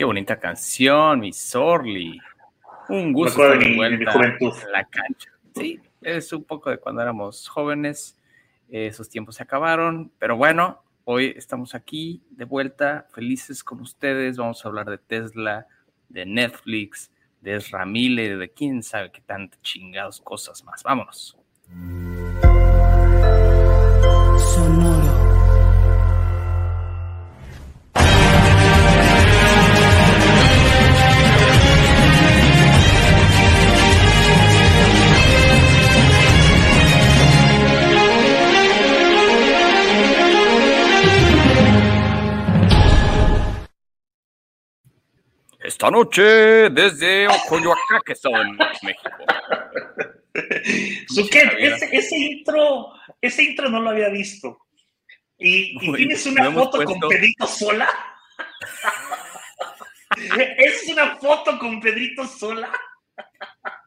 Qué 0.00 0.04
bonita 0.06 0.40
canción, 0.40 1.20
mi 1.20 1.30
Sorly. 1.30 2.18
Un 2.88 3.12
gusto 3.12 3.52
estar 3.52 3.58
de 3.58 3.76
vuelta 3.76 4.12
en 4.40 4.72
la 4.72 4.84
cancha. 4.84 5.30
Sí, 5.54 5.78
es 6.00 6.32
un 6.32 6.44
poco 6.44 6.70
de 6.70 6.78
cuando 6.78 7.02
éramos 7.02 7.46
jóvenes. 7.46 8.18
Esos 8.70 9.10
tiempos 9.10 9.34
se 9.34 9.42
acabaron, 9.42 10.10
pero 10.18 10.38
bueno, 10.38 10.82
hoy 11.04 11.34
estamos 11.36 11.74
aquí 11.74 12.22
de 12.30 12.46
vuelta, 12.46 13.08
felices 13.12 13.62
con 13.62 13.82
ustedes. 13.82 14.38
Vamos 14.38 14.64
a 14.64 14.68
hablar 14.68 14.88
de 14.88 14.96
Tesla, 14.96 15.66
de 16.08 16.24
Netflix, 16.24 17.10
de 17.42 17.58
Ramile, 17.58 18.36
de 18.38 18.50
quién 18.50 18.82
sabe 18.82 19.12
qué 19.12 19.20
tantas 19.20 19.60
chingados 19.60 20.22
cosas 20.22 20.64
más. 20.64 20.82
Vámonos. 20.82 21.36
Sonó 24.54 24.89
Esta 45.80 45.90
noche 45.90 46.68
desde 46.68 47.26
Coyoacán, 47.48 48.02
México. 48.82 49.24
ese, 51.90 52.16
intro, 52.18 52.92
ese 53.18 53.44
intro 53.44 53.70
no 53.70 53.80
lo 53.80 53.88
había 53.88 54.10
visto. 54.10 54.58
¿Y, 55.38 55.78
tienes 55.96 56.26
una 56.26 56.52
foto 56.52 56.84
con 56.84 57.00
Pedrito 57.08 57.46
sola? 57.46 57.88
¿Es 60.58 60.86
una 60.86 61.16
foto 61.16 61.58
con 61.58 61.80
Pedrito 61.80 62.26
sola? 62.26 62.70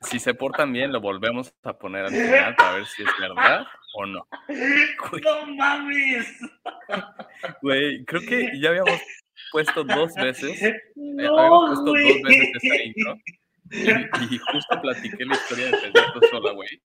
Si 0.02 0.18
se 0.18 0.34
portan 0.34 0.74
bien, 0.74 0.92
lo 0.92 1.00
volvemos 1.00 1.54
a 1.62 1.78
poner 1.78 2.06
al 2.06 2.12
final 2.12 2.56
para 2.56 2.74
ver 2.74 2.88
si 2.88 3.04
es 3.04 3.10
verdad 3.20 3.68
o 3.94 4.08
no. 4.08 4.28
No 4.48 5.46
mames. 5.46 6.40
Güey, 7.62 8.04
creo 8.06 8.22
que 8.22 8.50
ya 8.60 8.70
habíamos 8.70 9.00
puesto 9.54 9.84
dos 9.86 10.14
veces. 10.16 10.62
Eh, 11.16 11.28
no, 11.28 11.68
puesto 11.68 11.86
dos 11.86 12.22
veces 12.24 12.50
esta 12.56 12.84
intro. 12.84 13.16
Y, 14.32 14.38
justo 14.38 14.82
platiqué 14.82 15.26
la 15.26 15.36
historia 15.36 15.66
de 15.68 15.72
Pedrito 15.72 16.20
Sola, 16.32 16.52
güey. 16.54 16.82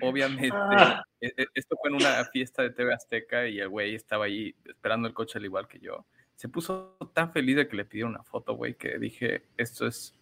Obviamente, 0.00 0.56
ah. 0.56 1.02
e, 1.20 1.26
e, 1.36 1.46
esto 1.54 1.76
fue 1.80 1.90
en 1.90 1.96
una 1.96 2.24
fiesta 2.32 2.62
de 2.62 2.70
TV 2.70 2.94
Azteca 2.94 3.46
y 3.46 3.60
el 3.60 3.68
güey 3.68 3.94
estaba 3.94 4.24
ahí 4.24 4.54
esperando 4.64 5.06
el 5.06 5.14
coche 5.14 5.38
al 5.38 5.44
igual 5.44 5.68
que 5.68 5.80
yo. 5.80 6.06
Se 6.34 6.48
puso 6.48 6.96
tan 7.12 7.30
feliz 7.30 7.56
de 7.56 7.68
que 7.68 7.76
le 7.76 7.84
pidiera 7.84 8.08
una 8.08 8.24
foto, 8.24 8.54
güey, 8.54 8.74
que 8.74 8.98
dije, 8.98 9.44
esto 9.58 9.86
es, 9.86 10.18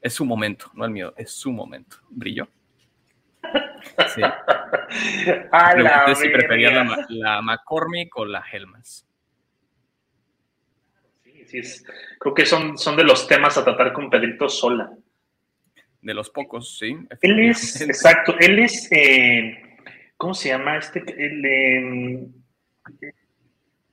es 0.00 0.14
su 0.14 0.24
momento, 0.24 0.70
no 0.74 0.86
el 0.86 0.90
mío, 0.90 1.12
es 1.18 1.30
su 1.30 1.52
momento. 1.52 1.98
Brilló. 2.08 2.48
Sí. 4.14 4.22
Pregunté 5.50 6.14
si 6.14 6.28
prefería 6.30 6.70
la, 6.70 7.06
la 7.10 7.42
McCormick 7.42 8.16
o 8.16 8.24
la 8.24 8.42
Helmas 11.52 11.84
creo 12.18 12.34
que 12.34 12.46
son, 12.46 12.76
son 12.78 12.96
de 12.96 13.04
los 13.04 13.26
temas 13.26 13.56
a 13.56 13.64
tratar 13.64 13.92
con 13.92 14.10
Pedrito 14.10 14.48
Sola. 14.48 14.90
De 16.00 16.14
los 16.14 16.30
pocos, 16.30 16.78
sí. 16.78 16.96
Él 17.20 17.38
es, 17.40 17.80
exacto, 17.80 18.36
él 18.38 18.58
es, 18.60 18.90
eh, 18.92 19.76
¿cómo 20.16 20.32
se 20.34 20.50
llama? 20.50 20.78
Este, 20.78 21.00
el 21.00 21.44
em, 21.44 22.32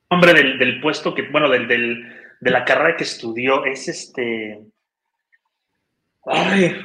hombre 0.10 0.34
del, 0.34 0.80
puesto 0.82 1.16
que, 1.16 1.24
bueno, 1.24 1.50
del, 1.50 1.68
de 1.68 2.52
la 2.52 2.64
carrera 2.64 2.96
que 2.96 3.04
estudió, 3.04 3.66
es 3.66 3.88
este, 3.88 4.60
ay, 6.26 6.76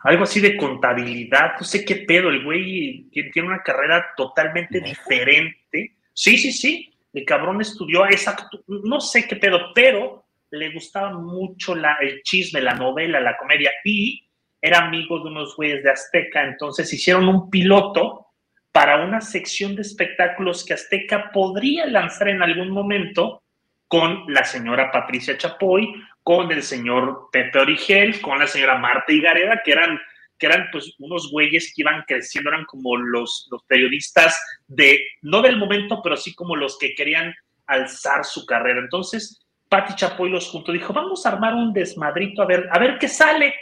algo 0.00 0.24
así 0.24 0.40
de 0.40 0.56
contabilidad, 0.56 1.52
no 1.58 1.64
sé 1.64 1.84
qué 1.84 1.96
pedo, 1.96 2.28
el 2.28 2.44
güey 2.44 3.08
tiene 3.10 3.48
una 3.48 3.62
carrera 3.62 4.14
totalmente 4.16 4.80
diferente. 4.80 5.96
Sí, 6.12 6.38
sí, 6.38 6.52
sí, 6.52 6.95
el 7.16 7.24
cabrón 7.24 7.62
estudió 7.62 8.04
exacto, 8.04 8.62
no 8.66 9.00
sé 9.00 9.26
qué 9.26 9.36
pedo, 9.36 9.72
pero 9.74 10.26
le 10.50 10.70
gustaba 10.70 11.12
mucho 11.14 11.74
la, 11.74 11.96
el 12.02 12.20
chisme, 12.22 12.60
la 12.60 12.74
novela, 12.74 13.20
la 13.20 13.38
comedia 13.38 13.70
y 13.84 14.22
era 14.60 14.80
amigo 14.80 15.20
de 15.20 15.30
unos 15.30 15.56
güeyes 15.56 15.82
de 15.82 15.92
Azteca, 15.92 16.44
entonces 16.44 16.92
hicieron 16.92 17.26
un 17.26 17.48
piloto 17.48 18.26
para 18.70 19.02
una 19.02 19.22
sección 19.22 19.74
de 19.74 19.80
espectáculos 19.80 20.62
que 20.62 20.74
Azteca 20.74 21.30
podría 21.32 21.86
lanzar 21.86 22.28
en 22.28 22.42
algún 22.42 22.68
momento 22.68 23.42
con 23.88 24.24
la 24.28 24.44
señora 24.44 24.92
Patricia 24.92 25.38
Chapoy, 25.38 25.94
con 26.22 26.52
el 26.52 26.62
señor 26.62 27.30
Pepe 27.32 27.60
Origel, 27.60 28.20
con 28.20 28.38
la 28.38 28.46
señora 28.46 28.76
Marta 28.76 29.10
Higareda, 29.10 29.62
que 29.64 29.72
eran 29.72 29.98
que 30.38 30.46
eran 30.46 30.68
pues 30.70 30.94
unos 30.98 31.30
güeyes 31.30 31.72
que 31.74 31.82
iban 31.82 32.02
creciendo, 32.06 32.50
eran 32.50 32.64
como 32.64 32.96
los, 32.96 33.48
los 33.50 33.62
periodistas 33.64 34.38
de, 34.66 35.00
no 35.22 35.42
del 35.42 35.56
momento, 35.56 36.00
pero 36.02 36.16
sí 36.16 36.34
como 36.34 36.56
los 36.56 36.78
que 36.78 36.94
querían 36.94 37.34
alzar 37.66 38.24
su 38.24 38.44
carrera. 38.46 38.80
Entonces, 38.80 39.46
Pati 39.68 39.94
Chapoy 39.94 40.30
los 40.30 40.48
juntó, 40.48 40.72
dijo, 40.72 40.92
vamos 40.92 41.26
a 41.26 41.30
armar 41.30 41.54
un 41.54 41.72
desmadrito, 41.72 42.42
a 42.42 42.46
ver, 42.46 42.68
a 42.70 42.78
ver 42.78 42.98
qué 42.98 43.08
sale. 43.08 43.54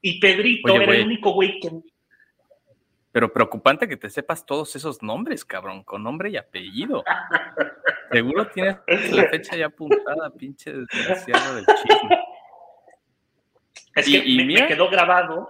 Y 0.00 0.18
Pedrito 0.20 0.74
era 0.74 0.92
el 0.94 1.06
único 1.06 1.32
güey 1.32 1.60
que... 1.60 1.70
Pero 3.12 3.32
preocupante 3.32 3.86
que 3.86 3.96
te 3.96 4.08
sepas 4.08 4.44
todos 4.46 4.74
esos 4.74 5.02
nombres, 5.02 5.44
cabrón, 5.44 5.84
con 5.84 6.02
nombre 6.02 6.30
y 6.30 6.36
apellido. 6.36 7.04
Seguro 8.12 8.48
tienes 8.48 8.76
la 9.10 9.28
fecha 9.28 9.56
ya 9.56 9.66
apuntada, 9.66 10.30
pinche 10.30 10.72
desgraciado 10.72 11.56
del 11.56 11.66
chisme. 11.66 12.21
Es 13.94 14.06
que 14.06 14.22
y, 14.24 14.44
me, 14.44 14.66
quedó 14.66 14.88
grabado. 14.88 15.48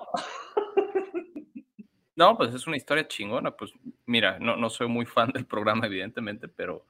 No, 2.15 2.37
pues 2.37 2.55
es 2.55 2.67
una 2.67 2.77
historia 2.77 3.09
chingona. 3.09 3.53
Pues 3.53 3.73
mira, 4.07 4.39
no, 4.39 4.57
no 4.57 4.69
soy 4.69 4.87
muy 4.87 5.07
fan 5.07 5.31
del 5.31 5.47
programa, 5.47 5.87
evidentemente, 5.87 6.47
pero 6.47 6.85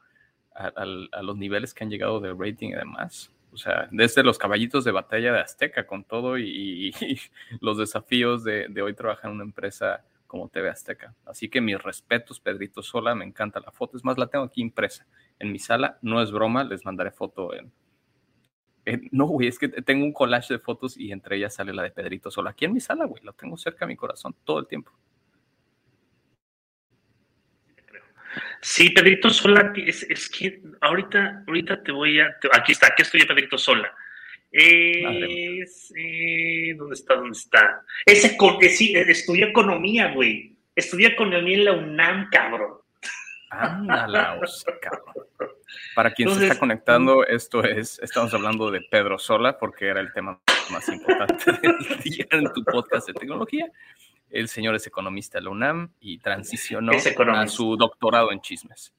a, 0.55 0.85
los 0.85 1.37
niveles 1.37 1.73
que 1.73 1.85
han 1.85 1.91
llegado 1.91 2.21
de 2.21 2.35
rating 2.35 2.71
y 2.71 2.75
demás. 2.75 3.31
O 3.53 3.57
sea, 3.57 3.89
desde 3.91 4.23
los 4.23 4.39
caballitos 4.39 4.85
de 4.85 4.93
batalla 4.93 5.33
de 5.33 5.41
Azteca 5.41 5.87
con 5.87 6.05
todo 6.05 6.39
y, 6.39 6.93
los 7.61 7.79
desafíos 7.79 8.45
de, 8.45 8.67
de, 8.69 8.83
hoy 8.83 8.95
trabajar 8.95 9.31
en 9.31 9.37
una 9.37 9.45
empresa 9.45 10.05
como 10.27 10.49
TV 10.49 10.71
Azteca. 10.71 11.15
Así 11.27 11.49
que 11.49 11.61
mis 11.61 11.81
respetos, 11.81 12.41
Pedrito 12.41 12.83
Sola, 12.83 13.15
me 13.15 13.25
encanta 13.25 13.61
la 13.61 13.71
foto. 13.71 13.97
Es 13.97 14.05
más, 14.05 14.19
la 14.19 14.27
tengo 14.27 14.45
aquí 14.45 14.63
impresa 14.63 15.07
en 15.39 15.53
mi 15.53 15.59
sala. 15.59 15.99
No 16.03 16.23
es 16.23 16.33
broma, 16.33 16.65
les 16.65 16.85
mandaré 16.85 17.11
foto 17.11 17.55
en, 17.55 17.71
no, 19.13 19.27
güey, 19.27 19.49
es 19.49 19.59
que 19.59 19.69
tengo 19.69 20.05
un 20.05 20.13
collage 20.13 20.55
de 20.55 20.59
fotos 20.59 20.97
y 20.99 21.13
entre 21.13 21.37
ellas 21.37 21.55
sale 21.55 21.73
la 21.73 21.83
de 21.83 21.91
Pedrito 21.91 22.31
Sola. 22.31 22.51
Aquí 22.51 22.65
en 22.65 22.73
mi 22.73 22.81
sala, 22.81 23.05
güey, 23.05 23.23
lo 23.23 23.33
tengo 23.33 23.57
cerca 23.57 23.85
de 23.85 23.93
mi 23.93 23.97
corazón 23.97 24.35
todo 24.45 24.59
el 24.59 24.67
tiempo. 24.67 24.93
Sí, 28.61 28.91
Pedrito 28.91 29.31
Sola, 29.31 29.73
es, 29.77 30.29
que 30.31 30.63
ahorita, 30.81 31.45
ahorita 31.47 31.83
te 31.83 31.93
voy 31.93 32.21
a. 32.21 32.37
aquí 32.53 32.73
está, 32.73 32.89
aquí 32.89 33.03
estoy 33.03 33.25
Pedrito 33.25 33.59
Sola. 33.59 33.95
Es, 34.51 35.93
eh, 35.97 36.75
¿Dónde 36.77 36.95
está? 36.95 37.15
¿Dónde 37.15 37.39
está? 37.39 37.83
Ese, 38.05 38.37
eh, 38.37 38.69
sí, 38.69 38.95
eh, 38.95 39.05
estudié 39.09 39.47
economía, 39.47 40.13
güey. 40.13 40.57
Estudié 40.75 41.09
economía 41.09 41.57
en 41.57 41.65
la 41.65 41.73
UNAM, 41.73 42.29
cabrón. 42.31 42.79
Ándala, 43.51 44.41
cabrón. 44.81 45.62
Para 45.95 46.13
quien 46.13 46.31
se 46.35 46.45
está 46.45 46.59
conectando, 46.59 47.27
esto 47.27 47.63
es, 47.65 47.99
estamos 48.03 48.33
hablando 48.35 48.71
de 48.71 48.81
Pedro 48.81 49.19
Sola, 49.19 49.59
porque 49.59 49.87
era 49.87 50.01
el 50.01 50.13
tema 50.13 50.41
más 50.71 50.89
importante 50.89 51.53
del 51.63 52.01
día 52.03 52.27
en 52.31 52.53
tu 52.53 52.65
podcast 52.65 53.09
de 53.09 53.15
tecnología. 53.15 53.71
El 54.31 54.49
señor 54.49 54.75
es 54.75 54.87
economista 54.87 55.39
de 55.39 55.45
la 55.45 55.51
UNAM 55.51 55.93
y 56.01 56.19
transicionó 56.19 56.93
a 56.93 57.49
su 57.49 57.77
doctorado 57.77 58.33
en 58.33 58.41
chismes. 58.41 58.95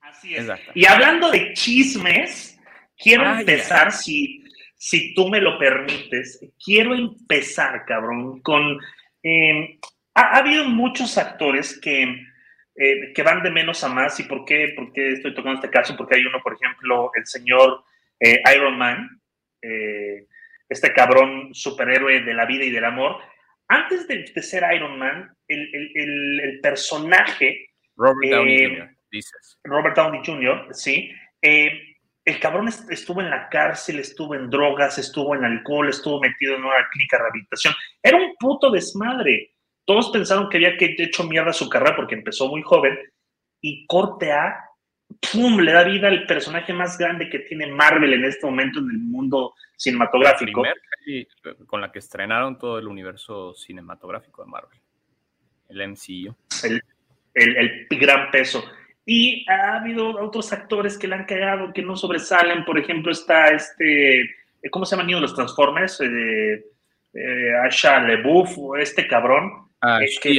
Así 0.00 0.36
es. 0.36 0.46
Y 0.74 0.86
hablando 0.86 1.30
de 1.30 1.52
chismes, 1.54 2.58
quiero 2.96 3.24
empezar, 3.38 3.90
si, 3.90 4.44
si 4.76 5.14
tú 5.14 5.28
me 5.28 5.40
lo 5.40 5.58
permites, 5.58 6.40
quiero 6.64 6.94
empezar, 6.94 7.84
cabrón, 7.86 8.40
con... 8.40 8.78
Em, 9.22 9.78
ha, 10.14 10.36
habido 10.38 10.64
muchos 10.64 11.18
actores 11.18 11.78
que, 11.80 12.22
eh, 12.74 13.12
que 13.12 13.22
van 13.22 13.42
de 13.42 13.50
menos 13.50 13.84
a 13.84 13.88
más. 13.88 14.18
¿Y 14.20 14.24
por 14.24 14.44
qué, 14.44 14.72
por 14.74 14.92
qué 14.92 15.12
estoy 15.12 15.34
tocando 15.34 15.60
este 15.60 15.70
caso? 15.70 15.96
Porque 15.96 16.16
hay 16.16 16.24
uno, 16.24 16.40
por 16.42 16.54
ejemplo, 16.54 17.10
el 17.14 17.26
señor 17.26 17.84
eh, 18.18 18.40
Iron 18.54 18.78
Man, 18.78 19.20
eh, 19.60 20.26
este 20.68 20.92
cabrón 20.92 21.50
superhéroe 21.52 22.20
de 22.20 22.34
la 22.34 22.46
vida 22.46 22.64
y 22.64 22.70
del 22.70 22.84
amor. 22.84 23.18
Antes 23.68 24.08
de, 24.08 24.42
ser 24.42 24.64
Iron 24.74 24.98
Man, 24.98 25.34
el, 25.48 26.60
personaje... 26.62 27.68
Robert 27.96 28.30
Downey 28.30 28.64
Jr., 28.64 28.90
dices. 29.10 29.60
Robert 29.64 29.96
Downey 29.96 30.20
Jr., 30.24 30.68
sí. 30.72 31.10
el 31.42 32.40
cabrón 32.40 32.68
estuvo 32.68 33.20
en 33.20 33.30
la 33.30 33.48
cárcel, 33.50 33.98
estuvo 33.98 34.34
en 34.34 34.48
drogas, 34.48 34.98
estuvo 34.98 35.34
en 35.34 35.44
alcohol, 35.44 35.88
estuvo 35.88 36.20
metido 36.20 36.56
en 36.56 36.64
una 36.64 36.88
clínica 36.90 37.18
de 37.18 37.22
rehabilitación. 37.22 37.74
Era 38.02 38.16
un 38.16 38.34
puto 38.38 38.70
desmadre 38.70 39.51
todos 39.84 40.10
pensaron 40.10 40.48
que 40.48 40.58
había 40.58 40.76
que 40.76 40.94
hecho 40.98 41.24
mierda 41.24 41.52
su 41.52 41.68
carrera 41.68 41.96
porque 41.96 42.14
empezó 42.14 42.48
muy 42.48 42.62
joven 42.62 42.98
y 43.60 43.86
corte 43.86 44.32
A, 44.32 44.56
¡pum! 45.32 45.60
le 45.60 45.72
da 45.72 45.84
vida 45.84 46.08
al 46.08 46.26
personaje 46.26 46.72
más 46.72 46.98
grande 46.98 47.28
que 47.28 47.40
tiene 47.40 47.66
Marvel 47.66 48.12
en 48.12 48.24
este 48.24 48.46
momento 48.46 48.80
en 48.80 48.90
el 48.90 48.98
mundo 48.98 49.54
cinematográfico. 49.76 50.64
La 50.64 50.74
con 51.66 51.80
la 51.80 51.90
que 51.90 51.98
estrenaron 51.98 52.58
todo 52.58 52.78
el 52.78 52.86
universo 52.86 53.54
cinematográfico 53.54 54.44
de 54.44 54.50
Marvel, 54.50 54.78
el 55.68 55.88
MCU. 55.88 56.34
El, 56.64 56.82
el, 57.34 57.86
gran 57.90 58.30
peso. 58.30 58.64
Y 59.04 59.44
ha 59.50 59.78
habido 59.78 60.22
otros 60.22 60.52
actores 60.52 60.96
que 60.96 61.08
le 61.08 61.16
han 61.16 61.24
cagado, 61.24 61.72
que 61.72 61.82
no 61.82 61.96
sobresalen. 61.96 62.64
Por 62.64 62.78
ejemplo, 62.78 63.10
está 63.10 63.48
este, 63.48 64.30
¿cómo 64.70 64.84
se 64.84 64.96
llaman 64.96 65.20
los 65.20 65.34
Transformers? 65.34 66.00
Eh, 66.02 66.64
eh, 67.14 67.54
Asha 67.66 68.00
LeBouf, 68.00 68.78
este 68.78 69.06
cabrón, 69.08 69.71
Ah, 69.82 69.98
que, 70.22 70.32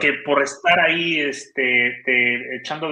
que, 0.00 0.12
por 0.24 0.42
estar 0.42 0.78
ahí 0.80 1.20
este, 1.20 2.56
echando, 2.56 2.90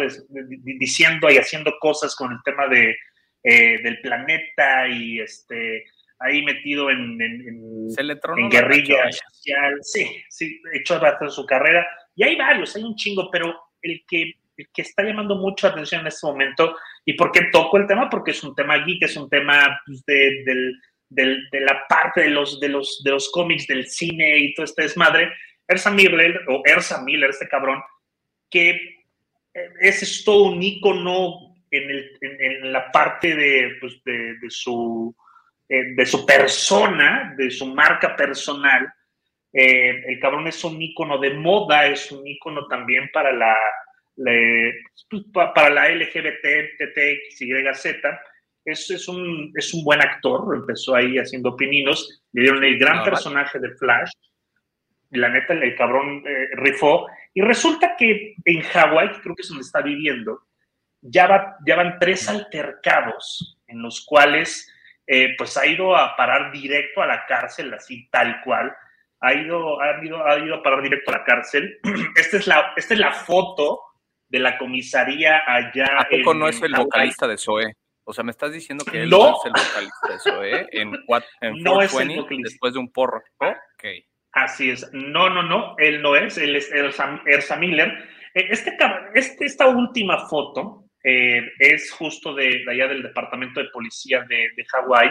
diciendo 0.63 1.31
y 1.31 1.37
haciendo 1.37 1.75
cosas 1.79 2.17
con 2.17 2.33
el 2.33 2.39
tema 2.43 2.67
de, 2.69 2.97
eh, 3.45 3.83
del 3.83 4.01
planeta 4.01 4.89
y 4.89 5.21
este, 5.21 5.85
ahí 6.21 6.43
metido 6.43 6.91
en, 6.91 7.21
en, 7.21 8.51
guerrilla 8.51 9.13
social, 9.13 9.79
sí, 9.83 10.25
sí, 10.31 10.61
echó 10.73 10.95
a 11.05 11.29
su 11.29 11.45
carrera. 11.45 11.87
Y 12.15 12.25
hay 12.25 12.37
varios, 12.37 12.75
hay 12.77 12.83
un 12.83 12.97
chingo, 12.97 13.31
pero 13.31 13.55
el 13.83 14.03
que, 14.09 14.33
que 14.57 14.83
está 14.83 15.03
llamando 15.03 15.37
mucho 15.37 15.67
atención 15.67 16.01
en 16.01 16.07
este 16.07 16.27
momento, 16.27 16.77
¿y 17.05 17.13
por 17.13 17.31
qué 17.31 17.43
toco 17.53 17.77
el 17.77 17.87
tema? 17.87 18.09
Porque 18.09 18.31
es 18.31 18.43
un 18.43 18.55
tema 18.55 18.83
geek, 18.85 19.03
es 19.03 19.19
un 19.19 19.29
tema 19.29 19.81
pues, 19.85 20.03
del 20.07 20.81
de 21.09 21.61
la 21.61 21.87
parte 21.89 22.23
de 22.23 22.31
los, 22.31 22.61
de, 22.61 22.69
los, 22.69 23.03
de 23.05 23.11
los 23.13 23.31
cómics, 23.31 23.67
del 23.67 23.89
cine 23.89 24.39
y 24.39 24.55
todo 24.55 24.65
este 24.65 24.83
desmadre, 24.83 25.33
Ersa 25.69 25.91
Miller, 25.91 26.41
o 26.49 26.63
Ersa 26.65 27.03
Miller, 27.03 27.31
este 27.31 27.49
cabrón, 27.49 27.83
que 28.51 28.71
eh, 29.55 29.71
ese 29.81 30.05
es 30.05 30.25
todo 30.25 30.45
un 30.45 30.63
ícono 30.63 31.57
en, 31.71 32.73
la 32.73 32.91
parte 32.91 33.35
de, 33.35 33.77
pues 33.81 34.01
su, 34.49 35.15
eh, 35.69 35.95
de 35.95 36.07
su 36.07 36.25
persona, 36.25 37.35
de 37.37 37.51
su 37.51 37.67
marca 37.67 38.15
personal. 38.15 38.93
Eh, 39.53 40.05
el 40.07 40.21
cabrón 40.21 40.47
es 40.47 40.63
un 40.65 40.81
ícono 40.81 41.19
de 41.19 41.31
moda, 41.35 41.87
es 41.87 42.13
un 42.13 42.27
ícono 42.27 42.67
también 42.67 43.11
para 43.13 43.33
la, 43.33 43.57
la 44.17 44.33
pues, 45.11 45.25
para 45.33 45.71
la 45.71 45.91
es, 48.67 48.91
es, 48.91 49.09
un, 49.09 49.53
es 49.55 49.73
un 49.73 49.85
buen 49.85 50.03
actor, 50.03 50.55
empezó 50.55 50.95
ahí 50.97 51.19
haciendo 51.19 51.57
pininos, 51.57 52.23
le 52.33 52.43
dieron 52.43 52.65
el 52.65 52.79
gran 52.79 52.99
ah, 52.99 53.05
personaje 53.05 53.59
de 53.61 53.71
Flash, 53.77 54.11
y 55.11 55.19
la 55.19 55.29
neta 55.29 55.55
el 55.55 55.77
cabrón 55.77 56.23
eh, 56.27 56.49
rifó, 56.57 57.07
y 57.33 57.41
resulta 57.43 57.97
que 57.97 58.35
en 58.45 58.61
Hawái, 58.63 59.21
creo 59.23 59.37
que 59.37 59.43
es 59.43 59.49
donde 59.49 59.63
está 59.63 59.81
viviendo, 59.81 60.43
ya, 61.01 61.29
va, 61.29 61.57
ya 61.65 61.77
van 61.77 61.99
tres 62.01 62.29
altercados 62.29 63.59
en 63.69 63.81
los 63.83 64.05
cuales 64.05 64.69
eh, 65.07 65.37
pues 65.39 65.57
ha 65.57 65.65
ido 65.65 65.97
a 65.97 66.17
parar 66.17 66.51
directo 66.51 67.03
a 67.03 67.07
la 67.07 67.25
cárcel, 67.27 67.73
así 67.73 68.09
tal 68.11 68.41
cual, 68.43 68.75
ha 69.21 69.33
ido, 69.33 69.81
ha 69.81 70.05
ido, 70.05 70.27
ha 70.27 70.39
ido 70.39 70.57
a 70.57 70.63
parar 70.63 70.83
directo 70.83 71.13
a 71.13 71.19
la 71.19 71.25
cárcel. 71.25 71.79
Esta 72.17 72.37
es 72.37 72.47
la, 72.49 72.73
esta 72.77 72.95
es 72.95 73.01
la 73.01 73.13
foto 73.13 73.81
de 74.29 74.41
la 74.41 74.59
comisaría 74.59 75.43
allá. 75.47 75.87
¿A 75.99 76.09
poco 76.09 76.35
no 76.35 76.49
es 76.49 76.61
el 76.61 76.75
vocalista 76.75 77.29
de 77.29 77.39
Zoe? 77.39 77.73
O 78.09 78.13
sea, 78.13 78.23
me 78.23 78.31
estás 78.31 78.53
diciendo 78.53 78.85
que 78.85 79.03
él 79.03 79.11
no, 79.11 79.31
es 79.31 79.47
el 79.47 79.51
vocalista 79.51 80.09
de 80.09 80.15
eso, 80.15 80.45
¿eh? 80.45 80.69
En, 80.71 80.93
en 81.41 81.63
no 81.63 81.83
es 81.83 81.93
el 81.93 82.25
después 82.41 82.73
de 82.73 82.79
un 82.79 82.93
porro. 82.93 83.21
Ok. 83.39 83.85
Así 84.31 84.71
es. 84.71 84.89
No, 84.93 85.29
no, 85.29 85.43
no, 85.43 85.75
él 85.79 86.01
no 86.01 86.15
es, 86.15 86.39
él 86.39 86.55
es 86.55 86.71
Ersa, 86.71 87.57
Miller. 87.57 87.89
Eh, 88.33 88.47
este, 88.51 88.77
este, 89.15 89.47
esta 89.47 89.67
última 89.67 90.29
foto 90.29 90.85
eh, 91.03 91.51
es 91.59 91.91
justo 91.91 92.33
de, 92.33 92.65
allá 92.69 92.87
del 92.87 93.03
departamento 93.03 93.61
de 93.61 93.71
policía 93.71 94.25
de, 94.29 94.51
de 94.57 94.65
Hawái. 94.71 95.11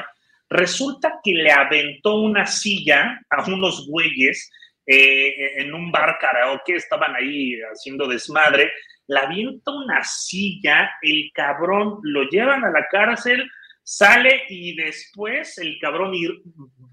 Resulta 0.49 1.19
que 1.21 1.33
le 1.33 1.51
aventó 1.51 2.21
una 2.21 2.45
silla 2.45 3.19
a 3.29 3.43
unos 3.49 3.87
güeyes 3.89 4.49
eh, 4.85 5.59
en 5.59 5.73
un 5.73 5.91
bar 5.91 6.17
karaoke, 6.17 6.75
estaban 6.75 7.13
ahí 7.15 7.59
haciendo 7.61 8.07
desmadre 8.07 8.71
la 9.07 9.21
avienta 9.21 9.71
una 9.71 10.03
silla, 10.03 10.91
el 11.01 11.31
cabrón 11.33 11.99
lo 12.03 12.23
llevan 12.29 12.63
a 12.63 12.71
la 12.71 12.87
cárcel, 12.89 13.49
sale 13.83 14.43
y 14.49 14.75
después 14.75 15.57
el 15.59 15.77
cabrón 15.79 16.11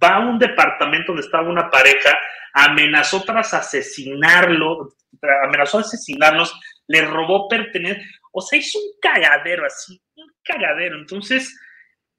va 0.03 0.17
a 0.17 0.21
un 0.21 0.39
departamento 0.39 1.13
donde 1.13 1.27
estaba 1.27 1.49
una 1.49 1.71
pareja, 1.71 2.19
amenazó 2.53 3.23
tras 3.23 3.55
asesinarlo, 3.55 4.91
amenazó 5.45 5.79
asesinarlos, 5.79 6.55
le 6.87 7.03
robó 7.03 7.49
pertenecer, 7.49 8.03
o 8.33 8.43
sea, 8.43 8.59
hizo 8.59 8.79
un 8.79 8.93
cagadero 9.01 9.65
así, 9.65 10.01
un 10.17 10.31
cagadero. 10.43 10.99
Entonces, 10.99 11.59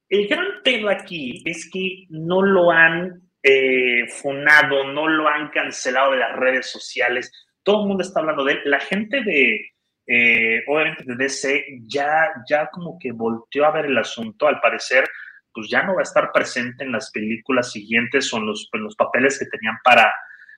el 0.10 0.28
gran 0.28 0.48
pedo 0.64 0.90
aquí 0.90 1.44
es 1.46 1.70
que 1.72 2.06
no 2.10 2.42
lo 2.42 2.72
han 2.72 3.22
eh, 3.44 4.08
funado, 4.22 4.92
no 4.92 5.08
lo 5.08 5.28
han 5.28 5.50
cancelado 5.50 6.12
de 6.12 6.18
las 6.18 6.36
redes 6.36 6.72
sociales, 6.72 7.32
todo 7.64 7.82
el 7.82 7.88
mundo 7.88 8.04
está 8.04 8.20
hablando 8.20 8.44
de 8.44 8.54
él. 8.54 8.62
La 8.66 8.80
gente 8.80 9.22
de, 9.24 9.73
eh, 10.06 10.64
obviamente 10.68 11.04
de 11.06 11.16
DC 11.16 11.66
ya, 11.88 12.34
ya 12.50 12.68
como 12.68 12.98
que 13.00 13.12
volteó 13.12 13.66
a 13.66 13.72
ver 13.72 13.86
el 13.86 13.98
asunto, 13.98 14.48
al 14.48 14.60
parecer, 14.60 15.10
pues 15.54 15.70
ya 15.70 15.84
no 15.84 15.96
va 15.96 16.02
a 16.02 16.04
estar 16.04 16.32
presente 16.34 16.84
en 16.84 16.92
las 16.92 17.12
películas 17.12 17.72
siguientes 17.72 18.34
o 18.34 18.38
en 18.38 18.48
los, 18.48 18.70
los 18.74 18.96
papeles 18.96 19.40
que 19.40 19.46
tenían 19.46 19.78
para, 19.84 20.14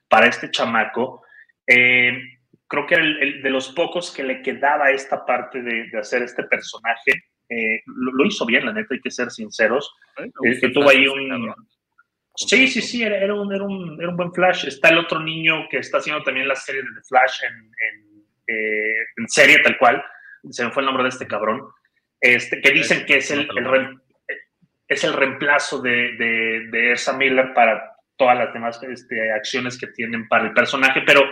para 0.08 0.26
este 0.26 0.50
chamaco. 0.50 1.24
Eh, 1.66 2.18
creo 2.66 2.86
que 2.86 2.94
era 2.94 3.04
el, 3.04 3.42
de 3.42 3.50
los 3.50 3.68
pocos 3.68 4.10
que 4.10 4.24
le 4.24 4.42
quedaba 4.42 4.90
esta 4.90 5.24
parte 5.24 5.62
de, 5.62 5.90
hacer 5.98 6.22
este 6.22 6.44
personaje. 6.44 7.12
Eh, 7.48 7.82
lo, 7.86 8.24
hizo 8.24 8.44
bien, 8.46 8.66
la 8.66 8.72
neta, 8.72 8.94
hay 8.94 9.00
que 9.00 9.10
ser 9.10 9.30
sinceros. 9.30 9.94
que 10.60 10.68
tuvo 10.70 10.90
ahí 10.90 11.06
un... 11.06 11.54
Sí, 12.38 12.68
sí, 12.68 12.82
sí, 12.82 13.02
era, 13.02 13.34
un, 13.34 13.54
era, 13.54 13.64
un, 13.64 13.98
era, 13.98 14.10
un, 14.10 14.16
buen 14.16 14.32
Flash. 14.32 14.66
Está 14.66 14.90
el 14.90 14.98
otro 14.98 15.20
niño 15.20 15.68
que 15.70 15.78
está 15.78 15.98
haciendo 15.98 16.22
también 16.22 16.46
la 16.48 16.56
serie 16.56 16.82
de 16.82 16.88
The 16.88 17.02
Flash 17.08 17.44
en 17.44 17.70
eh, 18.46 18.94
en 19.16 19.28
serie 19.28 19.60
tal 19.60 19.78
cual, 19.78 20.04
se 20.50 20.64
me 20.64 20.70
fue 20.70 20.82
el 20.82 20.86
nombre 20.86 21.04
de 21.04 21.10
este 21.10 21.26
cabrón, 21.26 21.68
este, 22.20 22.60
que 22.60 22.70
dicen 22.70 23.04
que 23.04 23.18
es 23.18 23.30
el, 23.30 23.48
es 24.88 25.04
el 25.04 25.12
reemplazo 25.12 25.80
de, 25.80 26.16
de, 26.16 26.68
de 26.70 26.96
Miller 27.18 27.52
para 27.54 27.96
todas 28.16 28.38
las 28.38 28.52
demás 28.52 28.80
este, 28.82 29.32
acciones 29.32 29.78
que 29.78 29.88
tienen 29.88 30.26
para 30.28 30.44
el 30.44 30.52
personaje, 30.52 31.02
pero 31.06 31.22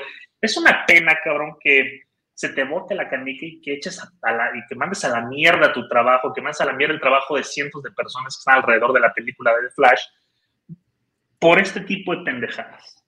es 0.40 0.56
una 0.56 0.84
pena, 0.86 1.18
cabrón, 1.22 1.56
que 1.60 2.02
se 2.34 2.48
te 2.50 2.64
bote 2.64 2.94
la 2.94 3.08
canica 3.08 3.46
y 3.46 3.60
que 3.60 3.74
eches 3.74 4.00
a, 4.00 4.32
la, 4.32 4.50
y 4.56 4.66
que 4.68 4.74
mandes 4.74 5.04
a 5.04 5.08
la 5.08 5.22
mierda 5.22 5.72
tu 5.72 5.88
trabajo, 5.88 6.32
que 6.34 6.42
mandes 6.42 6.60
a 6.60 6.66
la 6.66 6.72
mierda 6.72 6.94
el 6.94 7.00
trabajo 7.00 7.36
de 7.36 7.44
cientos 7.44 7.82
de 7.82 7.92
personas 7.92 8.36
que 8.36 8.40
están 8.40 8.56
alrededor 8.56 8.92
de 8.92 9.00
la 9.00 9.14
película 9.14 9.52
de 9.54 9.68
The 9.68 9.74
Flash 9.74 10.02
por 11.38 11.60
este 11.60 11.80
tipo 11.82 12.14
de 12.14 12.24
pendejadas. 12.24 13.03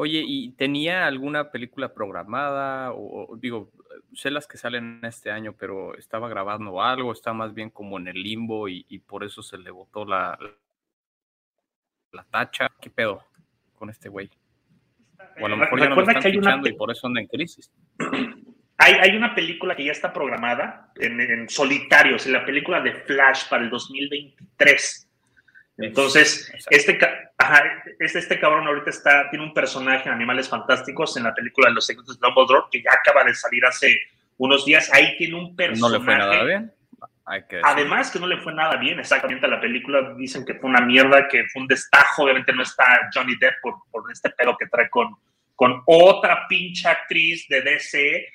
Oye, 0.00 0.22
¿y 0.24 0.52
tenía 0.52 1.08
alguna 1.08 1.50
película 1.50 1.92
programada? 1.92 2.92
O, 2.92 3.36
digo, 3.36 3.72
sé 4.14 4.30
las 4.30 4.46
que 4.46 4.56
salen 4.56 5.00
este 5.02 5.32
año, 5.32 5.56
pero 5.58 5.98
estaba 5.98 6.28
grabando 6.28 6.80
algo, 6.80 7.10
está 7.10 7.32
más 7.32 7.52
bien 7.52 7.68
como 7.68 7.98
en 7.98 8.06
el 8.06 8.22
limbo 8.22 8.68
y, 8.68 8.84
por 9.08 9.24
eso 9.24 9.42
se 9.42 9.58
le 9.58 9.72
botó 9.72 10.04
la, 10.04 10.38
la 12.12 12.22
tacha. 12.30 12.70
¿Qué 12.80 12.90
pedo 12.90 13.24
con 13.74 13.90
este 13.90 14.08
güey? 14.08 14.30
O 15.40 15.46
a 15.46 15.48
lo 15.48 15.56
mejor 15.56 15.80
ya 15.80 15.88
no 15.88 15.96
que 15.96 16.28
hay 16.28 16.36
una... 16.36 16.60
y 16.64 16.74
por 16.74 16.92
eso 16.92 17.08
anda 17.08 17.20
en 17.20 17.26
crisis. 17.26 17.68
Hay, 18.76 18.92
hay, 18.92 19.16
una 19.16 19.34
película 19.34 19.74
que 19.74 19.84
ya 19.84 19.90
está 19.90 20.12
programada 20.12 20.92
en, 20.94 21.20
en 21.20 21.48
solitario, 21.48 22.14
es 22.14 22.28
la 22.28 22.44
película 22.46 22.80
de 22.80 22.92
Flash 22.92 23.48
para 23.48 23.64
el 23.64 23.70
2023 23.70 25.07
entonces, 25.78 26.52
este, 26.70 26.98
este, 27.98 28.18
este 28.18 28.40
cabrón 28.40 28.66
ahorita 28.66 28.90
está, 28.90 29.30
tiene 29.30 29.44
un 29.44 29.54
personaje 29.54 30.08
en 30.08 30.14
Animales 30.14 30.48
Fantásticos 30.48 31.16
en 31.16 31.22
la 31.22 31.34
película 31.34 31.68
de 31.68 31.74
Los 31.74 31.86
Secretos 31.86 32.18
de 32.18 32.26
Dumbledore, 32.26 32.66
que 32.70 32.82
ya 32.82 32.90
acaba 32.92 33.24
de 33.24 33.34
salir 33.34 33.64
hace 33.64 33.96
unos 34.38 34.64
días. 34.64 34.92
Ahí 34.92 35.16
tiene 35.16 35.36
un 35.36 35.54
personaje. 35.54 35.92
¿No 35.92 35.98
le 35.98 36.04
fue 36.04 36.16
nada 36.16 36.44
bien? 36.44 36.72
Además 37.62 38.10
que 38.10 38.18
no 38.18 38.26
le 38.26 38.38
fue 38.38 38.54
nada 38.54 38.76
bien 38.76 38.98
exactamente 38.98 39.46
a 39.46 39.50
la 39.50 39.60
película, 39.60 40.14
dicen 40.16 40.44
que 40.44 40.54
fue 40.54 40.70
una 40.70 40.80
mierda, 40.80 41.28
que 41.28 41.44
fue 41.52 41.62
un 41.62 41.68
destajo, 41.68 42.24
obviamente 42.24 42.52
no 42.54 42.62
está 42.62 43.10
Johnny 43.12 43.36
Depp 43.36 43.60
por, 43.60 43.74
por 43.90 44.10
este 44.10 44.30
pelo 44.30 44.56
que 44.56 44.66
trae 44.66 44.88
con, 44.88 45.14
con 45.54 45.82
otra 45.86 46.46
pinche 46.48 46.88
actriz 46.88 47.46
de 47.48 47.60
DC. 47.60 48.26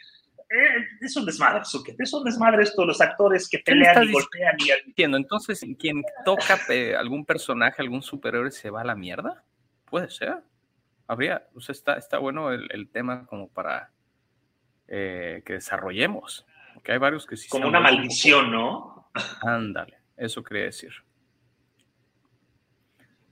Eh, 0.54 0.88
es 1.02 1.16
un 1.16 1.26
desmadre, 1.26 1.62
es 1.98 2.14
un 2.14 2.24
desmadre 2.24 2.64
esto, 2.64 2.86
los 2.86 3.02
actores 3.02 3.50
que 3.50 3.60
pelean 3.60 4.04
y 4.04 4.12
golpean 4.12 4.56
y... 4.60 4.70
Entiendo, 4.70 5.18
entonces, 5.18 5.66
¿quien 5.80 6.04
toca 6.24 6.60
algún 7.00 7.26
personaje, 7.26 7.82
algún 7.82 8.04
superhéroe 8.04 8.52
se 8.52 8.70
va 8.70 8.82
a 8.82 8.86
la 8.86 8.96
mierda? 8.96 9.44
Puede 9.86 10.12
ser. 10.12 10.38
Habría, 11.08 11.48
o 11.56 11.60
sea, 11.60 11.74
está, 11.74 11.96
está 11.96 12.20
bueno 12.20 12.52
el, 12.52 12.68
el 12.72 12.88
tema 12.90 13.26
como 13.26 13.50
para 13.50 13.90
eh, 14.88 15.42
que 15.44 15.54
desarrollemos. 15.54 16.46
Porque 16.76 16.92
hay 16.92 16.98
varios 17.00 17.26
que 17.26 17.36
sí. 17.36 17.50
Como 17.50 17.68
una 17.68 17.80
maldición, 17.80 18.52
¿no? 18.52 19.10
Ándale, 19.42 19.98
eso 20.18 20.44
quería 20.44 20.66
decir. 20.66 20.92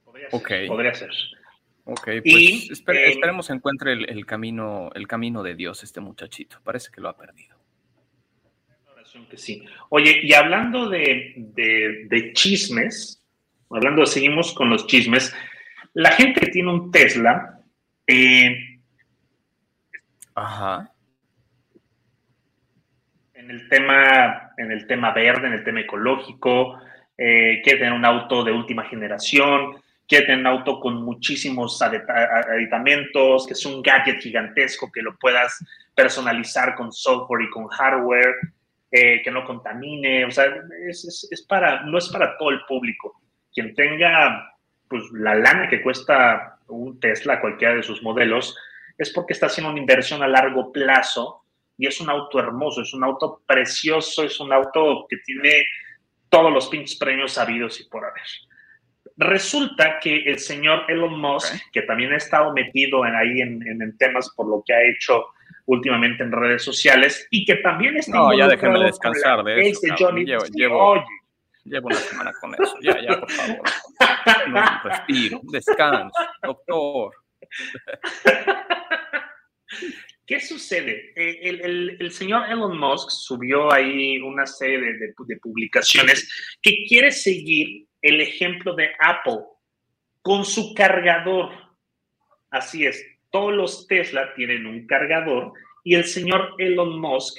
Podría 0.04 0.30
ser. 0.32 0.68
Podría 0.68 0.94
ser. 0.94 1.12
Ok, 1.84 2.04
pues 2.24 2.84
eh, 2.88 3.10
esperemos 3.10 3.50
encuentre 3.50 3.94
el, 3.94 4.26
camino, 4.26 4.92
el 4.94 5.08
camino 5.08 5.44
de 5.44 5.56
Dios 5.56 5.84
este 5.84 6.00
muchachito. 6.00 6.58
Parece 6.64 6.92
que 6.92 7.02
lo 7.02 7.10
ha 7.10 7.18
perdido. 7.18 7.58
Que 9.30 9.38
sí. 9.38 9.66
Oye, 9.90 10.22
y 10.24 10.34
hablando 10.34 10.90
de, 10.90 11.34
de, 11.36 12.32
chismes, 12.34 13.22
hablando, 13.70 14.06
seguimos 14.06 14.54
con 14.54 14.70
los 14.70 14.88
chismes, 14.88 15.36
la 15.94 16.12
gente 16.12 16.40
que 16.40 16.48
tiene 16.48 16.72
un 16.72 16.92
Tesla, 16.92 17.60
eh, 18.08 18.80
Ajá 20.34 20.92
en 23.42 23.50
el 23.50 23.70
tema, 23.70 24.52
en 24.58 24.72
el 24.72 24.88
tema 24.88 25.12
verde, 25.12 25.48
en 25.48 25.54
el 25.54 25.64
tema 25.64 25.82
ecológico, 25.82 26.80
eh, 27.18 27.62
quiere 27.64 27.80
tener 27.80 27.94
un 27.94 28.06
auto 28.06 28.44
de 28.44 28.52
última 28.52 28.84
generación, 28.86 29.81
quiere 30.12 30.26
tener 30.26 30.42
un 30.42 30.48
auto 30.48 30.78
con 30.82 31.06
muchísimos 31.06 31.82
aditamentos, 31.82 33.48
que 33.48 33.54
es 33.54 33.66
un 33.66 33.82
gadget 33.82 34.20
gigantesco 34.20 34.92
que 34.92 35.02
lo 35.02 35.18
puedas 35.18 35.64
personalizar 35.96 36.76
con 36.76 36.92
software 36.92 37.44
y 37.44 37.50
con 37.50 37.68
hardware, 37.68 38.36
eh, 38.92 39.22
que 39.24 39.32
no 39.32 39.46
contamine, 39.46 40.26
o 40.26 40.32
sea, 40.32 40.54
es, 40.86 41.30
es, 41.32 41.42
para, 41.44 41.84
no 41.84 41.98
es 41.98 42.10
para 42.10 42.38
todo 42.38 42.50
el 42.50 42.60
público. 42.68 43.22
Quien 43.54 43.74
tenga 43.74 44.54
pues, 44.90 45.02
la 45.14 45.34
lana 45.34 45.70
que 45.70 45.82
cuesta 45.82 46.60
un 46.68 47.00
Tesla, 47.00 47.40
cualquiera 47.40 47.76
de 47.76 47.84
sus 47.84 48.04
modelos, 48.04 48.58
es 48.98 49.14
porque 49.14 49.32
está 49.32 49.46
haciendo 49.46 49.72
una 49.72 49.80
inversión 49.80 50.22
a 50.24 50.28
largo 50.28 50.74
plazo 50.74 51.46
y 51.78 51.88
es 51.88 52.02
un 52.02 52.10
auto 52.10 52.38
hermoso, 52.38 52.82
es 52.82 52.94
un 52.94 53.06
auto 53.06 53.44
precioso, 53.48 54.26
es 54.26 54.38
un 54.42 54.52
auto 54.52 55.06
que 55.08 55.20
tiene 55.24 55.64
todos 56.28 56.52
los 56.52 56.68
pinches 56.68 56.98
premios 56.98 57.32
sabidos 57.32 57.80
y 57.80 57.86
por 57.86 58.04
haber. 58.04 58.28
Resulta 59.18 60.00
que 60.00 60.24
el 60.24 60.40
señor 60.40 60.86
Elon 60.88 61.20
Musk, 61.20 61.54
que 61.72 61.84
también 61.84 62.14
ha 62.14 62.18
estado 62.18 62.54
metido 62.54 63.06
en 63.06 63.16
ahí 63.16 63.42
en, 63.42 63.98
temas 63.98 64.30
por 64.36 64.48
lo 64.48 64.64
que 64.66 64.74
ha 64.74 64.82
hecho 64.84 65.26
últimamente 65.66 66.24
en 66.24 66.32
redes 66.32 66.64
sociales 66.64 67.28
y 67.30 67.46
que 67.46 67.56
también 67.56 67.98
está 67.98 68.18
No, 68.18 68.38
ya 68.38 68.48
déjenme 68.48 68.84
descansar 68.84 69.44
de 69.44 69.70
eso. 69.70 69.82
llevo, 69.96 70.46
llevo, 70.54 71.04
llevo, 71.64 71.88
una 71.88 71.96
semana 71.98 72.32
con 72.40 72.54
eso. 72.56 72.76
Ya, 72.82 73.00
ya, 73.02 73.20
por 73.20 73.32
favor. 73.32 73.62
No, 74.50 74.62
respiro, 74.84 75.42
descanso, 75.52 76.12
doctor. 76.42 77.14
¿Qué 80.32 80.40
sucede? 80.40 81.12
Eh, 81.16 81.60
el, 82.00 82.12
señor 82.12 82.50
Elon 82.50 82.78
Musk 82.80 83.10
subió 83.10 83.72
ahí 83.72 84.18
una 84.20 84.46
serie 84.46 84.80
de, 84.80 85.14
publicaciones 85.42 86.58
que 86.62 86.86
quiere 86.88 87.12
seguir 87.12 87.86
el 88.02 88.22
ejemplo 88.22 88.74
de 88.74 88.92
Apple 89.00 89.40
con 90.22 90.46
su 90.46 90.74
cargador. 90.74 91.52
Así 92.50 92.86
es, 92.86 93.04
todos 93.30 93.54
los 93.54 93.88
Tesla 93.88 94.34
tienen 94.36 94.66
un 94.66 94.86
cargador 94.88 95.54
y 95.84 95.96
el 95.96 96.06
señor 96.06 96.56
Elon 96.58 97.00
Musk 97.00 97.38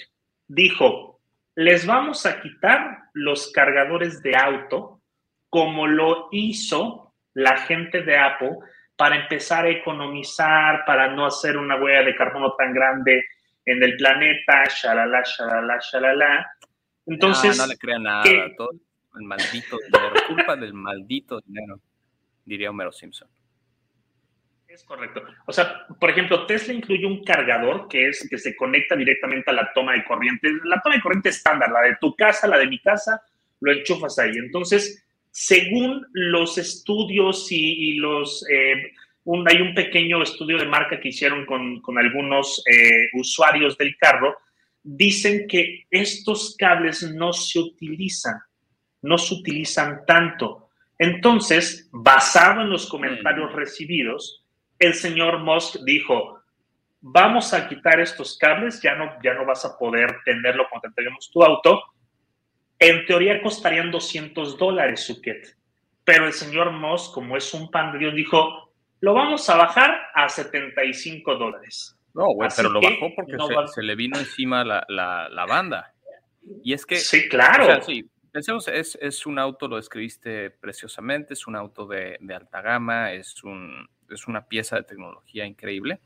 dijo, 0.49 1.21
les 1.55 1.87
vamos 1.87 2.25
a 2.27 2.41
quitar 2.41 2.99
los 3.13 3.53
cargadores 3.53 4.23
de 4.23 4.37
auto 4.37 5.01
como 5.49 5.87
lo 5.87 6.29
hizo 6.33 7.13
la 7.35 7.59
gente 7.59 8.03
de 8.03 8.17
Apple 8.17 8.57
para 8.97 9.17
empezar 9.17 9.67
a 9.67 9.71
economizar, 9.71 10.85
para 10.87 11.09
no 11.09 11.27
hacer 11.27 11.57
una 11.57 11.77
huella 11.77 12.05
de 12.05 12.17
carbono 12.17 12.55
tan 12.57 12.73
grande 12.73 13.25
en 13.65 13.83
el 13.83 13.97
planeta, 13.97 14.65
shalala, 14.65 15.23
shalala, 15.25 15.79
shalala. 15.79 16.57
Entonces. 17.07 17.57
No, 17.59 17.65
no 17.65 17.73
le 17.73 17.79
crean 17.79 18.03
nada, 18.03 18.25
todo 18.57 18.71
el 19.15 19.23
maldito 19.23 19.79
dinero, 19.79 20.15
culpa 20.29 20.57
del 20.57 20.75
maldito 20.75 21.41
dinero, 21.41 21.81
diría 22.45 22.71
Homero 22.71 22.93
Simpson. 22.93 23.29
Es 24.73 24.85
correcto. 24.85 25.23
O 25.47 25.53
sea, 25.53 25.87
por 26.01 26.09
ejemplo, 26.09 26.47
Tesla 26.47 26.73
incluye 26.73 27.05
un 27.05 27.23
cargador 27.23 27.89
que 27.89 28.09
es 28.09 28.27
que 28.29 28.39
se 28.39 28.57
conecta 28.57 28.97
directamente 28.97 29.51
a 29.51 29.55
la 29.55 29.71
toma 29.75 29.93
de 29.93 30.05
corriente. 30.05 30.49
La 30.65 30.81
toma 30.81 30.95
de 30.95 31.03
corriente 31.03 31.29
estándar, 31.29 31.71
la 31.71 31.83
de 31.83 31.97
tu 32.01 32.17
casa, 32.17 32.49
la 32.49 32.57
de 32.57 32.67
mi 32.67 32.79
casa, 32.79 33.21
lo 33.61 33.71
enchufas 33.71 34.19
ahí. 34.19 34.33
Entonces, 34.35 35.05
según 35.31 36.07
los 36.13 36.59
estudios 36.59 37.49
y, 37.51 37.97
los... 37.97 38.47
Eh, 38.51 38.93
hay 39.47 39.61
un 39.61 39.75
pequeño 39.75 40.23
estudio 40.23 40.59
de 40.59 40.67
marca 40.67 40.99
que 40.99 41.09
hicieron 41.09 41.47
con, 41.47 41.99
algunos 41.99 42.63
eh, 42.67 43.09
usuarios 43.13 43.77
del 43.79 43.97
carro, 43.97 44.37
dicen 44.83 45.47
que 45.47 45.85
estos 45.91 46.57
cables 46.59 47.03
no 47.15 47.33
se 47.33 47.61
utilizan, 47.61 48.35
no 49.03 49.19
se 49.19 49.35
utilizan 49.35 50.05
tanto. 50.07 50.71
Entonces, 50.99 51.89
basado 51.93 52.63
en 52.63 52.71
los 52.71 52.89
comentarios 52.89 53.53
mm. 53.53 53.57
recibidos, 53.57 54.45
el 54.79 54.95
señor 54.95 55.41
Musk 55.41 55.77
dijo, 55.85 56.41
vamos 57.01 57.53
a 57.53 57.69
quitar 57.69 58.01
estos 58.01 58.39
cables, 58.39 58.81
ya 58.81 58.95
no, 58.95 59.13
ya 59.23 59.35
no 59.35 59.45
vas 59.45 59.65
a 59.65 59.77
poder 59.77 60.17
tenerlo 60.25 60.67
cuando 60.71 60.93
tenemos 60.95 61.31
tu 61.31 61.43
auto, 61.43 61.83
en 62.79 63.05
teoría 63.07 63.43
costarían 63.43 63.91
200 63.91 64.57
dólares 64.59 65.05
su 65.05 65.21
kit, 65.21 65.45
pero 66.05 66.27
el 66.27 66.33
señor 66.33 66.73
Moss, 66.73 67.11
como 67.15 67.37
es 67.37 67.53
un 67.55 67.71
pan 67.71 67.93
de 67.93 67.99
Dios, 67.99 68.15
dijo, 68.15 68.73
lo 69.01 69.15
vamos 69.15 69.49
a 69.51 69.57
bajar 69.57 70.01
a 70.15 70.29
75 70.29 71.35
dólares. 71.37 71.97
No, 72.15 72.27
güey, 72.35 72.51
pero 72.55 72.69
lo 72.69 72.81
bajó 72.81 73.11
porque 73.17 73.37
se, 73.73 73.83
le 73.83 73.95
vino 73.95 74.19
encima 74.19 74.65
la, 74.65 74.85
la, 74.89 75.47
banda. 75.47 75.93
Y 76.63 76.73
es 76.73 76.85
que... 76.85 76.97
Sí, 76.97 77.29
claro. 77.29 77.83
sí, 77.83 78.05
pensemos, 78.33 78.67
es, 78.69 78.99
es, 79.01 79.27
un 79.27 79.39
auto, 79.39 79.69
lo 79.69 79.77
describiste 79.77 80.51
preciosamente, 80.51 81.35
es 81.35 81.47
un 81.47 81.57
auto 81.57 81.87
de, 81.87 82.19
de 82.21 82.35
alta 82.35 82.61
gama, 82.61 83.13
es, 83.13 83.45
un, 83.45 83.89
es 84.11 84.27
una 84.27 84.47
pieza 84.47 84.77
de 84.77 84.83
tecnología 84.83 85.47
increíble. 85.47 86.01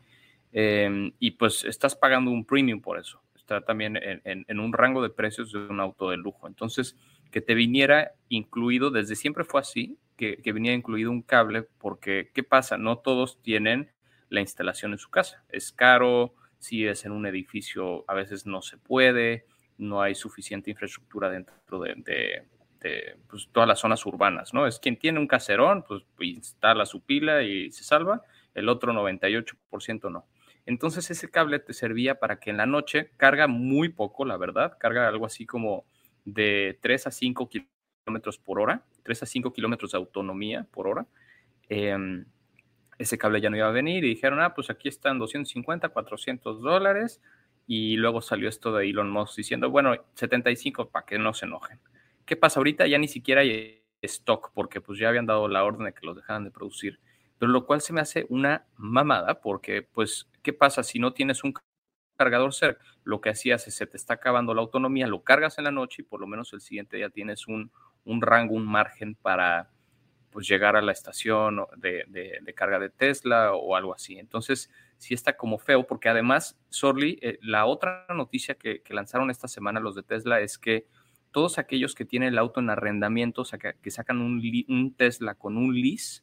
Eh, 0.53 1.13
y 1.19 1.33
pues 1.33 1.65
estás 1.65 1.97
pagando 1.97 2.31
un 2.31 2.45
premium 2.45 2.81
por 2.81 2.99
eso 2.99 3.21
está 3.47 3.61
también 3.61 3.97
en, 4.03 4.61
un 4.61 4.73
rango 4.73 5.03
de 5.03 5.11
precios 5.11 5.53
de 5.53 5.59
un 5.59 5.79
auto 5.79 6.11
de 6.11 6.17
lujo. 6.17 6.49
Entonces, 6.49 6.97
que 7.31 7.41
te 7.41 7.55
viniera 7.55 8.13
incluido, 8.29 8.91
desde 8.91 9.15
siempre 9.15 9.45
fue 9.45 9.61
así, 9.61 9.99
que, 10.17 10.39
que 10.39 10.53
viniera 10.53 10.77
incluido 10.77 11.13
un 11.13 11.23
cable, 11.23 11.63
porque 11.63 12.31
¿qué 12.35 12.43
pasa? 12.43 12.77
No 12.77 12.99
todos 12.99 13.41
tienen 13.43 13.93
la 14.31 14.41
instalación 14.41 14.93
en 14.93 14.99
su 14.99 15.11
casa. 15.11 15.45
Es 15.49 15.71
caro, 15.71 16.35
si 16.59 16.87
es 16.87 17.05
en 17.05 17.13
un 17.13 17.25
edificio, 17.27 18.05
a 18.09 18.15
veces 18.15 18.47
no 18.47 18.63
se 18.63 18.79
puede, 18.79 19.47
no 19.79 20.01
hay 20.01 20.15
suficiente 20.15 20.71
infraestructura 20.71 21.31
dentro 21.31 21.81
de, 21.81 22.45
pues, 23.29 23.49
todas 23.53 23.69
las 23.69 23.81
zonas 23.81 24.05
urbanas, 24.07 24.55
¿no? 24.55 24.67
Es 24.67 24.79
quien 24.79 24.97
tiene 24.97 25.19
un 25.19 25.27
caserón, 25.27 25.85
pues 25.87 26.03
instala 26.19 26.87
su 26.87 27.01
pila 27.03 27.43
y 27.43 27.71
se 27.71 27.85
salva, 27.85 28.23
el 28.55 28.69
otro 28.69 28.93
98% 28.93 30.11
no. 30.11 30.27
Entonces 30.67 31.11
ese 31.11 31.31
cable 31.31 31.61
te 31.61 31.73
servía 31.73 32.19
para 32.19 32.41
que 32.41 32.51
en 32.51 32.57
la 32.57 32.67
noche 32.67 33.11
carga 33.17 33.47
muy 33.47 33.89
poco, 33.89 34.25
la 34.25 34.37
verdad, 34.37 34.77
carga 34.79 35.07
algo 35.07 35.27
así 35.27 35.47
como 35.47 35.85
de 36.25 36.79
3 36.83 37.07
a 37.07 37.11
5 37.13 37.49
kilómetros 37.49 38.39
por 38.39 38.61
hora, 38.61 38.83
3 39.05 39.23
a 39.23 39.27
5 39.27 39.53
kilómetros 39.53 39.93
de 39.93 39.99
autonomía 39.99 40.67
por 40.73 40.89
hora. 40.89 41.07
Em, 41.69 42.27
ese 42.99 43.19
cable 43.19 43.41
ya 43.41 43.51
no 43.51 43.57
iba 43.57 43.69
a 43.69 43.73
venir 43.73 44.05
y 44.05 44.09
dijeron, 44.09 44.41
ah, 44.41 44.55
pues 44.55 44.71
aquí 44.71 44.89
están 44.89 45.19
250, 45.19 45.89
400 45.91 46.61
dólares. 46.63 47.21
Y 47.67 47.97
luego 47.97 48.23
salió 48.23 48.49
esto 48.49 48.73
de 48.73 48.89
Elon 48.89 49.11
Musk 49.11 49.37
diciendo, 49.37 49.71
bueno, 49.71 49.95
75 50.15 50.91
para 50.91 51.05
que 51.05 51.19
no 51.19 51.35
se 51.35 51.47
enojen. 51.47 51.81
¿Qué 52.25 52.37
pasa? 52.37 52.61
Ahorita 52.61 52.87
ya 52.87 52.99
ni 52.99 53.09
siquiera 53.09 53.41
hay 53.41 53.83
stock 54.03 54.53
porque 54.55 54.81
pues 54.81 54.99
ya 54.99 55.09
habían 55.09 55.27
dado 55.27 55.49
la 55.49 55.65
orden 55.65 55.87
de 55.87 55.95
que 55.95 56.07
los 56.07 56.17
dejaran 56.17 56.45
de 56.45 56.51
producir 56.51 57.01
pero 57.39 57.53
lo 57.53 57.67
cual 57.67 57.81
se 57.81 57.93
me 57.93 58.01
hace 58.01 58.27
una 58.29 58.67
mamada 58.77 59.41
porque, 59.41 59.83
pues, 59.83 60.29
¿qué 60.43 60.53
pasa 60.53 60.83
si 60.83 60.99
no 60.99 61.13
tienes 61.13 61.45
un 61.45 61.55
cargador 62.17 62.55
cerca? 62.55 62.83
Lo 63.05 63.21
que 63.21 63.31
hacías 63.31 63.67
es 63.69 63.75
se 63.75 63.87
te 63.87 63.97
está 63.97 64.15
acabando 64.15 64.55
la 64.55 64.63
autonomía, 64.63 65.07
lo 65.07 65.23
cargas 65.23 65.59
en 65.59 65.65
la 65.65 65.71
noche 65.71 66.03
y 66.03 66.05
por 66.05 66.21
lo 66.21 66.27
menos 66.27 66.53
el 66.53 66.61
siguiente 66.61 66.97
día 66.97 67.11
tienes 67.11 67.47
un, 67.47 67.71
un 68.05 68.23
rango, 68.23 68.55
un 68.55 68.67
margen 68.67 69.15
para 69.15 69.71
pues 70.31 70.49
llegar 70.49 70.77
a 70.77 70.83
la 70.83 70.93
estación 70.93 71.65
de, 71.77 72.05
de, 72.09 72.55
carga 72.55 72.79
de 72.79 72.91
Tesla 72.91 73.55
o 73.55 73.75
algo 73.75 73.95
así. 73.95 74.19
Entonces, 74.19 74.71
sí 74.99 75.15
está 75.15 75.37
como 75.37 75.59
feo, 75.59 75.87
porque 75.87 76.09
además, 76.09 76.59
Sorly, 76.69 77.19
eh, 77.23 77.39
la 77.43 77.67
otra 77.67 78.07
noticia 78.15 78.55
que, 78.55 78.83
que 78.83 78.95
lanzaron 78.95 79.31
esta 79.31 79.49
semana 79.49 79.81
los 79.81 79.95
de 79.95 80.03
Tesla 80.03 80.41
es 80.41 80.59
que 80.59 80.87
todos 81.37 81.59
aquellos 81.59 81.95
que 81.95 82.07
tienen 82.07 82.31
el 82.31 82.39
auto 82.39 82.61
en 82.61 82.71
arrendamiento, 82.71 83.43
o 83.43 83.45
sea, 83.45 83.59
que, 83.59 83.91
sacan 83.91 84.23
un, 84.23 84.43
un, 84.69 84.95
Tesla 84.95 85.35
con 85.35 85.59
un 85.59 85.79
lease, 85.79 86.23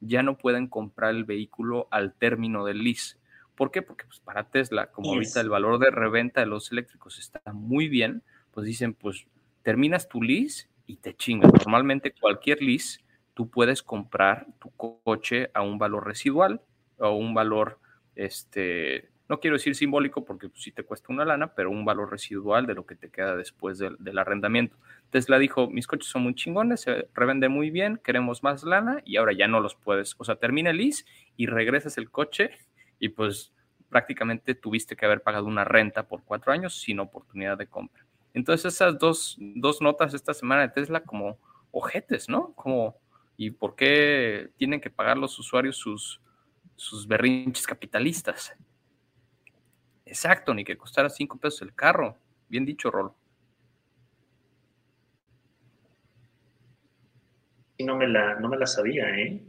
ya 0.00 0.22
no 0.22 0.38
pueden 0.38 0.68
comprar 0.68 1.14
el 1.14 1.24
vehículo 1.24 1.86
al 1.90 2.14
término 2.14 2.64
del 2.64 2.82
lease. 2.82 3.18
¿Por 3.54 3.70
qué? 3.70 3.82
Porque 3.82 4.06
pues, 4.06 4.20
para 4.20 4.48
Tesla, 4.48 4.90
como 4.90 5.12
ahorita 5.12 5.42
el 5.42 5.50
valor 5.50 5.78
de 5.78 5.90
reventa 5.90 6.40
de 6.40 6.46
los 6.46 6.72
eléctricos 6.72 7.18
está 7.18 7.42
muy 7.52 7.88
bien, 7.88 8.22
pues 8.52 8.66
dicen, 8.66 8.94
pues 8.94 9.26
terminas 9.62 10.08
tu 10.08 10.22
lease 10.22 10.68
y 10.86 10.96
te 10.96 11.14
chingas. 11.14 11.52
Normalmente 11.52 12.14
cualquier 12.18 12.62
lease, 12.62 13.00
tú 13.34 13.50
puedes 13.50 13.82
comprar 13.82 14.46
tu 14.60 14.70
coche 14.70 15.50
a 15.52 15.60
un 15.60 15.76
valor 15.76 16.06
residual 16.06 16.62
o 16.98 17.10
un 17.10 17.34
valor, 17.34 17.80
este, 18.16 19.10
no 19.28 19.40
quiero 19.40 19.56
decir 19.56 19.74
simbólico 19.74 20.24
porque 20.24 20.48
pues, 20.48 20.62
sí 20.62 20.72
te 20.72 20.84
cuesta 20.84 21.12
una 21.12 21.24
lana, 21.24 21.54
pero 21.54 21.70
un 21.70 21.84
valor 21.84 22.10
residual 22.10 22.66
de 22.66 22.74
lo 22.74 22.84
que 22.84 22.94
te 22.94 23.10
queda 23.10 23.36
después 23.36 23.78
del, 23.78 24.18
arrendamiento. 24.18 24.76
Tesla 25.10 25.38
dijo, 25.38 25.68
mis 25.68 25.86
coches 25.86 26.08
son 26.08 26.22
muy 26.22 26.34
chingones, 26.34 26.82
se 26.82 27.08
revende 27.14 27.48
muy 27.48 27.70
bien, 27.70 28.00
queremos 28.02 28.42
más 28.42 28.64
lana 28.64 29.00
y 29.04 29.16
ahora 29.16 29.32
ya 29.32 29.48
no 29.48 29.60
los 29.60 29.74
puedes, 29.74 30.14
o 30.18 30.24
sea, 30.24 30.36
termina 30.36 30.70
el 30.70 30.78
lease 30.78 31.04
y 31.36 31.46
regresas 31.46 31.96
el 31.98 32.10
coche 32.10 32.50
y 32.98 33.10
pues 33.10 33.52
prácticamente 33.88 34.54
tuviste 34.54 34.96
que 34.96 35.06
haber 35.06 35.22
pagado 35.22 35.46
una 35.46 35.64
renta 35.64 36.06
por 36.06 36.22
cuatro 36.24 36.52
años 36.52 36.80
sin 36.80 37.00
oportunidad 37.00 37.56
de 37.56 37.66
compra. 37.66 38.04
Entonces 38.34 38.74
esas 38.74 38.98
dos, 38.98 39.36
dos 39.38 39.80
notas 39.80 40.12
esta 40.12 40.34
semana 40.34 40.62
de 40.62 40.68
Tesla 40.68 41.00
como 41.00 41.38
ojetes, 41.70 42.28
¿no? 42.28 42.52
Como, 42.54 42.96
¿y 43.36 43.50
por 43.52 43.76
qué 43.76 44.50
tienen 44.56 44.80
que 44.80 44.90
pagar 44.90 45.16
los 45.16 45.38
usuarios 45.38 45.76
sus, 45.76 46.20
sus 46.76 47.06
berrinches 47.06 47.66
capitalistas? 47.66 48.54
Exacto, 50.04 50.54
ni 50.54 50.64
que 50.64 50.76
costara 50.76 51.08
cinco 51.08 51.36
pesos 51.38 51.62
el 51.62 51.74
carro. 51.74 52.16
Bien 52.48 52.64
dicho, 52.64 52.90
Rolo. 52.90 53.16
Y 57.76 57.84
no 57.84 57.96
me 57.96 58.06
la, 58.06 58.34
no 58.36 58.48
me 58.48 58.56
la 58.56 58.66
sabía, 58.66 59.08
¿eh? 59.10 59.42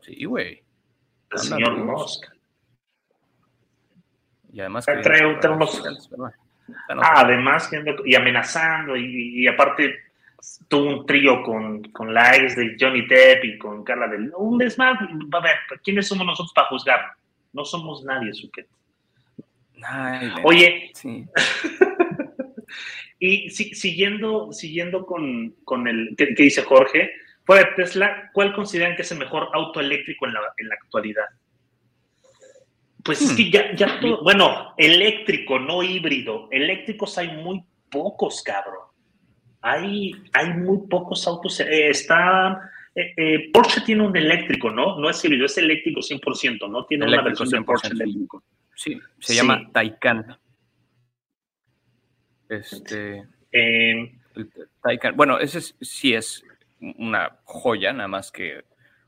Sí, 0.00 0.24
güey. 0.24 0.62
El 1.30 1.38
señor 1.38 1.76
Musk. 1.76 2.26
Y 4.52 4.60
además... 4.60 4.84
Trae, 4.84 5.38
Ah, 6.88 7.20
además, 7.20 7.70
y 8.06 8.14
amenazando, 8.14 8.96
y, 8.96 9.46
aparte 9.46 10.03
tuvo 10.68 10.88
un 10.88 11.06
trío 11.06 11.42
con, 11.42 11.82
con, 11.92 12.12
la 12.12 12.36
ex 12.36 12.56
de 12.56 12.76
Johnny 12.78 13.06
Depp 13.06 13.44
y 13.44 13.58
con 13.58 13.84
Carla 13.84 14.08
del... 14.08 14.32
Un 14.36 14.58
desmadre, 14.58 15.08
a 15.32 15.40
ver, 15.40 15.56
¿quiénes 15.82 16.08
somos 16.08 16.26
nosotros 16.26 16.52
para 16.54 16.68
juzgarlo? 16.68 17.12
No 17.52 17.64
somos 17.64 18.04
nadie, 18.04 18.32
Suquet. 18.34 18.66
Oye, 20.42 20.90
sí. 20.94 21.24
y 23.18 23.50
siguiendo, 23.50 24.52
siguiendo 24.52 25.06
con, 25.06 25.54
con 25.64 25.86
el 25.86 26.14
que, 26.16 26.26
dice 26.36 26.62
Jorge, 26.62 27.12
fuera 27.44 27.68
de 27.68 27.74
Tesla, 27.76 28.30
¿cuál 28.32 28.54
consideran 28.54 28.96
que 28.96 29.02
es 29.02 29.12
el 29.12 29.18
mejor 29.18 29.50
auto 29.52 29.80
eléctrico 29.80 30.26
en 30.26 30.34
la, 30.34 30.40
en 30.56 30.68
la 30.68 30.74
actualidad? 30.74 31.26
Pues 33.02 33.20
es 33.20 33.32
hmm. 33.32 33.36
que 33.36 33.50
ya, 33.50 33.74
ya 33.74 34.00
todo, 34.00 34.22
bueno, 34.22 34.74
eléctrico, 34.78 35.58
no 35.58 35.82
híbrido. 35.82 36.48
Eléctricos 36.50 37.18
hay 37.18 37.36
muy 37.36 37.62
pocos, 37.90 38.42
cabrón. 38.42 38.93
Hay, 39.66 40.12
hay 40.34 40.52
muy 40.52 40.86
pocos 40.88 41.26
autos. 41.26 41.58
Eh, 41.60 41.88
está, 41.88 42.70
eh, 42.94 43.14
eh, 43.16 43.50
Porsche 43.50 43.80
tiene 43.80 44.06
un 44.06 44.14
eléctrico, 44.14 44.70
¿no? 44.70 44.98
No 44.98 45.08
es 45.08 45.24
híbrido, 45.24 45.46
es 45.46 45.56
eléctrico 45.56 46.00
100%, 46.00 46.68
¿no? 46.68 46.84
Tiene 46.84 47.06
una 47.06 47.22
versión 47.22 47.48
de 47.48 47.62
Porsche 47.62 47.88
eléctrico. 47.88 48.42
Sí, 48.74 49.00
se 49.18 49.34
llama 49.34 49.70
Taycan. 49.72 50.36
Este. 52.48 53.24
Taycan. 54.82 55.16
Bueno, 55.16 55.38
ese 55.38 55.60
sí 55.80 56.12
es 56.12 56.44
una 56.80 57.38
joya, 57.44 57.94
nada 57.94 58.08
más 58.08 58.30
que 58.30 58.64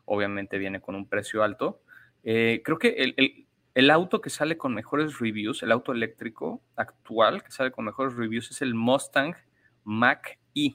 obviamente 0.06 0.56
viene 0.56 0.80
con 0.80 0.94
un 0.94 1.06
precio 1.06 1.42
alto. 1.42 1.82
creo 2.22 2.78
que 2.78 2.88
el 2.88 3.46
el 3.76 3.90
auto 3.90 4.22
que 4.22 4.30
sale 4.30 4.56
con 4.56 4.72
mejores 4.72 5.18
reviews, 5.18 5.62
el 5.62 5.70
auto 5.70 5.92
eléctrico 5.92 6.62
actual 6.76 7.42
que 7.42 7.50
sale 7.50 7.70
con 7.70 7.84
mejores 7.84 8.14
reviews 8.14 8.50
es 8.50 8.62
el 8.62 8.74
Mustang 8.74 9.36
Mach 9.84 10.38
E, 10.56 10.74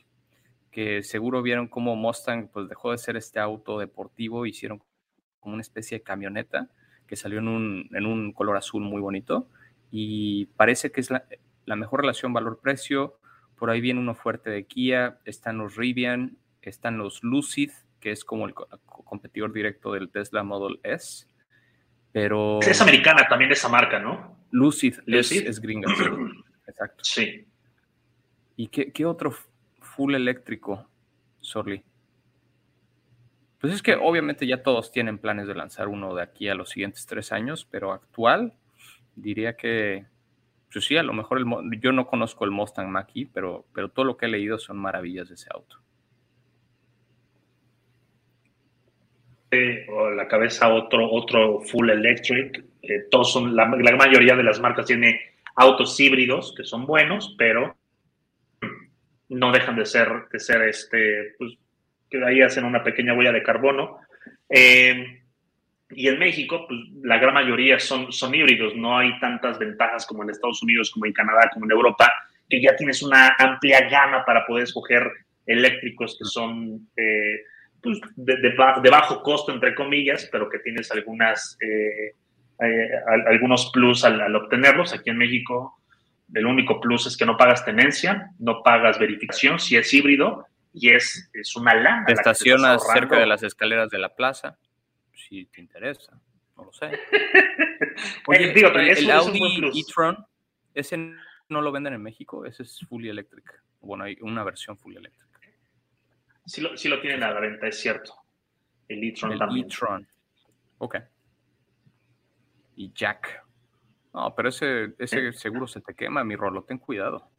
que 0.72 1.04
seguro 1.04 1.42
vieron 1.42 1.68
cómo 1.68 1.96
Mustang 1.96 2.48
pues 2.48 2.70
dejó 2.70 2.92
de 2.92 2.98
ser 2.98 3.18
este 3.18 3.40
auto 3.40 3.80
deportivo, 3.80 4.46
hicieron 4.46 4.82
como 5.40 5.56
una 5.56 5.62
especie 5.62 5.98
de 5.98 6.04
camioneta 6.04 6.70
que 7.08 7.16
salió 7.16 7.40
en 7.40 7.48
un, 7.48 8.34
color 8.34 8.56
azul 8.56 8.84
muy 8.84 9.02
bonito 9.02 9.50
y 9.92 10.46
parece 10.56 10.92
que 10.92 11.02
es 11.02 11.10
la, 11.10 11.76
mejor 11.76 12.02
relación 12.02 12.32
valor-precio. 12.32 13.18
Por 13.58 13.70
ahí 13.70 13.82
viene 13.82 14.00
uno 14.00 14.16
fuerte 14.16 14.50
de 14.50 14.66
Kia, 14.66 15.20
están 15.26 15.58
los 15.58 15.76
Rivian, 15.76 16.38
están 16.62 16.98
los 16.98 17.22
Lucid, 17.24 17.72
que 18.00 18.12
es 18.12 18.24
como 18.24 18.46
el 18.46 18.54
competidor 18.54 19.52
directo 19.52 19.92
del 19.92 20.10
Tesla 20.10 20.44
Model 20.44 20.80
S 20.84 21.28
pero... 22.12 22.60
Es 22.62 22.82
americana 22.82 23.28
también 23.28 23.52
esa 23.52 23.70
marca, 23.70 24.00
¿no? 24.00 24.38
Lucid, 24.52 24.96
Es, 25.08 25.60
gringa. 25.62 25.92
Exacto. 26.68 27.04
Sí. 27.04 27.48
¿Y 28.58 28.68
qué, 28.68 29.06
otro 29.06 29.34
full 29.96 30.16
eléctrico, 30.16 30.88
Sorly? 31.42 31.84
Pues 33.60 33.74
es 33.74 33.84
que 33.84 33.96
obviamente 33.96 34.48
ya 34.48 34.64
todos 34.64 34.92
tienen 34.92 35.20
planes 35.20 35.48
de 35.48 35.54
lanzar 35.54 35.88
uno 35.88 36.16
de 36.16 36.24
aquí 36.24 36.50
a 36.50 36.56
los 36.56 36.70
siguientes 36.70 37.06
tres 37.06 37.32
años, 37.32 37.68
pero 37.70 37.92
actual 37.92 38.54
diría 39.16 39.56
que, 39.56 40.06
pues 40.74 40.86
sí, 40.86 40.98
a 40.98 41.04
lo 41.04 41.14
mejor 41.14 41.38
el, 41.38 41.46
yo 41.80 41.92
no 41.92 42.08
conozco 42.08 42.46
el 42.46 42.52
Mustang 42.52 42.90
mach 42.90 43.12
pero, 43.32 43.66
pero 43.74 43.90
todo 43.90 44.06
lo 44.06 44.18
que 44.18 44.26
he 44.26 44.30
leído 44.30 44.58
son 44.58 44.78
maravillas 44.78 45.30
de 45.30 45.36
ese 45.36 45.50
auto. 45.54 45.78
o 49.90 50.10
la 50.12 50.30
cabeza 50.30 50.74
otro, 50.74 51.12
otro 51.12 51.60
full 51.62 51.90
electric. 51.90 52.64
Eh, 52.82 53.08
todos 53.12 53.34
son, 53.34 53.56
la, 53.56 53.66
mayoría 53.66 54.36
de 54.36 54.44
las 54.44 54.62
marcas 54.62 54.86
tiene 54.86 55.20
autos 55.56 56.00
híbridos 56.00 56.56
que 56.56 56.64
son 56.64 56.86
buenos, 56.86 57.36
pero 57.38 57.76
no 59.32 59.52
dejan 59.52 59.78
de 59.78 59.86
ser, 59.86 60.10
de 60.32 60.40
ser 60.40 60.62
este, 60.64 61.36
pues, 61.38 61.54
que 62.10 62.24
ahí 62.24 62.42
hacen 62.42 62.66
una 62.66 62.84
pequeña 62.84 63.14
huella 63.14 63.32
de 63.32 63.44
carbono. 63.44 64.00
Eh, 64.50 65.22
y 65.92 66.08
en 66.08 66.20
México, 66.20 66.66
pues, 66.68 66.80
la 67.02 67.18
gran 67.18 67.34
mayoría 67.34 67.80
son, 67.80 68.12
son 68.12 68.36
híbridos, 68.36 68.76
no 68.76 68.98
hay 68.98 69.18
tantas 69.20 69.58
ventajas 69.58 70.06
como 70.06 70.24
en 70.24 70.30
Estados 70.30 70.62
Unidos, 70.62 70.92
como 70.92 71.06
en 71.06 71.14
Canadá, 71.14 71.50
como 71.54 71.66
en 71.66 71.72
Europa, 71.72 72.12
que 72.50 72.62
ya 72.62 72.76
tienes 72.76 73.02
una 73.02 73.36
amplia 73.40 73.90
gama 73.90 74.26
para 74.26 74.46
poder 74.46 74.66
escoger 74.66 75.10
eléctricos 75.46 76.18
que 76.20 76.26
son 76.26 76.88
eh, 76.98 77.42
pues, 77.82 78.00
de, 78.16 78.90
bajo 78.90 79.24
costo, 79.24 79.54
entre 79.54 79.74
comillas, 79.74 80.28
pero 80.30 80.50
que 80.50 80.60
tienes 80.60 80.92
algunas, 80.92 81.58
eh, 81.62 82.14
algunos 83.28 83.72
plus 83.72 84.04
al, 84.04 84.36
obtenerlos. 84.36 84.94
Aquí 84.94 85.10
en 85.10 85.18
México, 85.18 85.81
el 86.34 86.46
único 86.46 86.80
plus 86.80 87.08
es 87.08 87.18
que 87.18 87.26
no 87.26 87.38
pagas 87.38 87.66
tenencia, 87.66 88.32
no 88.40 88.64
pagas 88.64 89.00
verificación, 89.00 89.60
si 89.60 89.76
es 89.76 89.94
híbrido, 89.94 90.46
y 90.74 90.90
es, 90.90 91.30
es 91.34 91.56
una 91.56 91.74
lana. 91.76 92.06
Te 92.06 92.14
estacionas 92.14 92.86
cerca 92.94 93.20
de 93.20 93.26
las 93.26 93.44
escaleras 93.44 93.90
de 93.90 94.00
la 94.00 94.16
plaza, 94.16 94.58
si 95.14 95.46
te 95.46 95.62
interesa, 95.62 96.20
no 96.58 96.66
lo 96.66 96.74
sé. 96.74 96.92
Oye, 98.28 98.54
Digo, 98.54 98.70
el, 98.70 99.12
Audi 99.12 99.80
e-tron, 99.80 100.26
ese 100.74 100.98
no 101.50 101.62
lo 101.62 101.72
venden 101.72 101.94
en 101.94 102.02
México, 102.02 102.46
ese 102.46 102.64
es 102.64 102.80
fully 102.88 103.10
electric. 103.10 103.62
Bueno, 103.82 104.06
hay 104.06 104.18
una 104.22 104.44
versión 104.44 104.78
fully 104.78 104.98
electric. 104.98 105.30
Sí 106.46 106.62
lo, 106.62 106.76
sí 106.78 106.88
lo 106.88 107.00
tienen 107.02 107.24
a 107.24 107.32
la 107.32 107.40
venta, 107.40 107.68
es 107.68 107.80
cierto. 107.80 108.16
El 108.88 109.04
e-tron 109.04 109.38
también. 109.38 109.66
E-tron. 109.66 110.08
Ok. 110.78 110.96
Y 112.76 112.92
Jack. 112.94 113.44
No, 114.14 114.34
pero 114.36 114.50
ese, 114.50 114.94
ese 115.00 115.32
seguro 115.34 115.68
se 115.68 115.82
te 115.82 115.94
quema, 115.94 116.24
mi 116.24 116.36
Rolo, 116.36 116.64
ten 116.64 116.78
cuidado. 116.78 117.30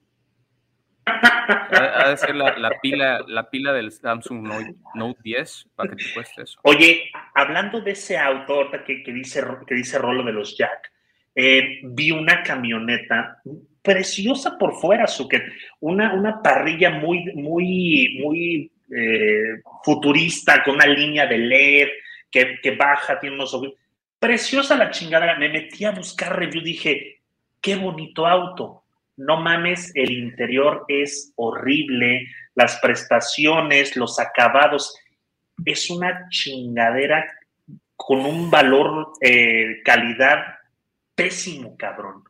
Ha 1.04 2.11
de 2.11 2.16
ser 2.16 2.35
la, 2.37 2.70
pila, 2.80 3.24
la 3.26 3.50
pila 3.50 3.72
del 3.72 3.90
Samsung 3.90 4.48
Note, 4.94 5.20
10 5.22 5.68
para 5.74 5.90
que 5.90 5.96
te 5.96 6.14
cueste 6.14 6.42
eso. 6.42 6.61
Oye, 6.62 7.11
hablando 7.35 7.80
de 7.80 7.90
ese 7.90 8.16
auto 8.16 8.70
que, 8.87 9.02
que, 9.02 9.12
dice, 9.12 9.42
que 9.66 9.74
dice 9.74 9.98
Rolo 9.98 10.22
de 10.22 10.32
los 10.32 10.56
Jack, 10.56 10.92
eh, 11.35 11.80
vi 11.82 12.11
una 12.11 12.42
camioneta 12.42 13.42
preciosa 13.82 14.56
por 14.58 14.74
fuera, 14.74 15.06
Suket, 15.06 15.42
una, 15.80 16.14
una 16.14 16.40
parrilla 16.40 16.90
muy, 16.90 17.24
muy, 17.35 18.18
muy 18.22 18.70
eh, 18.94 19.61
futurista 19.82 20.62
con 20.62 20.74
una 20.74 20.87
línea 20.87 21.26
de 21.26 21.38
LED 21.38 21.88
que, 22.30 22.61
que 22.62 22.76
baja, 22.76 23.18
tiene 23.18 23.37
unos 23.37 23.58
Preciosa 24.22 24.76
la 24.76 24.92
chingada. 24.92 25.37
Me 25.37 25.48
metí 25.48 25.85
a 25.85 25.90
buscar 25.90 26.38
review, 26.38 26.62
dije, 26.62 27.22
qué 27.61 27.74
bonito 27.74 28.24
auto. 28.24 28.85
No 29.16 29.40
mames, 29.40 29.90
el 29.96 30.12
interior 30.12 30.85
es 30.87 31.32
horrible, 31.35 32.28
las 32.54 32.78
prestaciones, 32.78 33.96
los 33.96 34.20
acabados. 34.20 34.96
Es 35.64 35.90
una 35.90 36.28
chingadera 36.28 37.37
con 37.96 38.20
un 38.20 38.48
valor, 38.48 39.12
eh, 39.20 39.82
calidad 39.85 40.54
pésimo, 41.16 41.76
cabrón. 41.76 42.22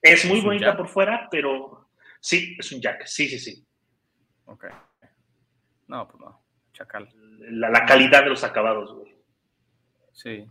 Es 0.00 0.24
muy 0.24 0.40
bonita 0.40 0.74
por 0.74 0.88
fuera, 0.88 1.28
pero 1.30 1.90
sí, 2.18 2.56
es 2.58 2.72
un 2.72 2.80
jack. 2.80 3.04
Sí, 3.04 3.28
sí, 3.28 3.38
sí. 3.38 3.62
Ok. 4.46 4.64
No, 5.88 6.08
pues 6.08 6.18
no. 6.18 6.42
Chacal. 6.72 7.10
La, 7.40 7.68
la 7.68 7.84
calidad 7.84 8.24
de 8.24 8.30
los 8.30 8.42
acabados, 8.42 8.94
güey. 8.94 9.14
Sí. 10.14 10.46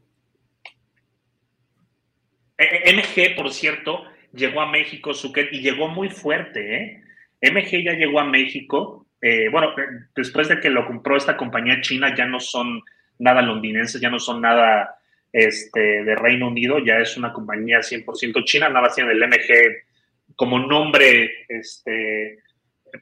E, 2.57 2.89
e, 2.89 2.93
MG, 2.93 3.35
por 3.35 3.51
cierto, 3.51 4.03
llegó 4.33 4.61
a 4.61 4.71
México, 4.71 5.11
y 5.51 5.59
llegó 5.59 5.87
muy 5.87 6.09
fuerte, 6.09 6.75
¿eh? 6.75 7.01
MG 7.41 7.83
ya 7.83 7.93
llegó 7.93 8.19
a 8.19 8.25
México. 8.25 9.07
Eh, 9.21 9.49
bueno, 9.49 9.69
eh, 9.77 10.07
después 10.15 10.47
de 10.47 10.59
que 10.59 10.69
lo 10.69 10.85
compró 10.85 11.17
esta 11.17 11.37
compañía 11.37 11.81
china, 11.81 12.13
ya 12.15 12.25
no 12.25 12.39
son 12.39 12.81
nada 13.19 13.41
londinenses, 13.41 14.01
ya 14.01 14.09
no 14.09 14.19
son 14.19 14.41
nada 14.41 14.95
este, 15.31 16.03
de 16.03 16.15
Reino 16.15 16.47
Unido, 16.47 16.79
ya 16.79 16.99
es 16.99 17.17
una 17.17 17.33
compañía 17.33 17.79
100% 17.79 18.43
china, 18.45 18.69
nada 18.69 18.81
más 18.81 18.95
tiene 18.95 19.11
el 19.11 19.27
MG 19.27 20.35
como 20.35 20.59
nombre 20.59 21.45
este, 21.47 22.39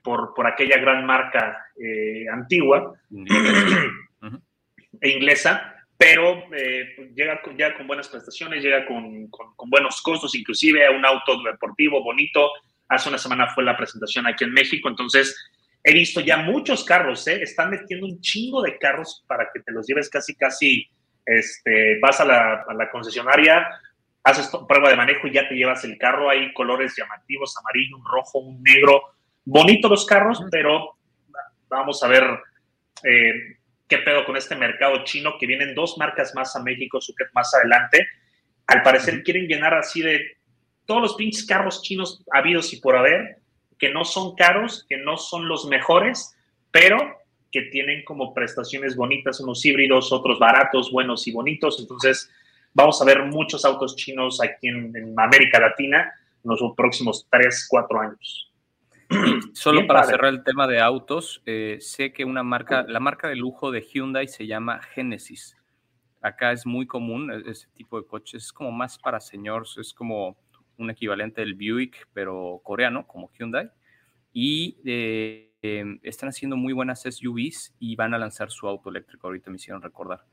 por, 0.04 0.34
por 0.34 0.48
aquella 0.48 0.78
gran 0.78 1.06
marca 1.06 1.68
eh, 1.80 2.26
antigua 2.32 2.94
e 5.02 5.10
inglesa, 5.10 5.73
pero 6.04 6.44
eh, 6.54 7.12
llega 7.16 7.42
ya 7.58 7.78
con 7.78 7.88
buenas 7.88 8.10
prestaciones, 8.10 8.62
llega 8.62 8.86
con, 8.86 9.30
con, 9.30 9.70
buenos 9.70 10.02
costos, 10.02 10.36
inclusive 10.36 10.90
un 10.90 11.06
auto 11.06 11.42
deportivo 11.44 12.04
bonito. 12.04 12.52
Hace 12.90 13.08
una 13.08 13.18
semana 13.18 13.48
fue 13.48 13.64
la 13.64 13.78
presentación 13.78 14.28
aquí 14.28 14.44
en 14.44 14.52
México, 14.52 14.90
entonces 14.90 15.34
he 15.82 15.94
visto 15.94 16.20
ya 16.20 16.38
muchos 16.38 16.84
carros, 16.84 17.26
¿eh? 17.28 17.42
están 17.42 17.70
metiendo 17.70 18.06
un 18.06 18.20
chingo 18.20 18.62
de 18.62 18.78
carros 18.78 19.24
para 19.28 19.50
que 19.54 19.62
te 19.62 19.72
los 19.72 19.88
lleves 19.88 20.10
casi, 20.10 20.36
casi, 20.36 20.90
este, 21.26 22.00
vas 22.02 22.20
a 22.20 22.26
la, 22.26 22.66
a 22.68 22.74
la 22.74 22.92
concesionaria, 22.92 23.66
haces 24.24 24.52
prueba 24.68 24.90
de 24.90 24.98
manejo 24.98 25.28
y 25.28 25.34
ya 25.34 25.48
te 25.48 25.56
llevas 25.56 25.86
el 25.86 25.98
carro. 25.98 26.30
Hay 26.30 26.52
colores 26.54 26.96
llamativos, 26.98 27.56
amarillo, 27.58 27.96
un 27.96 28.06
rojo, 28.06 28.40
un 28.40 28.62
negro. 28.62 29.02
Bonitos 29.46 29.90
los 29.90 30.06
carros, 30.06 30.44
pero 30.52 30.98
vamos 31.70 32.04
a 32.04 32.08
ver 32.10 32.24
eh, 33.04 33.58
qué 33.94 34.00
pedo 34.00 34.26
con 34.26 34.36
este 34.36 34.56
mercado 34.56 35.04
chino, 35.04 35.38
que 35.40 35.46
vienen 35.46 35.76
dos 35.76 36.00
marcas 36.00 36.34
más 36.34 36.56
a 36.56 36.64
México, 36.64 36.98
más 37.36 37.54
adelante. 37.54 38.08
Al 38.66 38.82
parecer 38.82 39.22
quieren 39.22 39.46
llenar 39.46 39.76
así 39.76 40.02
de 40.02 40.38
todos 40.88 41.00
los 41.00 41.16
pinches 41.16 41.46
carros 41.46 41.84
chinos 41.84 42.24
habidos 42.32 42.74
y 42.74 42.78
por 42.78 42.96
haber, 42.98 43.38
que 43.78 43.92
no 43.92 44.04
son 44.04 44.36
caros, 44.36 44.84
que 44.90 44.98
no 44.98 45.18
son 45.18 45.48
los 45.48 45.68
mejores, 45.68 46.36
pero 46.72 46.98
que 47.52 47.64
tienen 47.64 48.04
como 48.04 48.34
prestaciones 48.34 48.96
bonitas, 48.96 49.40
unos 49.40 49.64
híbridos, 49.64 50.12
otros 50.12 50.40
baratos, 50.40 50.92
buenos 50.92 51.28
y 51.28 51.32
bonitos. 51.32 51.80
Entonces, 51.80 52.32
vamos 52.74 53.00
a 53.00 53.06
ver 53.06 53.22
muchos 53.26 53.64
autos 53.64 53.96
chinos 53.96 54.42
aquí 54.42 54.70
en, 54.70 55.14
América 55.20 55.60
Latina 55.60 56.12
en 56.44 56.50
los 56.50 56.60
próximos 56.76 57.28
3, 57.30 57.68
4 57.70 58.02
años. 58.02 58.53
Solo 59.54 59.86
para 59.88 60.04
cerrar 60.04 60.34
el 60.34 60.44
tema 60.44 60.68
de 60.68 60.80
autos, 60.80 61.42
eh, 61.46 61.78
sé 61.80 62.14
que 62.14 62.26
una 62.26 62.44
marca, 62.44 62.84
la 62.88 63.00
marca 63.00 63.28
de 63.28 63.36
lujo 63.36 63.72
de 63.72 63.82
Hyundai 63.82 64.28
se 64.28 64.48
llama 64.48 64.82
Genesis. 64.82 65.58
Acá 66.22 66.52
es 66.52 66.66
muy 66.66 66.88
común 66.88 67.32
e, 67.32 67.50
ese 67.50 67.68
tipo 67.74 68.00
de 68.00 68.08
coches, 68.08 68.46
es 68.46 68.54
como 68.54 68.72
más 68.72 68.98
para 68.98 69.20
señores, 69.20 69.78
es 69.78 69.94
como 69.94 70.38
un 70.78 70.90
equivalente 70.90 71.42
del 71.42 71.56
Buick, 71.56 72.08
pero 72.14 72.62
coreano, 72.64 73.06
como 73.06 73.30
Hyundai. 73.38 73.70
Y 74.32 74.78
eh, 74.86 75.54
em, 75.62 76.00
están 76.04 76.30
haciendo 76.30 76.58
muy 76.58 76.74
buenas 76.74 77.04
SUVs 77.04 77.76
y 77.80 77.96
van 77.96 78.14
a 78.14 78.18
lanzar 78.18 78.50
su 78.52 78.68
auto 78.68 78.90
eléctrico, 78.90 79.28
ahorita 79.28 79.52
me 79.52 79.58
hicieron 79.58 79.82
recordar. 79.82 80.26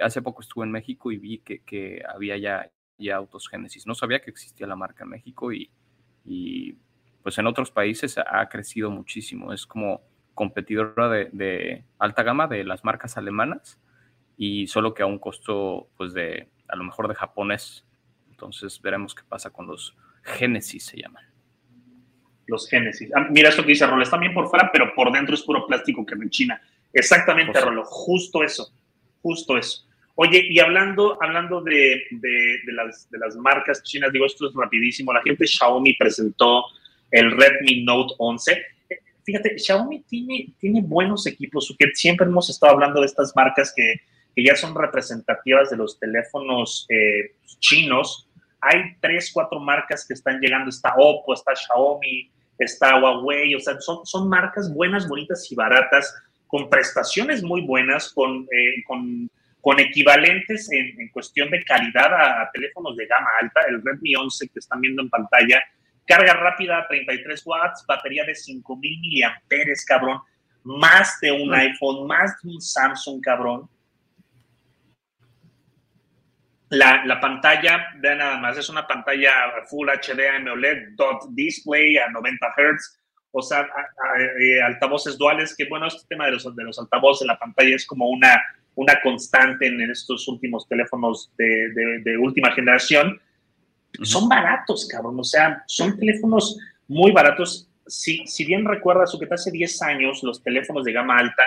Hace 0.00 0.20
poco 0.20 0.42
estuve 0.42 0.66
en 0.66 0.70
México 0.70 1.10
y 1.10 1.16
vi 1.16 1.38
que, 1.38 2.02
había 2.06 2.36
ya, 2.36 2.70
ya, 2.98 3.16
autos 3.16 3.48
Genesis. 3.48 3.86
No 3.86 3.94
sabía 3.94 4.20
que 4.20 4.30
existía 4.30 4.66
la 4.66 4.76
marca 4.76 5.04
en 5.04 5.10
México 5.10 5.50
y, 5.50 5.70
pues 7.22 7.38
en 7.38 7.46
otros 7.46 7.70
países 7.70 8.18
ha 8.18 8.48
crecido 8.48 8.90
muchísimo. 8.90 9.52
Es 9.52 9.66
como 9.66 10.02
competidora 10.34 11.08
de, 11.08 11.84
alta 11.98 12.22
gama 12.22 12.46
de 12.46 12.64
las 12.64 12.84
marcas 12.84 13.16
alemanas 13.16 13.78
y 14.36 14.66
solo 14.66 14.94
que 14.94 15.02
a 15.02 15.06
un 15.06 15.18
costo 15.18 15.88
pues 15.96 16.14
de 16.14 16.48
a 16.68 16.76
lo 16.76 16.84
mejor 16.84 17.08
de 17.08 17.14
japonés. 17.14 17.86
Entonces 18.30 18.80
veremos 18.80 19.14
qué 19.14 19.22
pasa 19.28 19.50
con 19.50 19.66
los 19.66 19.96
Genesis 20.22 20.84
se 20.84 21.00
llaman. 21.00 21.24
Los 22.46 22.68
Genesis. 22.68 23.10
Ah, 23.14 23.28
mira 23.30 23.48
esto 23.48 23.62
que 23.62 23.68
dice 23.68 23.86
Rolo, 23.86 24.02
está 24.02 24.16
bien 24.18 24.34
por 24.34 24.48
fuera, 24.48 24.70
pero 24.72 24.94
por 24.94 25.12
dentro 25.12 25.34
es 25.34 25.42
puro 25.42 25.66
plástico 25.66 26.04
que 26.04 26.16
me 26.16 26.28
China. 26.28 26.60
Exactamente, 26.92 27.52
pues 27.52 27.64
Rolo, 27.64 27.84
justo 27.84 28.42
eso 28.42 28.72
justo 29.22 29.56
eso. 29.56 29.86
Oye, 30.14 30.46
y 30.50 30.58
hablando, 30.58 31.16
hablando 31.22 31.62
de, 31.62 32.02
de, 32.10 32.72
las, 32.72 33.08
de 33.10 33.18
las 33.18 33.34
marcas 33.36 33.82
chinas, 33.82 34.12
digo, 34.12 34.26
esto 34.26 34.46
es 34.46 34.54
rapidísimo, 34.54 35.12
la 35.12 35.22
gente 35.22 35.46
Xiaomi 35.46 35.94
presentó 35.94 36.64
el 37.12 37.30
Redmi 37.30 37.84
Note 37.84 38.14
11. 38.18 38.62
Fíjate, 39.24 39.56
Xiaomi 39.56 40.02
tiene, 40.02 40.48
tiene 40.58 40.82
buenos 40.82 41.26
equipos, 41.26 41.72
que 41.78 41.86
siempre 41.94 42.26
hemos 42.26 42.50
estado 42.50 42.72
hablando 42.72 43.00
de 43.00 43.06
estas 43.06 43.32
marcas 43.36 43.72
que, 43.74 44.00
que 44.34 44.44
ya 44.44 44.56
son 44.56 44.74
representativas 44.74 45.70
de 45.70 45.76
los 45.76 45.98
teléfonos 46.00 46.86
eh, 46.88 47.36
chinos. 47.60 48.28
Hay 48.60 48.96
tres, 49.00 49.30
cuatro 49.32 49.60
marcas 49.60 50.06
que 50.06 50.14
están 50.14 50.40
llegando, 50.40 50.70
está 50.70 50.94
Oppo, 50.96 51.34
está 51.34 51.54
Xiaomi, 51.54 52.30
está 52.58 52.96
Huawei, 53.00 53.54
o 53.54 53.60
sea, 53.60 53.80
son, 53.80 54.04
son 54.04 54.28
marcas 54.28 54.72
buenas, 54.72 55.08
bonitas 55.08 55.50
y 55.50 55.54
baratas 55.54 56.14
con 56.46 56.68
prestaciones 56.68 57.42
muy 57.42 57.62
buenas, 57.62 58.12
con, 58.12 58.46
eh, 58.50 58.82
con, 58.86 59.30
con 59.60 59.80
equivalentes 59.80 60.70
en, 60.70 61.00
en, 61.00 61.08
cuestión 61.08 61.50
de 61.50 61.64
calidad 61.64 62.12
a, 62.12 62.50
teléfonos 62.52 62.96
de 62.96 63.06
gama 63.06 63.28
alta. 63.40 63.60
El 63.68 63.82
Redmi 63.82 64.14
11 64.14 64.48
que 64.48 64.58
están 64.58 64.80
viendo 64.80 65.02
en 65.02 65.08
pantalla, 65.08 65.62
carga 66.16 66.34
rápida 66.34 66.78
a 66.78 66.88
33 66.88 67.42
watts, 67.46 67.84
batería 67.86 68.24
de 68.24 68.34
5000 68.34 69.00
miliamperes, 69.00 69.84
cabrón, 69.84 70.20
más 70.64 71.18
de 71.20 71.32
un 71.32 71.54
iPhone, 71.54 72.06
más 72.06 72.40
de 72.42 72.50
un 72.50 72.60
Samsung, 72.60 73.20
cabrón. 73.20 73.68
La, 76.68 77.04
la, 77.04 77.20
pantalla, 77.20 77.88
vean 77.98 78.18
nada 78.18 78.38
más, 78.38 78.56
es 78.56 78.68
una 78.68 78.86
pantalla 78.86 79.32
Full 79.68 79.88
HD 79.88 80.28
AMOLED 80.36 80.94
dot 80.96 81.28
display 81.30 81.98
a 81.98 82.08
90 82.08 82.46
Hz 82.56 83.02
o 83.32 83.42
sea, 83.42 83.66
eh, 84.40 84.60
altavoces 84.62 85.16
duales, 85.16 85.56
que 85.56 85.64
bueno, 85.64 85.86
este 85.86 86.06
tema 86.06 86.26
de 86.26 86.32
los, 86.32 86.54
de 86.54 86.64
los 86.64 86.78
altavoces 86.78 87.22
en 87.22 87.28
la 87.28 87.38
pantalla 87.38 87.74
es 87.74 87.86
como 87.86 88.08
una, 88.08 88.40
una 88.74 89.00
constante 89.02 89.66
en, 89.66 89.80
estos 89.90 90.28
últimos 90.28 90.68
teléfonos 90.68 91.32
de, 91.38 92.00
de, 92.04 92.18
última 92.18 92.52
generación. 92.52 93.20
Son 94.02 94.28
baratos, 94.28 94.88
cabrón, 94.88 95.20
o 95.20 95.24
sea, 95.24 95.62
son 95.66 95.98
teléfonos 95.98 96.58
muy 96.88 97.12
baratos. 97.12 97.68
Si, 97.86 98.26
si 98.26 98.44
bien 98.44 98.64
recuerdas, 98.64 99.16
que 99.18 99.34
hace 99.34 99.50
10 99.50 99.82
años 99.82 100.22
los 100.22 100.42
teléfonos 100.42 100.84
de 100.84 100.92
gama 100.92 101.18
alta 101.18 101.42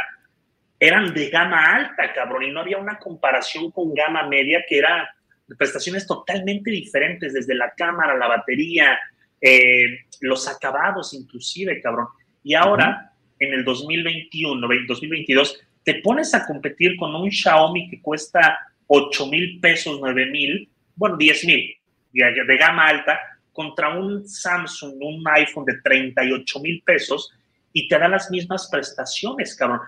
eran 0.80 1.14
de 1.14 1.30
gama 1.30 1.76
alta, 1.76 2.14
cabrón, 2.14 2.44
y 2.44 2.52
no 2.52 2.60
había 2.60 2.78
una 2.78 3.00
comparación 3.00 3.72
con 3.72 3.94
gama 3.94 4.28
media 4.28 4.64
que 4.68 4.78
era 4.78 5.10
prestaciones 5.58 6.06
totalmente 6.06 6.70
diferentes, 6.70 7.34
desde 7.34 7.56
la 7.56 7.72
cámara, 7.72 8.16
la 8.16 8.28
batería, 8.28 8.98
eh, 9.40 10.00
los 10.22 10.48
acabados 10.48 11.14
inclusive, 11.14 11.82
cabrón. 11.82 12.08
Y 12.44 12.54
ahora, 12.56 13.12
en 13.40 13.54
el 13.54 13.64
2021, 13.64 14.68
2022, 14.88 15.62
te 15.84 15.96
pones 15.96 16.34
a 16.34 16.46
competir 16.46 16.98
con 16.98 17.16
un 17.16 17.32
Xiaomi 17.32 17.90
que 17.90 18.02
cuesta 18.02 18.60
8 18.88 19.28
mil 19.28 19.60
pesos, 19.60 20.00
9 20.00 20.26
mil, 20.28 20.70
bueno, 20.96 21.18
10 21.18 21.46
mil 21.46 21.76
de, 22.22 22.58
gama 22.58 22.86
alta, 22.86 23.20
contra 23.52 23.98
un 23.98 24.28
Samsung, 24.28 24.96
un 25.02 25.24
iPhone 25.28 25.66
de 25.66 25.82
38 25.82 26.60
mil 26.60 26.82
pesos 26.84 27.32
y 27.72 27.88
te 27.88 27.98
da 27.98 28.08
las 28.08 28.30
mismas 28.32 28.70
prestaciones, 28.72 29.56
cabrón. 29.56 29.82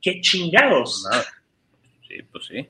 ¡Qué 0.00 0.20
chingados! 0.20 1.08
Sí, 2.06 2.22
pues 2.30 2.46
sí. 2.46 2.68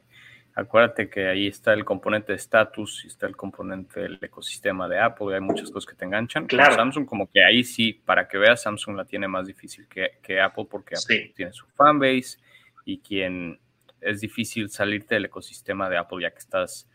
Acuérdate 0.54 1.08
que 1.08 1.28
ahí 1.28 1.46
está 1.46 1.72
el 1.72 1.84
componente 1.84 2.32
de 2.32 2.36
status 2.36 3.04
y 3.04 3.06
está 3.06 3.26
el 3.26 3.34
componente 3.34 4.00
del 4.00 4.18
ecosistema 4.20 4.86
de 4.86 5.00
Apple, 5.00 5.28
y 5.30 5.34
hay 5.34 5.40
muchas 5.40 5.70
cosas 5.70 5.88
que 5.88 5.96
te 5.96 6.04
enganchan. 6.04 6.46
Claro. 6.46 6.74
Samsung, 6.74 7.06
como 7.06 7.30
que 7.30 7.42
ahí 7.42 7.64
sí, 7.64 7.94
para 7.94 8.28
que 8.28 8.36
veas, 8.36 8.62
Samsung 8.62 8.96
la 8.96 9.06
tiene 9.06 9.28
más 9.28 9.46
difícil 9.46 9.88
que, 9.88 10.18
que 10.22 10.40
Apple 10.40 10.66
porque 10.70 10.94
Apple 10.94 11.32
tiene 11.34 11.52
su 11.52 11.66
fanbase 11.68 12.38
y 12.84 12.98
quien 12.98 13.58
es 14.02 14.20
difícil 14.20 14.68
salirte 14.68 15.14
del 15.14 15.26
ecosistema 15.26 15.88
de 15.88 15.96
Apple 15.96 16.18
ya 16.20 16.30
que 16.30 16.38
estás 16.38 16.88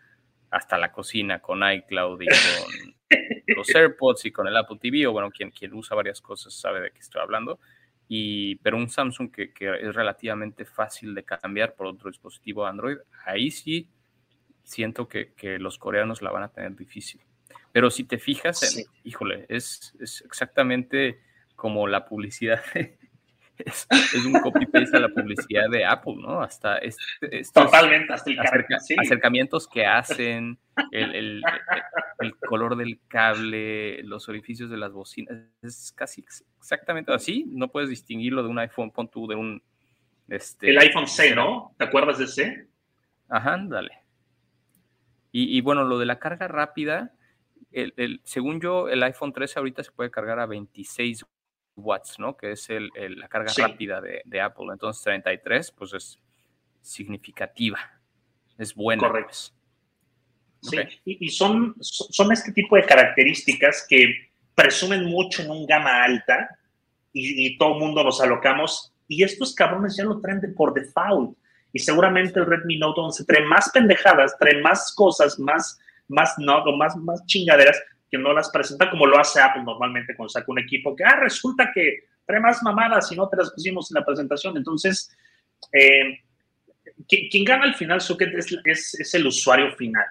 hasta 0.49 0.77
la 0.77 0.91
cocina 0.91 1.39
con 1.39 1.61
iCloud 1.69 2.21
y 2.21 2.27
con 2.27 2.95
los 3.55 3.73
AirPods 3.73 4.25
y 4.25 4.31
con 4.31 4.47
el 4.47 4.57
Apple 4.57 4.77
TV, 4.79 5.07
o 5.07 5.11
bueno, 5.11 5.31
quien, 5.31 5.51
quien 5.51 5.73
usa 5.73 5.95
varias 5.95 6.21
cosas 6.21 6.53
sabe 6.53 6.81
de 6.81 6.91
qué 6.91 6.99
estoy 6.99 7.21
hablando. 7.21 7.59
Y, 8.09 8.55
pero 8.57 8.77
un 8.77 8.89
Samsung 8.89 9.31
que, 9.31 9.51
es 9.59 9.95
relativamente 9.95 10.65
fácil 10.65 11.13
de 11.13 11.23
cambiar 11.23 11.75
por 11.75 11.87
otro 11.87 12.09
dispositivo 12.09 12.65
Android, 12.65 12.97
ahí 13.25 13.51
sí 13.51 13.89
siento 14.63 15.07
que, 15.07 15.33
los 15.59 15.77
coreanos 15.77 16.21
la 16.21 16.31
van 16.31 16.43
a 16.43 16.49
tener 16.49 16.75
difícil. 16.75 17.21
Pero 17.71 17.89
si 17.91 18.05
te 18.05 18.17
fijas, 18.17 18.85
híjole, 19.03 19.45
es, 19.49 19.93
exactamente 19.99 21.21
como 21.55 21.87
la 21.87 22.05
publicidad, 22.05 22.61
es, 23.65 23.87
un 24.25 24.33
copy-paste 24.33 24.97
a 24.97 24.99
la 24.99 25.09
publicidad 25.09 25.69
de 25.69 25.85
Apple, 25.85 26.15
¿no? 26.17 26.41
Hasta 26.41 26.77
este, 26.77 27.41
Totalmente, 27.53 28.13
hasta 28.13 28.31
el 28.31 28.39
acercamientos 28.99 29.67
que 29.67 29.85
hacen, 29.85 30.59
el, 30.91 31.41
color 32.47 32.75
del 32.75 32.99
cable, 33.07 34.03
los 34.03 34.29
orificios 34.29 34.69
de 34.69 34.77
las 34.77 34.91
bocinas, 34.91 35.37
es 35.61 35.91
casi 35.91 36.23
exactamente 36.59 37.13
así, 37.13 37.45
no 37.47 37.69
puedes 37.69 37.89
distinguirlo 37.89 38.43
de 38.43 38.49
un 38.49 38.59
iPhone, 38.59 38.91
pon 38.91 39.09
tú 39.09 39.27
de 39.27 39.35
un... 39.35 39.61
Este, 40.27 40.69
el 40.69 40.77
iPhone 40.79 41.07
C, 41.07 41.33
¿no? 41.33 41.73
¿Te 41.77 41.85
acuerdas 41.85 42.17
de 42.17 42.25
ese? 42.25 42.67
Ajá, 43.29 43.57
dale. 43.63 43.91
Y, 45.31 45.61
bueno, 45.61 45.83
lo 45.83 45.99
de 45.99 46.07
la 46.07 46.17
carga 46.17 46.47
rápida, 46.47 47.13
el, 47.71 48.21
según 48.23 48.59
yo, 48.59 48.89
el 48.89 49.03
iPhone 49.03 49.33
13 49.33 49.59
ahorita 49.59 49.83
se 49.83 49.91
puede 49.91 50.09
cargar 50.09 50.39
a 50.39 50.47
26 50.47 51.27
watts, 51.77 52.19
¿no? 52.19 52.35
Que 52.35 52.51
es 52.51 52.69
el, 52.69 52.89
la 53.17 53.27
carga 53.27 53.53
rápida 53.57 54.01
de, 54.01 54.21
de, 54.25 54.41
Apple. 54.41 54.67
Entonces 54.71 55.03
33, 55.03 55.71
pues 55.71 55.93
es 55.93 56.19
significativa, 56.81 57.79
es 58.57 58.73
buena. 58.73 59.07
Correcto. 59.07 59.27
Pues. 59.27 59.53
Sí, 60.61 60.77
y, 61.05 61.29
son, 61.29 61.75
son 61.79 62.31
este 62.31 62.51
tipo 62.51 62.75
de 62.75 62.83
características 62.83 63.85
que 63.87 64.31
presumen 64.55 65.05
mucho 65.05 65.43
en 65.43 65.51
un 65.51 65.65
gama 65.65 66.03
alta 66.03 66.49
y, 67.13 67.57
todo 67.57 67.73
el 67.73 67.79
mundo 67.79 68.03
nos 68.03 68.21
alocamos 68.21 68.93
y 69.07 69.23
estos 69.23 69.53
cabrones 69.55 69.95
ya 69.95 70.03
lo 70.03 70.19
traen 70.19 70.41
de 70.41 70.49
por 70.49 70.73
default 70.73 71.37
y 71.73 71.79
seguramente 71.79 72.39
el 72.39 72.45
Redmi 72.45 72.77
Note 72.77 73.01
11 73.01 73.25
trae 73.25 73.45
más 73.45 73.69
pendejadas, 73.71 74.35
trae 74.39 74.61
más 74.61 74.93
cosas, 74.95 75.39
más, 75.39 75.79
más, 76.07 76.33
no, 76.37 76.63
más, 76.75 76.95
más 76.97 77.25
chingaderas 77.25 77.79
que 78.09 78.17
no 78.17 78.33
las 78.33 78.49
presenta 78.49 78.89
como 78.89 79.05
lo 79.05 79.19
hace 79.19 79.41
Apple 79.41 79.63
normalmente 79.63 80.15
cuando 80.15 80.29
saca 80.29 80.51
un 80.51 80.59
equipo 80.59 80.95
que, 80.95 81.03
ah, 81.03 81.19
resulta 81.19 81.71
que 81.73 82.05
trae 82.25 82.39
más 82.39 82.61
mamadas 82.63 83.11
y 83.11 83.15
no 83.15 83.27
te 83.29 83.37
las 83.37 83.51
pusimos 83.51 83.91
en 83.91 83.95
la 83.95 84.05
presentación. 84.05 84.57
Entonces, 84.57 85.15
eh, 85.71 86.19
quien, 87.07 87.43
gana 87.45 87.63
al 87.63 87.75
final, 87.75 87.99
es, 88.65 89.13
el 89.13 89.27
usuario 89.27 89.71
final 89.75 90.05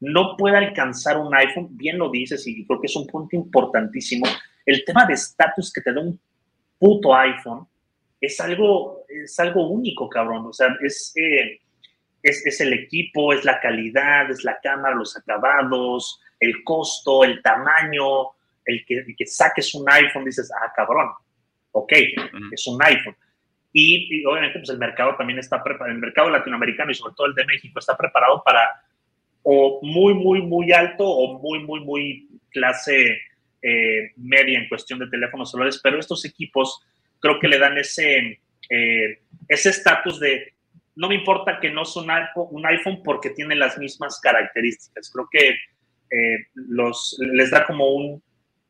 no 0.00 0.36
puede 0.36 0.56
alcanzar 0.56 1.16
un 1.16 1.34
iPhone, 1.34 1.68
bien 1.70 1.96
lo 1.96 2.10
dices 2.10 2.44
y 2.46 2.66
creo 2.66 2.80
que 2.80 2.88
es 2.88 2.96
un 2.96 3.06
punto 3.06 3.36
importantísimo, 3.36 4.26
el 4.66 4.84
tema 4.84 5.06
de 5.06 5.14
estatus 5.14 5.72
que 5.72 5.80
te 5.80 5.92
da 5.92 6.00
un 6.00 6.18
puto 6.78 7.14
iPhone 7.14 7.66
es 8.20 8.40
algo, 8.40 9.04
es 9.08 9.38
algo 9.38 9.68
único, 9.68 10.08
cabrón. 10.08 10.46
O 10.46 10.52
sea, 10.52 10.68
es, 10.82 11.12
eh, 11.16 11.60
es, 12.22 12.46
es, 12.46 12.60
el 12.60 12.72
equipo, 12.72 13.32
es 13.32 13.44
la 13.44 13.60
calidad, 13.60 14.30
es 14.30 14.44
la 14.44 14.58
cámara, 14.62 14.94
los 14.94 15.16
acabados, 15.16 16.20
el 16.38 16.62
costo, 16.64 17.24
el 17.24 17.42
tamaño, 17.42 18.30
el 18.64 18.84
que, 18.84 19.04
que 19.16 19.26
saques 19.26 19.74
un 19.74 19.88
iPhone, 19.90 20.24
dices, 20.24 20.50
ah, 20.60 20.72
cabrón, 20.74 21.10
ok, 21.72 21.92
es 22.52 22.66
un 22.66 22.82
iPhone. 22.82 23.16
Y, 23.72 24.20
y, 24.20 24.24
obviamente, 24.26 24.58
pues 24.58 24.70
el 24.70 24.78
mercado 24.78 25.16
también 25.16 25.38
está 25.38 25.62
preparado, 25.62 25.94
el 25.94 26.00
mercado 26.00 26.30
latinoamericano 26.30 26.90
y 26.90 26.94
sobre 26.94 27.14
todo 27.14 27.26
el 27.26 27.34
de 27.34 27.46
México 27.46 27.78
está 27.78 27.96
preparado 27.96 28.42
para 28.44 28.68
o 29.44 29.80
muy, 29.82 30.14
muy, 30.14 30.42
muy 30.42 30.72
alto 30.72 31.04
o 31.04 31.38
muy, 31.40 31.60
muy, 31.60 31.80
muy 31.80 32.28
clase 32.50 33.18
eh, 33.62 34.12
media 34.16 34.58
en 34.58 34.68
cuestión 34.68 34.98
de 34.98 35.08
teléfonos 35.08 35.50
celulares, 35.50 35.80
pero 35.82 35.98
estos 35.98 36.24
equipos 36.24 36.86
creo 37.18 37.40
que 37.40 37.48
le 37.48 37.58
dan 37.58 37.76
ese 37.78 38.40
eh, 38.68 39.20
ese 39.48 39.70
estatus 39.70 40.18
de 40.20 40.54
no 40.94 41.08
me 41.08 41.14
importa 41.14 41.58
que 41.60 41.70
no 41.70 41.84
son 41.84 42.06
un 42.34 42.66
iPhone 42.66 43.02
porque 43.02 43.30
tiene 43.30 43.54
las 43.54 43.78
mismas 43.78 44.20
características. 44.20 45.10
Creo 45.12 45.28
que 45.30 45.48
eh, 45.48 46.46
los, 46.54 47.16
les 47.20 47.50
da 47.50 47.66
como 47.66 47.88
un, 47.88 48.22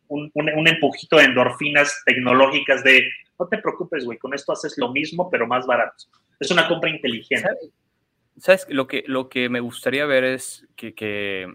un, 0.08 0.68
empujito 0.68 1.16
de 1.16 1.24
endorfinas 1.24 2.02
tecnológicas 2.04 2.84
de 2.84 3.08
no 3.38 3.48
te 3.48 3.58
preocupes, 3.58 4.04
güey, 4.04 4.18
con 4.18 4.34
esto 4.34 4.52
haces 4.52 4.74
lo 4.76 4.92
mismo, 4.92 5.28
pero 5.30 5.46
más 5.46 5.66
barato. 5.66 6.04
Es 6.38 6.50
una 6.50 6.68
compra 6.68 6.90
inteligente. 6.90 7.48
¿Sabes? 8.36 8.66
Lo 8.68 8.86
que, 8.86 9.04
lo 9.06 9.28
que 9.28 9.48
me 9.48 9.60
gustaría 9.60 10.06
ver 10.06 10.24
es 10.24 10.66
que, 10.76 11.52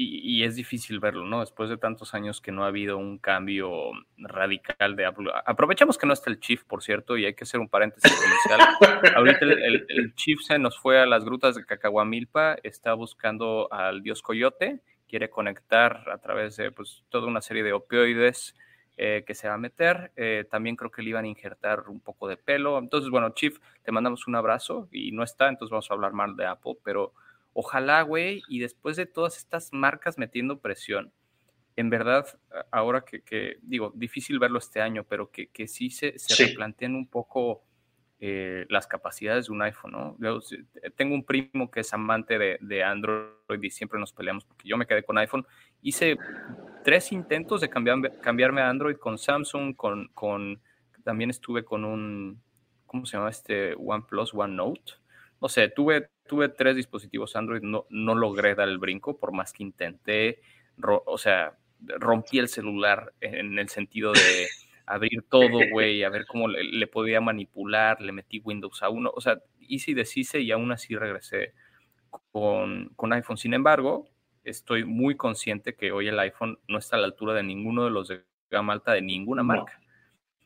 y, 0.00 0.44
es 0.44 0.54
difícil 0.54 1.00
verlo, 1.00 1.24
¿no? 1.24 1.40
Después 1.40 1.68
de 1.68 1.76
tantos 1.76 2.14
años 2.14 2.40
que 2.40 2.52
no 2.52 2.64
ha 2.64 2.68
habido 2.68 2.96
un 2.96 3.18
cambio 3.18 3.90
radical 4.16 4.94
de 4.94 5.04
Apple. 5.04 5.30
Aprovechamos 5.44 5.98
que 5.98 6.06
no 6.06 6.12
está 6.12 6.30
el 6.30 6.38
Chief, 6.38 6.62
por 6.64 6.82
cierto, 6.82 7.16
y 7.16 7.24
hay 7.24 7.34
que 7.34 7.42
hacer 7.44 7.58
un 7.58 7.68
paréntesis 7.68 8.12
comercial. 8.12 9.14
Ahorita 9.16 9.40
el, 9.44 10.14
Chief 10.14 10.40
se 10.40 10.58
nos 10.58 10.78
fue 10.78 11.00
a 11.00 11.06
las 11.06 11.24
grutas 11.24 11.56
de 11.56 11.64
Cacahuamilpa, 11.64 12.56
está 12.62 12.94
buscando 12.94 13.68
al 13.72 14.02
dios 14.02 14.22
Coyote, 14.22 14.80
quiere 15.08 15.30
conectar 15.30 16.08
a 16.10 16.18
través 16.18 16.56
de 16.56 16.70
pues, 16.70 17.02
toda 17.08 17.26
una 17.26 17.40
serie 17.40 17.64
de 17.64 17.72
opioides 17.72 18.54
eh, 18.96 19.24
que 19.26 19.34
se 19.34 19.48
va 19.48 19.54
a 19.54 19.58
meter. 19.58 20.12
Eh, 20.14 20.44
también 20.48 20.76
creo 20.76 20.92
que 20.92 21.02
le 21.02 21.10
iban 21.10 21.24
a 21.24 21.28
injertar 21.28 21.88
un 21.88 22.00
poco 22.00 22.28
de 22.28 22.36
pelo. 22.36 22.78
Entonces, 22.78 23.10
bueno, 23.10 23.30
Chief, 23.30 23.58
te 23.82 23.90
mandamos 23.90 24.28
un 24.28 24.36
abrazo 24.36 24.88
y 24.92 25.10
no 25.10 25.24
está, 25.24 25.48
entonces 25.48 25.70
vamos 25.72 25.90
a 25.90 25.94
hablar 25.94 26.12
mal 26.12 26.36
de 26.36 26.46
Apple, 26.46 26.74
pero 26.84 27.14
ojalá, 27.60 28.02
güey, 28.02 28.40
y 28.48 28.60
después 28.60 28.96
de 28.96 29.04
todas 29.04 29.36
estas 29.36 29.72
marcas 29.72 30.16
metiendo 30.16 30.60
presión, 30.60 31.12
en 31.74 31.90
verdad, 31.90 32.24
ahora 32.70 33.04
que, 33.04 33.58
digo, 33.62 33.92
difícil 33.96 34.38
verlo 34.38 34.60
este 34.60 34.80
año, 34.80 35.02
pero 35.02 35.32
que, 35.32 35.48
que 35.48 35.66
sí 35.66 35.90
se, 35.90 36.16
se 36.20 36.46
replanteen 36.46 36.94
un 36.94 37.08
poco 37.08 37.64
eh, 38.20 38.64
las 38.68 38.86
capacidades 38.86 39.46
de 39.46 39.52
un 39.52 39.62
iPhone, 39.62 39.90
¿no? 39.90 40.16
Yo, 40.20 40.38
tengo 40.94 41.16
un 41.16 41.24
primo 41.24 41.68
que 41.68 41.80
es 41.80 41.92
amante 41.92 42.38
de, 42.38 42.58
de, 42.60 42.84
Android 42.84 43.60
y 43.60 43.70
siempre 43.70 43.98
nos 43.98 44.12
peleamos 44.12 44.44
porque 44.44 44.68
yo 44.68 44.76
me 44.76 44.86
quedé 44.86 45.02
con 45.02 45.18
iPhone. 45.18 45.44
Hice 45.82 46.16
tres 46.84 47.10
intentos 47.10 47.60
de 47.60 47.68
cambiar, 47.68 48.20
cambiarme 48.20 48.60
a 48.60 48.70
Android 48.70 48.98
con 48.98 49.18
Samsung, 49.18 49.74
con, 49.74 50.06
con, 50.14 50.62
también 51.02 51.30
estuve 51.30 51.64
con 51.64 51.84
un, 51.84 52.40
¿cómo 52.86 53.04
se 53.04 53.16
llama 53.16 53.30
este? 53.30 53.74
OnePlus, 53.74 54.32
OneNote. 54.32 54.92
No 55.40 55.48
sé, 55.48 55.68
tuve, 55.68 56.10
tuve 56.28 56.48
tres 56.48 56.76
dispositivos 56.76 57.34
Android, 57.34 57.62
no, 57.62 57.86
no 57.90 58.14
logré 58.14 58.54
dar 58.54 58.68
el 58.68 58.78
brinco 58.78 59.18
por 59.18 59.32
más 59.32 59.52
que 59.52 59.64
intenté, 59.64 60.40
o 60.80 61.18
sea, 61.18 61.58
rompí 61.80 62.38
el 62.38 62.48
celular 62.48 63.12
en 63.20 63.58
el 63.58 63.68
sentido 63.68 64.12
de 64.12 64.20
abrir 64.86 65.22
todo, 65.28 65.60
güey, 65.70 66.04
a 66.04 66.08
ver 66.08 66.26
cómo 66.26 66.48
le, 66.48 66.86
podía 66.86 67.20
manipular, 67.20 68.00
le 68.00 68.12
metí 68.12 68.40
Windows 68.44 68.82
a 68.82 68.88
uno, 68.88 69.10
o 69.14 69.20
sea, 69.20 69.38
hice 69.60 69.90
y 69.90 69.94
deshice 69.94 70.40
y 70.40 70.50
aún 70.52 70.70
así 70.72 70.96
regresé 70.96 71.52
con, 72.32 72.90
con 72.96 73.12
iPhone. 73.12 73.36
Sin 73.36 73.52
embargo, 73.52 74.08
estoy 74.44 74.84
muy 74.84 75.16
consciente 75.16 75.74
que 75.74 75.92
hoy 75.92 76.08
el 76.08 76.18
iPhone 76.20 76.58
no 76.68 76.78
está 76.78 76.96
a 76.96 77.00
la 77.00 77.06
altura 77.06 77.34
de 77.34 77.42
ninguno 77.42 77.84
de 77.84 77.90
los 77.90 78.08
de 78.08 78.24
gama 78.50 78.72
alta 78.72 78.92
de 78.92 79.02
ninguna 79.02 79.42
marca. 79.42 79.78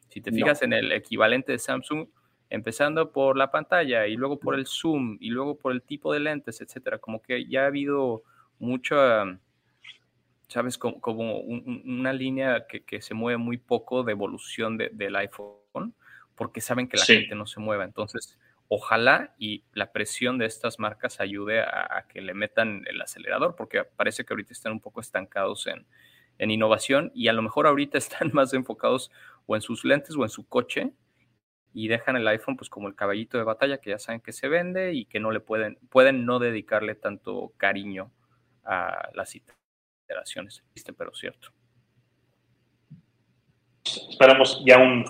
Si 0.09 0.21
te 0.21 0.33
fijas 0.33 0.63
en 0.63 0.73
el 0.73 0.93
equivalente 0.93 1.53
de 1.53 1.59
Samsung, 1.59 2.09
empezando 2.53 3.13
por 3.13 3.39
la 3.39 3.51
pantalla 3.51 4.07
y 4.07 4.15
luego 4.15 4.39
por 4.39 4.55
el 4.55 4.67
zoom 4.67 5.17
y 5.21 5.31
luego 5.31 5.57
por 5.57 5.73
el 5.73 5.81
tipo 5.81 6.13
de 6.13 6.21
lentes, 6.21 6.61
etcétera, 6.61 6.99
como 6.99 7.23
que 7.23 7.47
ya 7.47 7.63
ha 7.63 7.67
habido 7.67 8.23
mucha 8.59 9.39
¿sabes? 10.49 10.77
Como, 10.77 11.39
una 11.39 12.13
línea 12.13 12.67
que, 12.67 13.01
se 13.01 13.15
mueve 13.15 13.39
muy 13.39 13.57
poco 13.57 14.03
de 14.03 14.13
evolución 14.13 14.77
del 14.77 15.17
iPhone, 15.17 15.95
porque 16.35 16.61
saben 16.61 16.89
que 16.89 16.99
la 16.99 17.07
gente 17.07 17.35
no 17.35 17.47
se 17.47 17.59
mueva. 17.59 17.85
Entonces, 17.85 18.39
ojalá 18.69 19.35
y 19.39 19.65
la 19.73 19.93
presión 19.93 20.37
de 20.37 20.45
estas 20.45 20.79
marcas 20.79 21.21
ayude 21.21 21.63
a, 21.63 22.05
que 22.07 22.21
le 22.21 22.35
metan 22.35 22.85
el 22.87 23.01
acelerador, 23.01 23.57
porque 23.57 23.85
parece 23.85 24.27
que 24.27 24.35
ahorita 24.35 24.53
están 24.53 24.73
un 24.73 24.81
poco 24.81 25.01
estancados 25.01 25.67
en, 25.69 25.87
en 26.37 26.51
innovación 26.51 27.11
y 27.15 27.29
a 27.29 27.33
lo 27.33 27.41
mejor 27.41 27.67
ahorita 27.67 27.97
están 27.99 28.31
más 28.35 28.53
enfocados 28.53 29.11
o 29.47 29.57
en 29.57 29.63
sus 29.63 29.87
lentes 29.87 30.15
o 30.17 30.23
en 30.23 30.29
su 30.29 30.47
coche 30.47 30.93
y 31.75 31.89
dejan 31.89 32.17
el 32.17 32.29
iPhone 32.29 32.57
pues 32.57 32.69
como 32.69 32.89
el 32.89 32.95
caballito 32.95 33.39
de 33.39 33.45
batalla 33.45 33.79
que 33.79 33.91
ya 33.91 33.99
saben 33.99 34.21
que 34.21 34.33
se 34.33 34.49
vende 34.49 34.93
y 34.93 35.07
que 35.07 35.21
no 35.21 35.31
le 35.31 35.41
pueden, 35.41 35.79
pueden 35.91 36.27
no 36.27 36.39
dedicarle 36.39 36.95
tanto 36.95 37.53
cariño 37.57 38.11
a 38.65 39.09
la 39.15 39.25
cita 39.25 39.55
pero 40.97 41.15
cierto. 41.15 41.49
Esperamos 43.85 44.63
ya 44.65 44.79
un, 44.79 45.05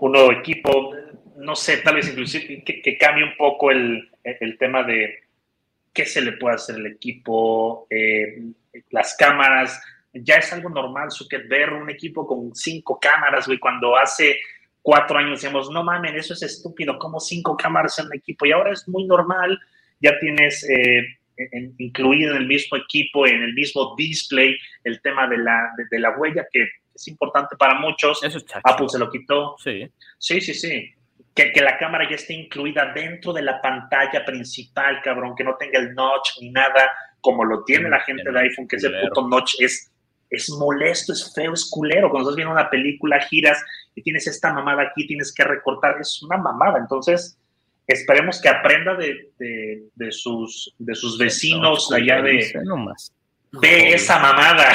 nuevo 0.00 0.32
equipo, 0.32 0.94
no 1.36 1.54
sé, 1.54 1.78
tal 1.78 1.96
vez 1.96 2.08
inclusive 2.08 2.62
que, 2.64 2.98
cambie 2.98 3.24
un 3.24 3.36
poco 3.36 3.70
el, 3.70 4.10
tema 4.58 4.82
de 4.82 5.24
qué 5.92 6.04
se 6.04 6.20
le 6.20 6.32
puede 6.32 6.56
hacer 6.56 6.76
al 6.76 6.86
equipo, 6.86 7.86
eh, 7.90 8.42
las 8.90 9.16
cámaras. 9.16 9.80
Ya 10.12 10.36
es 10.36 10.52
algo 10.52 10.68
normal, 10.70 11.08
que 11.28 11.38
ver 11.38 11.72
un 11.72 11.88
equipo 11.88 12.26
con 12.26 12.54
cinco 12.54 12.98
cámaras, 13.00 13.46
güey, 13.46 13.58
cuando 13.58 13.96
hace 13.96 14.40
cuatro 14.82 15.18
años 15.18 15.32
decíamos, 15.32 15.70
no 15.70 15.82
mames, 15.82 16.14
eso 16.14 16.34
es 16.34 16.42
estúpido, 16.42 16.98
como 16.98 17.20
cinco 17.20 17.56
cámaras 17.56 17.98
en 17.98 18.06
un 18.06 18.14
equipo, 18.14 18.46
y 18.46 18.52
ahora 18.52 18.72
es 18.72 18.88
muy 18.88 19.04
normal, 19.04 19.58
ya 20.00 20.18
tienes 20.18 20.68
eh, 20.68 21.20
incluido 21.78 22.32
en 22.32 22.42
el 22.42 22.46
mismo 22.46 22.76
equipo, 22.76 23.26
en 23.26 23.42
el 23.42 23.54
mismo 23.54 23.94
display, 23.96 24.56
el 24.84 25.00
tema 25.00 25.26
de 25.28 25.38
la, 25.38 25.70
de, 25.90 25.98
la 25.98 26.16
huella, 26.16 26.46
que 26.50 26.66
es 26.94 27.08
importante 27.08 27.56
para 27.56 27.74
muchos. 27.74 28.20
Apple 28.64 28.88
se 28.88 28.98
lo 28.98 29.10
quitó. 29.10 29.56
Sí. 29.58 29.88
Sí, 30.18 30.40
sí, 30.40 30.54
sí. 30.54 30.94
Que, 31.34 31.52
que, 31.52 31.60
la 31.60 31.78
cámara 31.78 32.08
ya 32.08 32.16
esté 32.16 32.34
incluida 32.34 32.92
dentro 32.92 33.32
de 33.32 33.42
la 33.42 33.60
pantalla 33.60 34.24
principal, 34.24 35.00
cabrón, 35.02 35.34
que 35.36 35.44
no 35.44 35.56
tenga 35.56 35.78
el 35.78 35.94
notch 35.94 36.40
ni 36.40 36.50
nada, 36.50 36.90
como 37.20 37.44
lo 37.44 37.62
tiene 37.64 37.88
la 37.88 38.00
gente 38.00 38.30
de 38.30 38.40
iPhone, 38.40 38.66
que 38.66 38.76
ese 38.76 38.90
puto 38.90 39.28
notch 39.28 39.54
es, 39.60 39.92
es 40.28 40.50
molesto, 40.50 41.12
es 41.12 41.32
feo, 41.34 41.52
es 41.52 41.68
culero. 41.70 42.10
Cuando 42.10 42.28
estás 42.28 42.36
viendo 42.36 42.52
una 42.52 42.68
película, 42.68 43.20
giras 43.20 43.62
y 44.00 44.02
tienes 44.02 44.26
esta 44.26 44.52
mamada 44.52 44.82
aquí, 44.82 45.06
tienes 45.06 45.32
que 45.32 45.44
recortar, 45.44 46.00
es 46.00 46.20
una 46.22 46.38
mamada. 46.38 46.78
Entonces, 46.78 47.38
esperemos 47.86 48.40
que 48.40 48.48
aprenda 48.48 48.94
de, 48.94 49.30
sus, 50.10 50.74
de 50.78 50.94
sus 50.94 51.18
vecinos 51.18 51.92
allá 51.92 52.22
de... 52.22 52.52
Esa 53.62 54.18
mamada. 54.18 54.72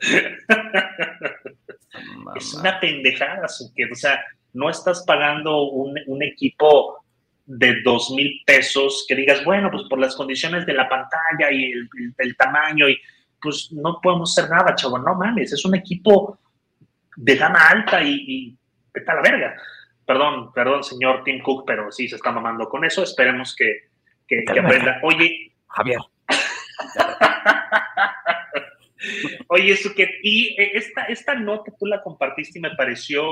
es 2.36 2.54
una 2.54 2.78
pendejada, 2.80 3.46
o 3.46 3.94
sea, 3.94 4.20
no 4.52 4.68
estás 4.68 5.04
pagando 5.06 5.62
un, 5.62 5.98
un 6.06 6.22
equipo 6.22 7.04
de 7.46 7.80
dos 7.82 8.10
mil 8.10 8.42
pesos 8.46 9.06
que 9.08 9.16
digas, 9.16 9.44
bueno, 9.44 9.70
pues 9.70 9.84
por 9.88 9.98
las 9.98 10.14
condiciones 10.14 10.66
de 10.66 10.74
la 10.74 10.88
pantalla 10.88 11.50
y 11.50 11.72
el, 11.72 12.36
tamaño, 12.36 12.88
y 12.88 12.98
pues 13.40 13.72
no 13.72 13.98
podemos 14.02 14.36
hacer 14.36 14.50
nada, 14.50 14.74
chavo, 14.74 14.98
no 14.98 15.14
mames, 15.14 15.52
es 15.52 15.64
un 15.64 15.74
equipo 15.74 16.38
de 17.20 17.36
gama 17.36 17.68
alta 17.68 18.02
y, 18.02 18.24
y 18.26 18.58
a 19.06 19.14
la 19.14 19.22
verga. 19.22 19.54
Perdón, 20.06 20.52
perdón, 20.52 20.82
señor 20.82 21.22
Tim 21.22 21.42
Cook, 21.42 21.64
pero 21.66 21.92
sí 21.92 22.08
se 22.08 22.16
está 22.16 22.32
mamando 22.32 22.68
con 22.68 22.84
eso. 22.84 23.02
Esperemos 23.02 23.54
que, 23.54 23.90
que, 24.26 24.44
aprenda. 24.58 24.98
Oye, 25.02 25.52
Javier. 25.68 26.00
Oye, 29.48 29.78
que 29.94 30.18
y 30.22 30.56
esta, 30.58 31.04
esta 31.04 31.34
nota 31.34 31.72
tú 31.78 31.86
la 31.86 32.02
compartiste 32.02 32.58
y 32.58 32.62
me 32.62 32.74
pareció, 32.74 33.22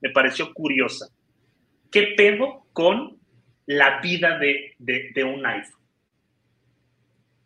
me 0.00 0.10
pareció 0.10 0.52
curiosa. 0.52 1.08
¿Qué 1.90 2.14
pedo 2.16 2.66
con 2.72 3.18
la 3.66 4.00
vida 4.00 4.38
de, 4.38 5.24
un 5.24 5.44
iPhone? 5.44 5.82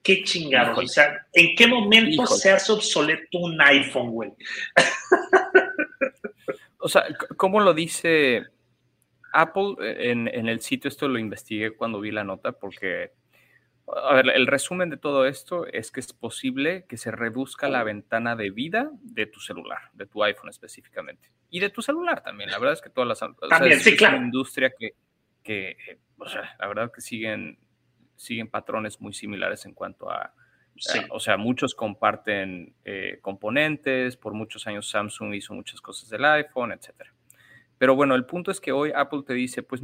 ¿Qué 0.02 0.22
chingados? 0.22 0.78
O 0.78 0.86
sea, 0.86 1.26
¿en 1.32 1.56
qué 1.56 1.66
momento 1.66 2.26
se 2.26 2.52
hace 2.52 2.72
obsoleto 2.72 3.38
un 3.38 3.60
iPhone, 3.60 4.10
güey? 4.10 4.32
o 6.78 6.88
sea, 6.88 7.04
¿cómo 7.36 7.60
lo 7.60 7.74
dice 7.74 8.46
Apple 9.32 9.76
en, 9.80 10.28
en, 10.28 10.48
el 10.48 10.60
sitio? 10.60 10.88
Esto 10.88 11.08
lo 11.08 11.18
investigué 11.18 11.76
cuando 11.76 12.00
vi 12.00 12.10
la 12.10 12.24
nota 12.24 12.52
porque 12.52 13.12
a 13.88 14.14
ver, 14.14 14.30
el 14.30 14.46
resumen 14.46 14.90
de 14.90 14.96
todo 14.96 15.26
esto 15.26 15.66
es 15.66 15.92
que 15.92 16.00
es 16.00 16.12
posible 16.12 16.86
que 16.88 16.96
se 16.96 17.12
reduzca 17.12 17.68
la 17.68 17.84
ventana 17.84 18.34
de 18.34 18.50
vida 18.50 18.90
de 19.00 19.26
tu 19.26 19.38
celular, 19.38 19.78
de 19.92 20.06
tu 20.06 20.24
iPhone 20.24 20.50
específicamente. 20.50 21.30
Y 21.50 21.60
de 21.60 21.70
tu 21.70 21.82
celular 21.82 22.22
también. 22.22 22.50
La 22.50 22.58
verdad 22.58 22.74
es 22.74 22.82
que 22.82 22.90
todas 22.90 23.08
las... 23.08 23.20
También, 23.48 23.78
sí, 23.78 23.96
claro. 23.96 24.14
Es 24.14 24.18
una 24.18 24.26
industria 24.26 24.72
que, 24.76 24.94
que 25.44 25.76
o 26.18 26.28
sea, 26.28 26.56
la 26.58 26.66
verdad 26.66 26.90
que 26.92 27.00
siguen, 27.00 27.58
siguen 28.16 28.48
patrones 28.48 29.00
muy 29.00 29.12
similares 29.12 29.64
en 29.66 29.72
cuanto 29.72 30.10
a... 30.10 30.34
o 31.10 31.20
sea, 31.20 31.36
muchos 31.36 31.74
comparten 31.74 32.74
eh, 32.84 33.18
componentes, 33.22 34.16
por 34.16 34.34
muchos 34.34 34.66
años 34.66 34.88
Samsung 34.88 35.34
hizo 35.34 35.54
muchas 35.54 35.80
cosas 35.80 36.08
del 36.08 36.24
iPhone, 36.24 36.72
etc. 36.72 36.92
Pero 37.78 37.94
bueno, 37.94 38.14
el 38.14 38.24
punto 38.24 38.50
es 38.50 38.60
que 38.60 38.72
hoy 38.72 38.92
Apple 38.94 39.22
te 39.26 39.34
dice, 39.34 39.62
pues 39.62 39.82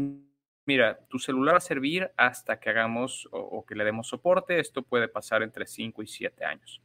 mira, 0.67 0.99
tu 1.09 1.19
celular 1.19 1.55
va 1.55 1.59
a 1.59 1.61
servir 1.61 2.11
hasta 2.17 2.59
que 2.59 2.71
hagamos 2.71 3.29
o, 3.31 3.65
que 3.67 3.75
le 3.75 3.85
demos 3.85 4.09
soporte. 4.09 4.61
Esto 4.61 4.83
puede 4.83 5.09
pasar 5.09 5.43
entre 5.43 5.67
5 5.67 6.03
y 6.03 6.07
7 6.07 6.45
años, 6.45 6.83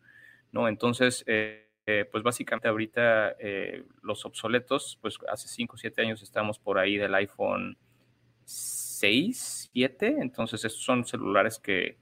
¿no? 0.52 0.68
Entonces, 0.68 1.24
eh, 1.28 1.70
eh, 1.86 2.06
pues 2.12 2.24
básicamente 2.24 2.68
ahorita 2.68 3.36
eh, 3.40 3.86
los 4.02 4.26
obsoletos, 4.26 4.98
pues 5.02 5.18
hace 5.30 5.48
5 5.48 5.76
o 5.76 5.78
7 5.78 6.02
años 6.02 6.22
estamos 6.22 6.60
por 6.60 6.80
ahí 6.80 6.98
del 6.98 7.16
iPhone 7.16 7.78
6, 8.46 9.70
7. 9.72 10.18
Entonces, 10.20 10.66
estos 10.66 10.84
son 10.84 11.06
celulares 11.06 11.60
que, 11.60 11.98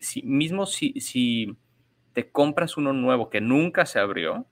si, 0.00 0.22
mismo 0.22 0.66
si, 0.66 1.00
si 1.00 1.56
te 2.12 2.30
compras 2.30 2.76
uno 2.76 2.92
nuevo 2.92 3.30
que 3.30 3.40
nunca 3.40 3.86
se 3.86 4.00
abrió, 4.00 4.46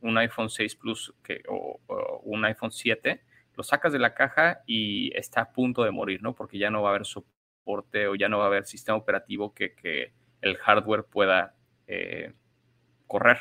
un 0.00 0.18
iPhone 0.18 0.48
6 0.48 0.76
Plus 0.76 1.14
que, 1.22 1.42
o 1.48 1.80
un 2.24 2.44
iPhone 2.44 2.70
7, 2.70 3.22
lo 3.56 3.62
sacas 3.62 3.92
de 3.92 3.98
la 3.98 4.14
caja 4.14 4.62
y 4.66 5.16
está 5.16 5.40
a 5.40 5.52
punto 5.52 5.82
de 5.82 5.90
morir, 5.90 6.22
¿no? 6.22 6.34
Porque 6.34 6.58
ya 6.58 6.70
no 6.70 6.82
va 6.82 6.90
a 6.90 6.94
haber 6.94 7.06
soporte 7.06 8.06
o 8.06 8.14
ya 8.14 8.28
no 8.28 8.38
va 8.38 8.44
a 8.44 8.46
haber 8.48 8.66
sistema 8.66 8.96
operativo 8.98 9.52
que, 9.54 10.12
el 10.42 10.58
hardware 10.58 11.04
pueda 11.04 11.56
eh, 11.88 12.34
correr. 13.06 13.38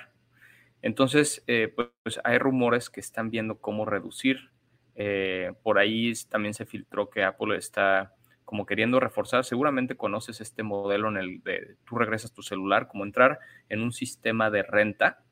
Entonces, 0.81 1.43
eh, 1.45 1.71
pues 2.03 2.19
hay 2.23 2.37
rumores 2.37 2.89
que 2.89 3.01
están 3.01 3.29
viendo 3.29 3.59
cómo 3.59 3.85
reducir. 3.85 4.49
Eh, 4.95 5.53
por 5.61 5.77
ahí 5.77 6.13
también 6.29 6.53
se 6.53 6.65
filtró 6.65 7.09
que 7.09 7.23
Apple 7.23 7.57
está 7.57 8.15
como 8.45 8.65
queriendo 8.65 8.99
reforzar. 8.99 9.43
Seguramente 9.43 9.97
conoces 9.97 10.39
este 10.39 10.63
modelo 10.63 11.09
en 11.09 11.17
el 11.17 11.43
de 11.43 11.75
tú 11.85 11.97
regresas 11.97 12.31
tu 12.33 12.41
celular, 12.41 12.87
como 12.87 13.03
entrar 13.03 13.39
en 13.69 13.81
un 13.81 13.91
sistema 13.91 14.49
de 14.49 14.63
renta 14.63 15.23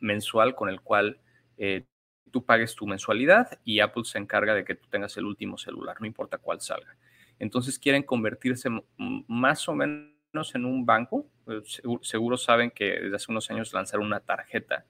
mensual 0.00 0.54
con 0.54 0.68
el 0.68 0.80
cual 0.80 1.20
tú 2.30 2.44
pagues 2.44 2.74
tu 2.74 2.86
mensualidad 2.86 3.58
y 3.64 3.80
Apple 3.80 4.04
se 4.04 4.18
encarga 4.18 4.54
de 4.54 4.64
que 4.64 4.74
tú 4.74 4.88
tengas 4.88 5.16
el 5.16 5.24
último 5.24 5.58
celular, 5.58 5.96
no 6.00 6.06
importa 6.06 6.38
cuál 6.38 6.60
salga. 6.60 6.96
Entonces 7.38 7.78
quieren 7.78 8.02
convertirse 8.02 8.68
más 8.96 9.68
o 9.68 9.74
menos 9.74 10.54
en 10.54 10.64
un 10.64 10.84
banco. 10.84 11.26
Eh, 11.46 11.62
seguro, 12.02 12.36
saben 12.36 12.70
que 12.70 13.00
desde 13.00 13.16
hace 13.16 13.30
unos 13.30 13.50
años 13.50 13.72
lanzaron 13.72 14.06
una 14.06 14.20
tarjeta 14.20 14.84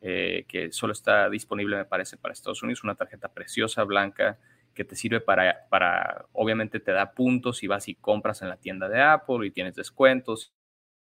eh, 0.00 0.44
que 0.46 0.70
solo 0.72 0.92
está 0.92 1.28
disponible, 1.30 1.76
me 1.76 1.84
parece, 1.84 2.16
para 2.16 2.32
Estados 2.32 2.62
Unidos, 2.62 2.84
una 2.84 2.94
tarjeta 2.94 3.28
preciosa, 3.28 3.82
blanca, 3.84 4.38
que 4.76 4.84
te 4.84 4.94
sirve 4.94 5.20
para, 5.20 5.66
para, 5.68 6.26
obviamente 6.32 6.78
te 6.78 6.92
da 6.92 7.12
puntos 7.12 7.64
y 7.64 7.66
vas 7.66 7.88
y 7.88 7.96
compras 7.96 8.42
en 8.42 8.48
la 8.48 8.58
tienda 8.58 8.88
de 8.88 9.02
Apple 9.02 9.44
y 9.44 9.50
tienes 9.50 9.74
descuentos 9.74 10.52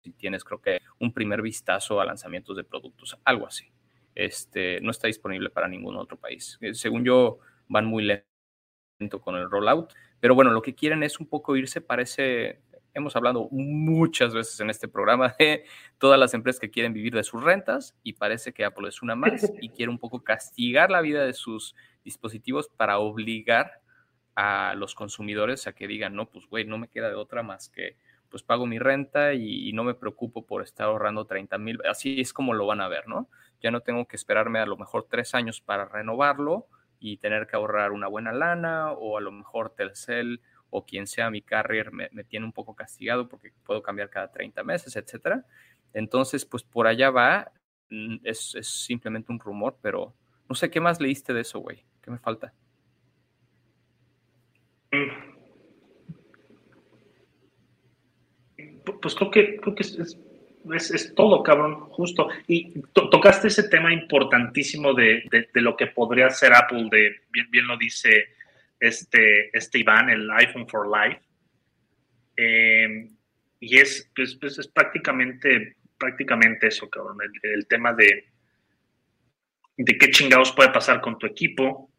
y 0.02 0.12
tienes, 0.12 0.44
creo 0.44 0.60
que, 0.60 0.78
un 1.00 1.12
primer 1.12 1.42
vistazo 1.42 2.00
a 2.00 2.04
lanzamientos 2.04 2.56
de 2.56 2.62
productos, 2.62 3.18
algo 3.24 3.48
así 3.48 3.74
este, 4.14 4.80
no 4.80 4.90
está 4.90 5.06
disponible 5.06 5.50
para 5.50 5.68
ningún 5.68 5.96
otro 5.96 6.16
país. 6.16 6.58
Eh, 6.60 6.74
según 6.74 7.04
yo, 7.04 7.38
van 7.68 7.86
muy 7.86 8.04
lento 8.04 9.20
con 9.20 9.36
el 9.36 9.50
rollout, 9.50 9.92
pero 10.20 10.34
bueno, 10.34 10.50
lo 10.52 10.62
que 10.62 10.74
quieren 10.74 11.02
es 11.02 11.18
un 11.20 11.26
poco 11.26 11.56
irse, 11.56 11.80
parece, 11.80 12.60
hemos 12.94 13.16
hablado 13.16 13.48
muchas 13.50 14.32
veces 14.32 14.58
en 14.60 14.70
este 14.70 14.88
programa 14.88 15.34
de 15.38 15.64
todas 15.98 16.18
las 16.18 16.32
empresas 16.32 16.60
que 16.60 16.70
quieren 16.70 16.92
vivir 16.92 17.14
de 17.14 17.24
sus 17.24 17.42
rentas 17.42 17.94
y 18.02 18.14
parece 18.14 18.52
que 18.52 18.64
Apple 18.64 18.88
es 18.88 19.02
una 19.02 19.16
más 19.16 19.52
y 19.60 19.68
quiere 19.70 19.90
un 19.90 19.98
poco 19.98 20.22
castigar 20.22 20.90
la 20.90 21.00
vida 21.00 21.24
de 21.24 21.34
sus 21.34 21.74
dispositivos 22.04 22.68
para 22.68 22.98
obligar 22.98 23.80
a 24.36 24.74
los 24.76 24.94
consumidores 24.94 25.66
a 25.66 25.72
que 25.72 25.86
digan, 25.86 26.14
no, 26.14 26.26
pues 26.26 26.46
güey, 26.46 26.64
no 26.64 26.78
me 26.78 26.88
queda 26.88 27.08
de 27.08 27.14
otra 27.14 27.42
más 27.42 27.68
que 27.68 27.96
pues 28.34 28.42
pago 28.42 28.66
mi 28.66 28.80
renta 28.80 29.32
y, 29.32 29.72
no 29.74 29.84
me 29.84 29.94
preocupo 29.94 30.44
por 30.44 30.64
estar 30.64 30.88
ahorrando 30.88 31.24
30 31.24 31.56
mil. 31.58 31.78
Así 31.88 32.20
es 32.20 32.32
como 32.32 32.52
lo 32.52 32.66
van 32.66 32.80
a 32.80 32.88
ver, 32.88 33.06
¿no? 33.06 33.28
Ya 33.62 33.70
no 33.70 33.82
tengo 33.82 34.08
que 34.08 34.16
esperarme 34.16 34.58
a 34.58 34.66
lo 34.66 34.76
mejor 34.76 35.06
tres 35.08 35.36
años 35.36 35.60
para 35.60 35.84
renovarlo 35.84 36.66
y 36.98 37.18
tener 37.18 37.46
que 37.46 37.54
ahorrar 37.54 37.92
una 37.92 38.08
buena 38.08 38.32
lana 38.32 38.90
o 38.90 39.18
a 39.18 39.20
lo 39.20 39.30
mejor 39.30 39.70
Telcel 39.76 40.40
o 40.76 40.84
quien 40.84 41.06
sea 41.06 41.30
mi 41.30 41.40
carrier 41.40 41.92
me, 41.92 42.08
tiene 42.24 42.44
un 42.44 42.52
poco 42.52 42.74
castigado 42.74 43.28
porque 43.28 43.52
puedo 43.62 43.80
cambiar 43.80 44.10
cada 44.10 44.32
30 44.32 44.64
meses, 44.64 44.96
etcétera. 44.96 45.46
Entonces, 45.92 46.44
pues 46.44 46.64
por 46.64 46.88
allá 46.88 47.10
va, 47.10 47.52
mm, 47.90 48.16
es, 48.24 48.56
es 48.56 48.66
simplemente 48.66 49.30
un 49.30 49.38
rumor, 49.38 49.78
pero 49.80 50.16
no 50.48 50.56
sé 50.56 50.72
qué 50.72 50.80
más 50.80 51.00
leíste 51.00 51.32
de 51.32 51.42
eso, 51.42 51.60
güey. 51.60 51.84
¿Qué 52.02 52.10
me 52.10 52.18
falta? 52.18 52.52
Pues 59.00 59.14
creo 59.14 59.30
que, 59.30 59.56
creo 59.58 59.74
que 59.76 59.82
es, 59.84 60.90
es, 60.90 61.14
todo, 61.14 61.44
cabrón, 61.44 61.88
justo. 61.90 62.28
Y 62.48 62.80
tocaste 62.92 63.46
ese 63.46 63.68
tema 63.68 63.92
importantísimo 63.92 64.92
de, 64.92 65.22
de, 65.30 65.60
lo 65.60 65.76
que 65.76 65.86
podría 65.86 66.26
hacer 66.26 66.52
Apple, 66.52 66.88
de 66.90 67.14
bien, 67.30 67.48
bien 67.52 67.68
lo 67.68 67.76
dice 67.76 68.33
este, 68.84 69.56
este 69.56 69.78
Iván, 69.78 70.10
el 70.10 70.30
iPhone 70.30 70.68
for 70.68 70.86
Life. 70.88 71.20
Eh, 72.36 73.08
y 73.60 73.78
es, 73.78 74.10
pues, 74.14 74.36
pues, 74.36 74.58
es 74.58 74.68
prácticamente, 74.68 75.76
prácticamente 75.98 76.68
eso, 76.68 76.88
cabrón, 76.90 77.18
el, 77.42 77.66
tema 77.66 77.92
de, 77.94 78.26
de 79.76 79.98
qué 79.98 80.10
chingados 80.10 80.52
puede 80.52 80.70
pasar 80.70 81.00
con 81.00 81.18
tu 81.18 81.26
equipo, 81.26 81.90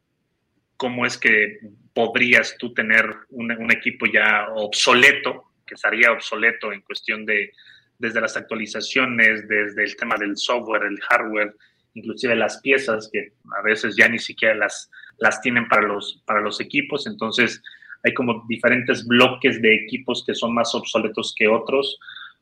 cómo 0.77 1.05
es 1.05 1.17
que 1.17 1.59
podrías 1.93 2.57
tú 2.57 2.73
tener 2.73 3.09
un, 3.29 3.51
un 3.51 3.71
equipo 3.71 4.05
ya 4.05 4.47
obsoleto, 4.49 5.53
que 5.65 5.75
estaría 5.75 6.11
obsoleto 6.11 6.71
en 6.71 6.81
cuestión 6.81 7.25
de 7.25 7.51
desde 7.97 8.21
las 8.21 8.35
actualizaciones, 8.37 9.47
desde 9.47 9.83
el 9.83 9.95
tema 9.95 10.17
del 10.17 10.37
software, 10.37 10.83
el 10.83 10.99
hardware, 11.01 11.55
inclusive 11.93 12.35
las 12.35 12.59
piezas 12.61 13.09
que 13.11 13.33
a 13.57 13.61
veces 13.61 13.95
ya 13.95 14.09
ni 14.09 14.19
siquiera 14.19 14.55
las, 14.55 14.91
las 15.17 15.41
tienen 15.41 15.67
para 15.67 15.83
los, 15.83 16.21
para 16.25 16.41
los 16.41 16.59
equipos. 16.59 17.07
Entonces 17.07 17.61
hay 18.03 18.13
como 18.13 18.45
diferentes 18.47 19.05
bloques 19.05 19.61
de 19.61 19.75
equipos 19.75 20.23
que 20.25 20.35
son 20.35 20.53
más 20.53 20.73
obsoletos 20.75 21.33
que 21.37 21.47
otros. 21.47 21.99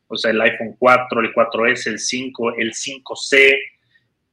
O 0.08 0.16
sea, 0.16 0.30
el 0.30 0.40
iPhone 0.40 0.76
4, 0.78 1.20
el 1.20 1.32
4S, 1.32 1.86
el 1.86 1.98
5, 1.98 2.54
el 2.56 2.72
5C, 2.72 3.58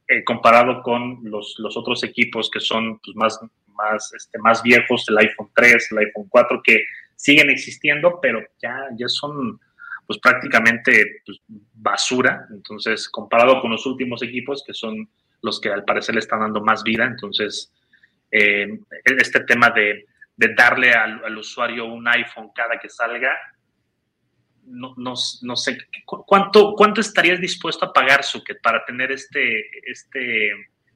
eh, 0.07 0.23
comparado 0.25 0.83
con 0.83 1.19
los, 1.23 1.55
los, 1.59 1.77
otros 1.77 2.03
equipos 2.03 2.49
que 2.51 2.59
son 2.59 2.99
pues, 2.99 3.15
más, 3.15 3.39
más, 3.67 4.13
este, 4.13 4.37
más 4.39 4.61
viejos, 4.61 5.05
el 5.07 5.17
iPhone 5.19 5.49
3, 5.55 5.91
el 5.91 5.97
iPhone 5.99 6.27
4, 6.27 6.61
que 6.63 6.83
siguen 7.15 7.49
existiendo, 7.49 8.19
pero 8.21 8.41
ya, 8.61 8.87
ya 8.97 9.07
son 9.07 9.59
pues 10.05 10.19
prácticamente 10.19 11.21
pues, 11.25 11.39
basura. 11.47 12.45
Entonces, 12.51 13.07
comparado 13.07 13.61
con 13.61 13.71
los 13.71 13.85
últimos 13.85 14.21
equipos, 14.21 14.63
que 14.67 14.73
son 14.73 15.09
los 15.41 15.61
que 15.61 15.69
al 15.69 15.85
parecer 15.85 16.15
le 16.15 16.19
están 16.19 16.41
dando 16.41 16.61
más 16.61 16.83
vida, 16.83 17.05
entonces 17.05 17.71
eh, 18.31 18.79
este 19.03 19.41
tema 19.41 19.69
de, 19.69 20.05
darle 20.55 20.91
al, 20.93 21.37
usuario 21.37 21.85
un 21.85 22.07
iPhone 22.07 22.51
cada 22.55 22.79
que 22.79 22.89
salga, 22.89 23.37
no, 24.63 24.95
no, 24.95 25.55
sé, 25.55 25.77
¿cuánto, 26.05 26.73
¿cuánto 26.75 27.01
estarías 27.01 27.39
dispuesto 27.39 27.85
a 27.85 27.93
pagar, 27.93 28.23
Suket, 28.23 28.61
para 28.61 28.83
tener 28.85 29.11
este, 29.11 29.69
este, 29.89 30.51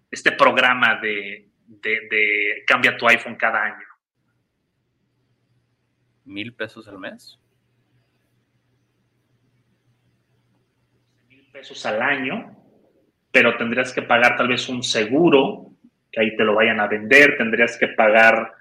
este 0.09 0.31
programa 0.31 0.95
de, 1.01 1.47
de, 1.67 2.63
cambia 2.65 2.97
tu 2.97 3.07
iPhone 3.07 3.35
cada 3.35 3.63
año? 3.63 3.85
¿Mil 6.23 6.53
pesos 6.53 6.87
al 6.87 6.97
mes? 6.97 7.37
Mil 11.27 11.45
pesos 11.51 11.85
al 11.85 12.01
año, 12.01 12.55
pero 13.31 13.57
tendrías 13.57 13.93
que 13.93 14.01
pagar 14.01 14.37
tal 14.37 14.47
vez 14.47 14.67
un 14.69 14.81
seguro, 14.81 15.64
que 16.15 16.21
ahí 16.21 16.35
te 16.37 16.45
lo 16.45 16.55
vayan 16.55 16.79
a 16.79 16.87
vender, 16.87 17.35
tendrías 17.37 17.77
que 17.77 17.89
pagar 17.89 18.53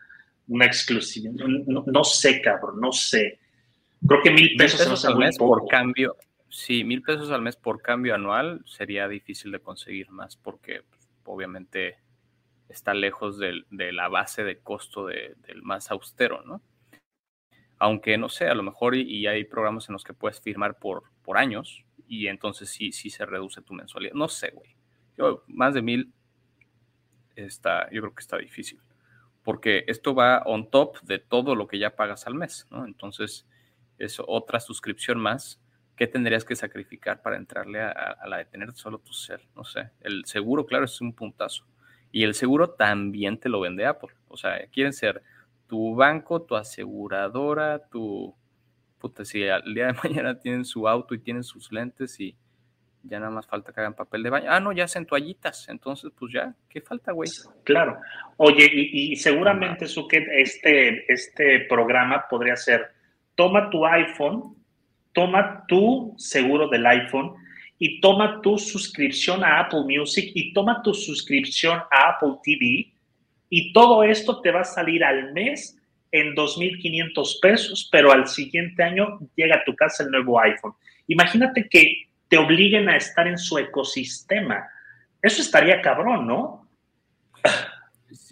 una 0.49 0.67
exclusividad. 0.67 1.47
No, 1.67 2.05
sé, 2.05 2.43
cabrón, 2.43 2.81
no 2.81 2.93
sé. 2.93 3.39
Creo 4.07 4.21
que 4.23 4.31
mil 4.33 4.57
pesos, 4.57 5.05
al 5.05 5.17
mes 5.17 5.39
por 5.39 5.67
cambio. 5.69 6.17
Sí, 6.49 6.85
mil 6.85 7.03
pesos 7.03 7.31
al 7.31 7.43
mes 7.43 7.57
por 7.57 7.81
cambio 7.81 8.15
anual 8.15 8.63
sería 8.67 9.09
difícil 9.09 9.53
de 9.53 9.61
conseguir 9.61 10.11
más 10.11 10.37
porque 10.37 10.83
pues, 10.89 11.09
obviamente 11.25 11.97
está 12.69 12.93
lejos 12.93 13.39
de 13.39 13.93
la 13.93 14.09
base 14.09 14.43
de 14.43 14.59
costo 14.59 15.07
del 15.07 15.63
más 15.63 15.91
austero, 15.91 16.43
¿no? 16.43 16.61
Aunque 17.79 18.19
no 18.19 18.29
sé, 18.29 18.47
a 18.47 18.55
lo 18.55 18.63
mejor 18.63 18.95
y, 18.95 19.27
hay 19.27 19.45
programas 19.45 19.89
en 19.89 19.95
los 19.95 20.05
que 20.05 20.15
puedes 20.15 20.41
firmar 20.41 20.79
por, 20.79 21.05
por 21.23 21.39
años 21.39 21.85
y 22.07 22.29
entonces 22.29 22.69
sí, 22.69 22.93
sí 22.93 23.11
se 23.11 23.27
reduce 23.27 23.63
tu 23.63 23.75
mensualidad. 23.75 24.15
No 24.15 24.29
sé, 24.29 24.51
güey. 24.51 24.75
Yo, 25.17 25.45
más 25.47 25.75
de 25.75 25.83
mil 25.83 26.13
está, 27.37 27.91
yo 27.91 28.01
creo 28.03 28.15
que 28.15 28.21
está 28.21 28.39
difícil 28.39 28.81
porque 29.45 29.85
esto 29.87 30.15
va 30.15 30.43
on 30.47 30.71
top 30.71 31.01
de 31.03 31.19
todo 31.19 31.55
lo 31.55 31.69
que 31.69 31.79
ya 31.79 31.95
pagas 31.95 32.27
al 32.27 32.35
mes, 32.35 32.67
¿no? 32.71 32.87
Entonces, 32.87 33.47
es 33.99 34.21
otra 34.27 34.59
suscripción 34.59 35.21
más 35.21 35.61
que 35.97 36.07
tendrías 36.09 36.45
que 36.45 36.57
sacrificar 36.57 37.23
para 37.23 37.37
entrarle 37.37 37.81
a, 37.81 38.19
la 38.27 38.39
de 38.39 38.47
tener 38.47 38.73
solo 38.73 38.99
tu 38.99 39.13
ser, 39.13 39.47
no 39.55 39.63
sé. 39.63 39.91
El 40.01 40.25
seguro, 40.25 40.67
claro, 40.67 40.87
es 40.87 41.01
un 41.01 41.13
puntazo. 41.13 41.65
Y 42.11 42.25
el 42.25 42.35
seguro 42.35 42.71
también 42.71 43.39
te 43.39 43.49
lo 43.49 43.61
vende 43.61 43.87
Apple. 43.87 44.15
O 44.29 44.37
sea, 44.37 44.67
quieren 44.73 44.93
ser 44.93 45.23
tu 45.69 45.95
banco, 45.95 46.43
tu 46.43 46.57
aseguradora, 46.57 47.87
tu... 47.87 48.35
Puta, 48.99 49.25
si 49.25 49.47
al 49.47 49.75
día 49.75 49.89
de 49.89 49.93
mañana 50.03 50.41
tienen 50.41 50.65
su 50.65 50.89
auto 50.89 51.15
y 51.15 51.19
tienen 51.19 51.45
sus 51.45 51.71
lentes 51.71 52.19
y 52.19 52.35
ya 53.07 53.21
nada 53.21 53.31
más 53.31 53.47
falta 53.47 53.73
que 53.73 53.81
hagan 53.81 53.95
papel 53.95 54.23
de 54.23 54.31
baño. 54.31 54.47
Ah, 54.49 54.61
no, 54.61 54.73
ya 54.73 54.85
hacen 54.85 55.07
toallitas. 55.07 55.69
Entonces, 55.69 56.11
pues 56.19 56.33
ya, 56.33 56.55
¿qué 56.69 56.81
falta, 56.81 57.13
güey? 57.13 57.29
Claro. 57.65 57.99
Oye, 58.37 58.69
y, 58.73 59.15
seguramente, 59.17 59.87
Suket, 59.87 60.27
este, 60.31 61.13
este 61.13 61.61
programa 61.69 62.27
podría 62.29 62.57
ser, 62.57 62.93
toma 63.35 63.71
tu 63.71 63.85
iPhone, 63.87 64.57
toma 65.13 65.65
tu 65.69 66.15
seguro 66.17 66.69
del 66.69 66.87
iPhone 66.87 67.35
y 67.79 68.01
toma 68.01 68.41
tu 68.41 68.59
suscripción 68.59 69.45
a 69.45 69.61
Apple 69.61 69.83
Music 69.87 70.31
y 70.35 70.53
toma 70.53 70.83
tu 70.83 70.95
suscripción 70.95 71.81
a 71.91 72.11
Apple 72.11 72.39
TV 72.43 72.93
y 73.51 73.73
todo 73.73 74.03
esto 74.03 74.41
te 74.41 74.51
va 74.51 74.61
a 74.61 74.65
salir 74.65 75.05
al 75.05 75.33
mes 75.33 75.79
en 76.11 76.35
2.500 76.35 77.41
pesos, 77.41 77.89
pero 77.91 78.13
al 78.13 78.29
siguiente 78.29 78.83
año 78.83 79.19
llega 79.37 79.57
a 79.57 79.65
tu 79.65 79.75
casa 79.75 80.05
el 80.05 80.11
nuevo 80.11 80.41
iPhone. 80.41 80.73
Imagínate 81.09 81.69
que 81.69 82.09
te 82.29 82.39
obliguen 82.39 82.89
a 82.89 82.97
estar 82.97 83.27
en 83.27 83.39
su 83.39 83.59
ecosistema. 83.59 84.67
Eso 85.23 85.43
estaría 85.43 85.81
cabrón, 85.81 86.27
¿no? 86.27 86.69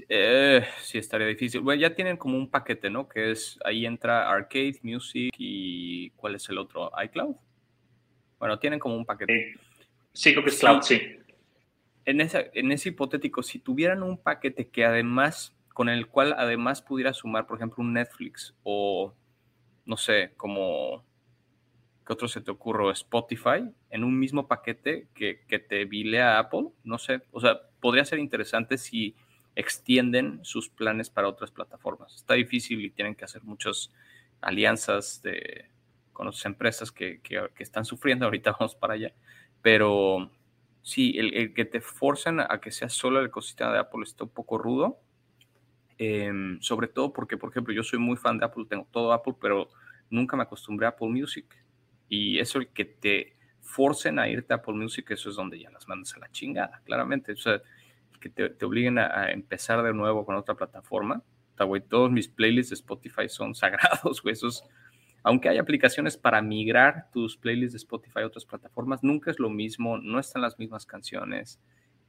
Eh, 0.09 0.67
sí, 0.81 0.99
estaría 0.99 1.27
difícil. 1.27 1.61
Bueno, 1.61 1.81
ya 1.81 1.95
tienen 1.95 2.17
como 2.17 2.37
un 2.37 2.51
paquete, 2.51 2.91
¿no? 2.91 3.09
Que 3.09 3.31
es, 3.31 3.59
ahí 3.65 3.87
entra 3.87 4.31
Arcade, 4.31 4.79
Music 4.83 5.35
y 5.39 6.11
¿cuál 6.11 6.35
es 6.35 6.49
el 6.49 6.59
otro? 6.59 6.91
iCloud. 7.05 7.37
Bueno, 8.39 8.59
tienen 8.59 8.79
como 8.79 8.97
un 8.97 9.07
paquete. 9.07 9.55
Sí, 10.13 10.33
creo 10.33 10.45
que 10.45 10.51
es 10.51 10.61
Cloud, 10.61 10.83
sí. 10.83 11.01
En, 12.05 12.21
en 12.21 12.73
ese 12.73 12.89
hipotético, 12.89 13.43
si 13.43 13.59
tuvieran 13.59 14.03
un 14.03 14.19
paquete 14.19 14.69
que 14.69 14.85
además, 14.85 15.57
con 15.73 15.89
el 15.89 16.09
cual 16.09 16.35
además 16.37 16.83
pudiera 16.83 17.13
sumar, 17.13 17.47
por 17.47 17.57
ejemplo, 17.57 17.83
un 17.83 17.93
Netflix 17.93 18.55
o, 18.65 19.15
no 19.87 19.97
sé, 19.97 20.33
como 20.37 21.05
¿Qué 22.07 22.13
otro 22.13 22.27
se 22.27 22.41
te 22.41 22.51
ocurre? 22.51 22.91
Spotify 22.93 23.71
en 23.91 24.05
un 24.05 24.19
mismo 24.19 24.49
paquete 24.49 25.09
que, 25.15 25.39
te 25.69 25.85
vile 25.85 26.21
a 26.21 26.39
Apple. 26.39 26.69
No 26.83 26.99
sé, 26.99 27.23
o 27.31 27.41
sea, 27.41 27.61
podría 27.81 28.05
ser 28.05 28.19
interesante 28.19 28.77
si 28.77 29.15
extienden 29.55 30.41
sus 30.43 30.69
planes 30.69 31.11
para 31.11 31.29
otras 31.29 31.51
plataformas. 31.51 32.15
Está 32.17 32.35
difícil 32.35 32.81
y 32.81 32.91
tienen 32.91 33.15
que 33.15 33.25
hacer 33.25 33.45
muchas 33.45 33.93
alianzas 34.41 35.23
de, 35.23 35.67
con 36.13 36.27
otras 36.27 36.45
empresas 36.45 36.91
que, 36.91 37.21
están 37.59 37.85
sufriendo. 37.85 38.25
Ahorita 38.27 38.53
vamos 38.59 38.75
para 38.75 38.95
allá. 38.95 39.13
Pero 39.61 40.31
sí, 40.83 41.15
el, 41.17 41.55
que 41.55 41.65
te 41.65 41.81
forcen 41.81 42.41
a 42.41 42.61
que 42.61 42.73
sea 42.73 42.89
solo 42.89 43.21
el 43.21 43.27
ecosistema 43.27 43.73
de 43.73 43.79
Apple 43.79 44.03
está 44.03 44.25
un 44.25 44.31
poco 44.31 44.59
rudo. 44.59 44.99
Em, 45.99 46.61
sobre 46.61 46.89
todo 46.89 47.13
porque, 47.13 47.37
por 47.37 47.51
ejemplo, 47.51 47.73
yo 47.73 47.85
soy 47.85 48.01
muy 48.01 48.17
fan 48.17 48.39
de 48.39 48.45
Apple, 48.45 48.65
tengo 48.69 48.89
todo 48.91 49.13
Apple, 49.13 49.35
pero 49.41 49.69
nunca 50.11 50.37
me 50.37 50.43
acostumbré 50.43 50.87
a 50.87 50.89
Apple 50.91 51.09
Music. 51.09 51.47
Y 52.15 52.41
eso 52.41 52.59
el 52.59 52.69
que 52.69 52.85
te 52.85 53.37
forcen 53.63 54.19
a 54.19 54.29
irte 54.29 54.53
a 54.53 54.57
Apple 54.57 54.75
Music, 54.75 55.11
eso 55.13 55.31
es 55.31 55.37
donde 55.37 55.59
ya 55.59 55.71
las 55.71 55.89
mandas 55.89 56.15
a 56.15 56.19
la 56.19 56.31
chingada, 56.31 56.83
claramente. 56.85 57.33
O 57.33 57.37
sea, 57.37 57.63
que 58.21 58.29
te, 58.29 58.67
obliguen 58.67 58.99
a, 58.99 59.31
empezar 59.31 59.83
de 59.83 59.95
nuevo 59.95 60.27
con 60.27 60.37
otra 60.37 60.55
plataforma. 60.55 61.23
güey, 61.59 61.81
todos 61.81 62.11
mis 62.11 62.29
playlists 62.29 62.69
de 62.69 62.75
Spotify 62.75 63.31
son 63.31 63.55
sagrados, 63.55 64.21
güey. 64.21 64.35
Esos, 64.35 64.63
aunque 65.23 65.49
hay 65.49 65.57
aplicaciones 65.57 66.19
para 66.19 66.43
migrar 66.43 67.11
tus 67.15 67.39
playlists 67.39 67.73
de 67.73 67.79
Spotify 67.79 68.21
a 68.21 68.27
otras 68.27 68.45
plataformas, 68.45 69.03
nunca 69.03 69.31
es 69.31 69.39
lo 69.39 69.49
mismo, 69.49 69.97
no 69.97 70.19
están 70.19 70.43
las 70.43 70.59
mismas 70.59 70.85
canciones. 70.85 71.59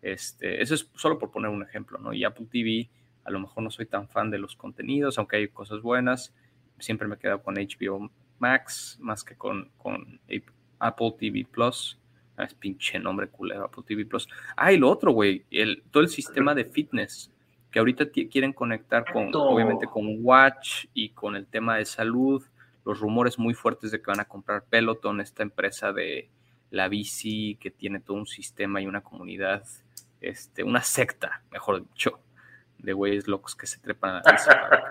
Este, 0.02 0.62
eso 0.62 0.76
es 0.76 0.92
solo 0.96 1.18
por 1.18 1.32
poner 1.32 1.50
un 1.50 1.64
ejemplo, 1.64 1.98
¿no? 1.98 2.12
Y 2.12 2.26
Apple 2.26 2.48
TV, 2.52 2.90
a 3.24 3.32
lo 3.32 3.40
mejor 3.40 3.64
no 3.64 3.72
soy 3.72 3.86
tan 3.86 4.10
fan 4.10 4.30
de 4.32 4.38
los 4.38 4.58
contenidos, 4.58 5.18
aunque 5.18 5.38
hay 5.38 5.48
cosas 5.48 5.82
buenas. 5.82 6.36
Siempre 6.78 7.08
me 7.08 7.16
he 7.16 7.20
quedado 7.20 7.42
con 7.42 7.56
HBO 7.56 8.12
Max 8.44 8.98
más 9.00 9.24
que 9.24 9.36
con, 9.36 9.72
con 9.78 10.20
Apple 10.80 11.16
TV 11.18 11.48
Plus. 11.50 11.98
Ah, 12.36 12.44
es 12.44 12.54
pinche 12.54 13.00
nombre 13.00 13.30
culero, 13.30 13.64
Apple 13.64 13.84
TV 13.88 14.06
Plus. 14.06 14.28
Ah, 14.58 14.74
y 14.74 14.78
lo 14.78 14.90
otro, 14.90 15.14
güey, 15.14 15.46
el, 15.50 15.84
todo 15.92 16.04
el 16.04 16.10
sistema 16.10 16.54
de 16.54 16.66
fitness 16.66 17.32
que 17.72 17.80
ahorita 17.80 18.10
quieren 18.10 18.54
conectar 18.54 19.06
con, 19.12 19.32
obviamente, 19.34 19.88
con 19.88 20.06
Watch 20.20 20.86
y 20.94 21.10
con 21.10 21.36
el 21.36 21.48
tema 21.48 21.78
de 21.78 21.86
salud. 21.86 22.44
Los 22.86 23.00
rumores 23.00 23.40
muy 23.40 23.54
fuertes 23.54 23.92
de 23.92 24.02
que 24.02 24.12
van 24.12 24.20
a 24.20 24.26
comprar 24.26 24.66
Peloton, 24.66 25.22
esta 25.22 25.42
empresa 25.42 25.94
de 25.94 26.30
la 26.70 26.90
bici 26.90 27.56
que 27.62 27.72
tiene 27.72 28.00
todo 28.00 28.18
un 28.18 28.26
sistema 28.26 28.82
y 28.82 28.88
una 28.88 29.02
comunidad, 29.02 29.64
este, 30.22 30.64
una 30.64 30.82
secta, 30.82 31.44
mejor 31.52 31.88
dicho, 31.88 32.20
de 32.84 32.94
güeyes 32.94 33.28
locos 33.28 33.56
que 33.56 33.66
se 33.66 33.80
trepan 33.80 34.18
a 34.18 34.22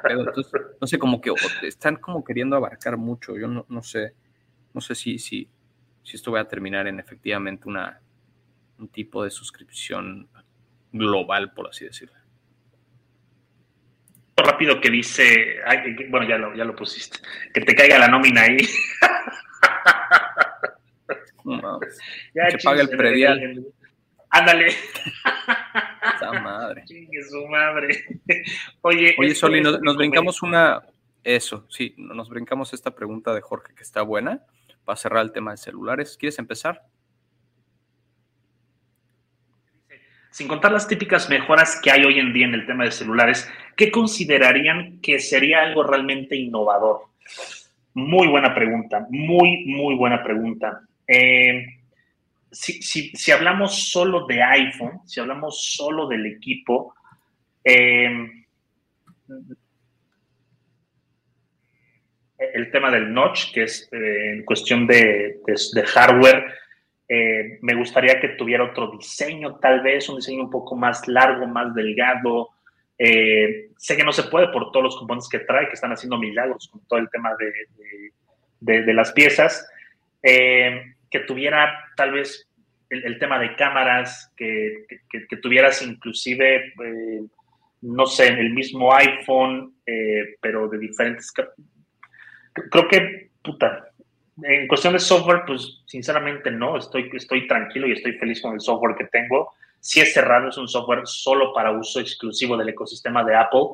Entonces, 0.09 0.53
no 0.81 0.87
sé, 0.87 0.99
como 0.99 1.21
que 1.21 1.33
están 1.63 1.97
como 1.97 2.25
queriendo 2.25 2.57
abarcar 2.57 2.97
mucho. 2.97 3.37
Yo 3.37 3.47
no, 3.47 3.67
no 3.69 3.83
sé, 3.83 4.15
no 4.73 4.81
sé 4.81 4.95
si, 4.95 5.19
si, 5.19 5.49
si 6.03 6.17
esto 6.17 6.33
va 6.33 6.41
a 6.41 6.49
terminar 6.49 6.87
en 6.87 6.99
efectivamente 6.99 7.69
una, 7.69 8.01
un 8.79 8.89
tipo 8.89 9.23
de 9.23 9.31
suscripción 9.31 10.29
global, 10.91 11.53
por 11.53 11.69
así 11.69 11.85
decirlo. 11.85 12.17
Rápido 14.37 14.81
que 14.81 14.91
dice, 14.91 15.59
bueno, 16.09 16.27
ya 16.27 16.39
lo, 16.39 16.57
ya 16.57 16.65
lo 16.65 16.75
pusiste, 16.75 17.19
que 17.53 17.61
te 17.61 17.75
caiga 17.75 17.99
la 17.99 18.09
nómina 18.09 18.41
ahí. 18.41 18.57
que 22.49 22.59
pague 22.65 22.81
el 22.81 22.89
predial. 22.89 23.67
Ándale. 24.33 24.69
Esa 24.69 26.33
madre. 26.41 26.85
su 27.29 27.47
madre. 27.49 28.05
Oye, 28.81 29.15
Oye 29.19 29.35
Soli, 29.35 29.61
nos, 29.61 29.97
brincamos 29.97 30.43
una. 30.43 30.83
Eso, 31.23 31.67
sí, 31.69 31.95
nos 31.99 32.31
brincamos 32.31 32.73
esta 32.73 32.95
pregunta 32.95 33.35
de 33.35 33.43
Jorge 33.43 33.75
que 33.75 33.83
está 33.83 34.01
buena 34.01 34.43
para 34.85 34.97
cerrar 34.97 35.23
el 35.23 35.33
tema 35.33 35.51
de 35.51 35.59
celulares. 35.59 36.17
¿Quieres 36.19 36.39
empezar? 36.39 36.83
Sin 40.31 40.49
contar 40.49 40.73
las 40.73 40.89
típicas 40.89 41.29
mejoras 41.29 41.79
que 41.83 41.91
hay 41.91 42.03
hoy 42.05 42.19
en 42.19 42.33
día 42.33 42.47
en 42.47 42.55
el 42.55 42.67
tema 42.67 42.85
de 42.85 42.91
celulares, 42.91 43.53
¿qué 43.77 43.93
considerarían 43.93 44.99
que 45.03 45.19
sería 45.19 45.63
algo 45.63 45.83
realmente 45.83 46.37
innovador? 46.37 47.03
Muy 47.93 48.29
buena 48.29 48.55
pregunta, 48.55 49.07
muy, 49.11 49.67
muy 49.67 49.95
buena 49.95 50.23
pregunta. 50.23 50.81
Eh, 51.07 51.82
si, 52.53 53.33
hablamos 53.33 53.91
solo 53.91 54.27
de 54.27 54.43
iPhone, 54.43 55.01
si 55.07 55.21
hablamos 55.21 55.75
solo 55.75 56.07
del 56.07 56.27
equipo, 56.27 56.95
em, 57.65 58.45
el 62.39 62.71
tema 62.71 62.91
del 62.91 63.13
notch, 63.13 63.53
que 63.53 63.65
es 63.65 63.89
eh, 63.93 64.33
en 64.33 64.45
cuestión 64.45 64.87
de, 64.87 65.41
hardware, 65.87 66.45
eh, 67.09 67.59
me 67.63 67.75
gustaría 67.75 68.21
que 68.21 68.31
tuviera 68.31 68.65
otro 68.65 68.93
diseño, 68.93 69.57
tal 69.57 69.81
vez 69.83 70.09
un 70.09 70.17
diseño 70.17 70.45
un 70.45 70.51
poco 70.51 70.77
más 70.77 71.07
largo, 71.09 71.47
más 71.47 71.75
delgado. 71.75 72.51
Eh, 72.99 73.71
sé 73.77 73.97
que 73.97 74.05
no 74.05 74.13
se 74.13 74.25
puede 74.25 74.49
por 74.49 74.71
todos 74.71 74.85
los 74.85 74.97
componentes 74.97 75.29
que 75.29 75.41
trae, 75.41 75.67
que 75.67 75.75
están 75.75 75.93
haciendo 75.93 76.19
milagros 76.19 76.69
con 76.71 76.87
todo 76.87 76.99
el 76.99 77.11
tema 77.11 77.31
de 77.39 77.53
de, 78.63 78.95
las 78.95 79.13
piezas, 79.13 79.69
que 81.13 81.21
tuviera 81.21 81.85
tal 81.97 82.13
vez 82.13 82.49
el, 82.89 83.19
tema 83.19 83.39
de 83.39 83.55
cámaras, 83.57 84.33
que, 84.37 84.85
que, 85.09 85.37
tuvieras 85.39 85.81
inclusive, 85.83 86.73
eh, 86.85 87.23
no 87.83 88.07
sé, 88.07 88.29
el 88.29 88.53
mismo 88.53 88.95
iPhone, 88.95 89.77
eh, 89.87 90.37
pero 90.41 90.69
de 90.69 90.79
diferentes... 90.79 91.33
Creo 91.33 92.89
que, 92.89 93.31
puta, 93.43 93.93
en 94.43 94.69
cuestión 94.69 94.93
de 94.93 94.99
software, 94.99 95.43
pues 95.47 95.83
sinceramente 95.87 96.51
no, 96.51 96.77
estoy, 96.77 97.11
estoy 97.15 97.47
tranquilo 97.47 97.87
y 97.87 97.93
estoy 97.93 98.13
feliz 98.19 98.43
con 98.43 98.55
el 98.55 98.61
software 98.61 98.97
que 98.97 99.07
tengo. 99.07 99.53
Si 99.81 100.01
es 100.01 100.13
cerrado, 100.13 100.49
es 100.49 100.59
un 100.59 100.69
software 100.69 101.03
solo 101.05 101.53
para 101.55 101.73
uso 101.73 102.01
exclusivo 102.01 102.57
del 102.57 102.69
ecosistema 102.69 103.25
de 103.25 103.37
Apple. 103.37 103.69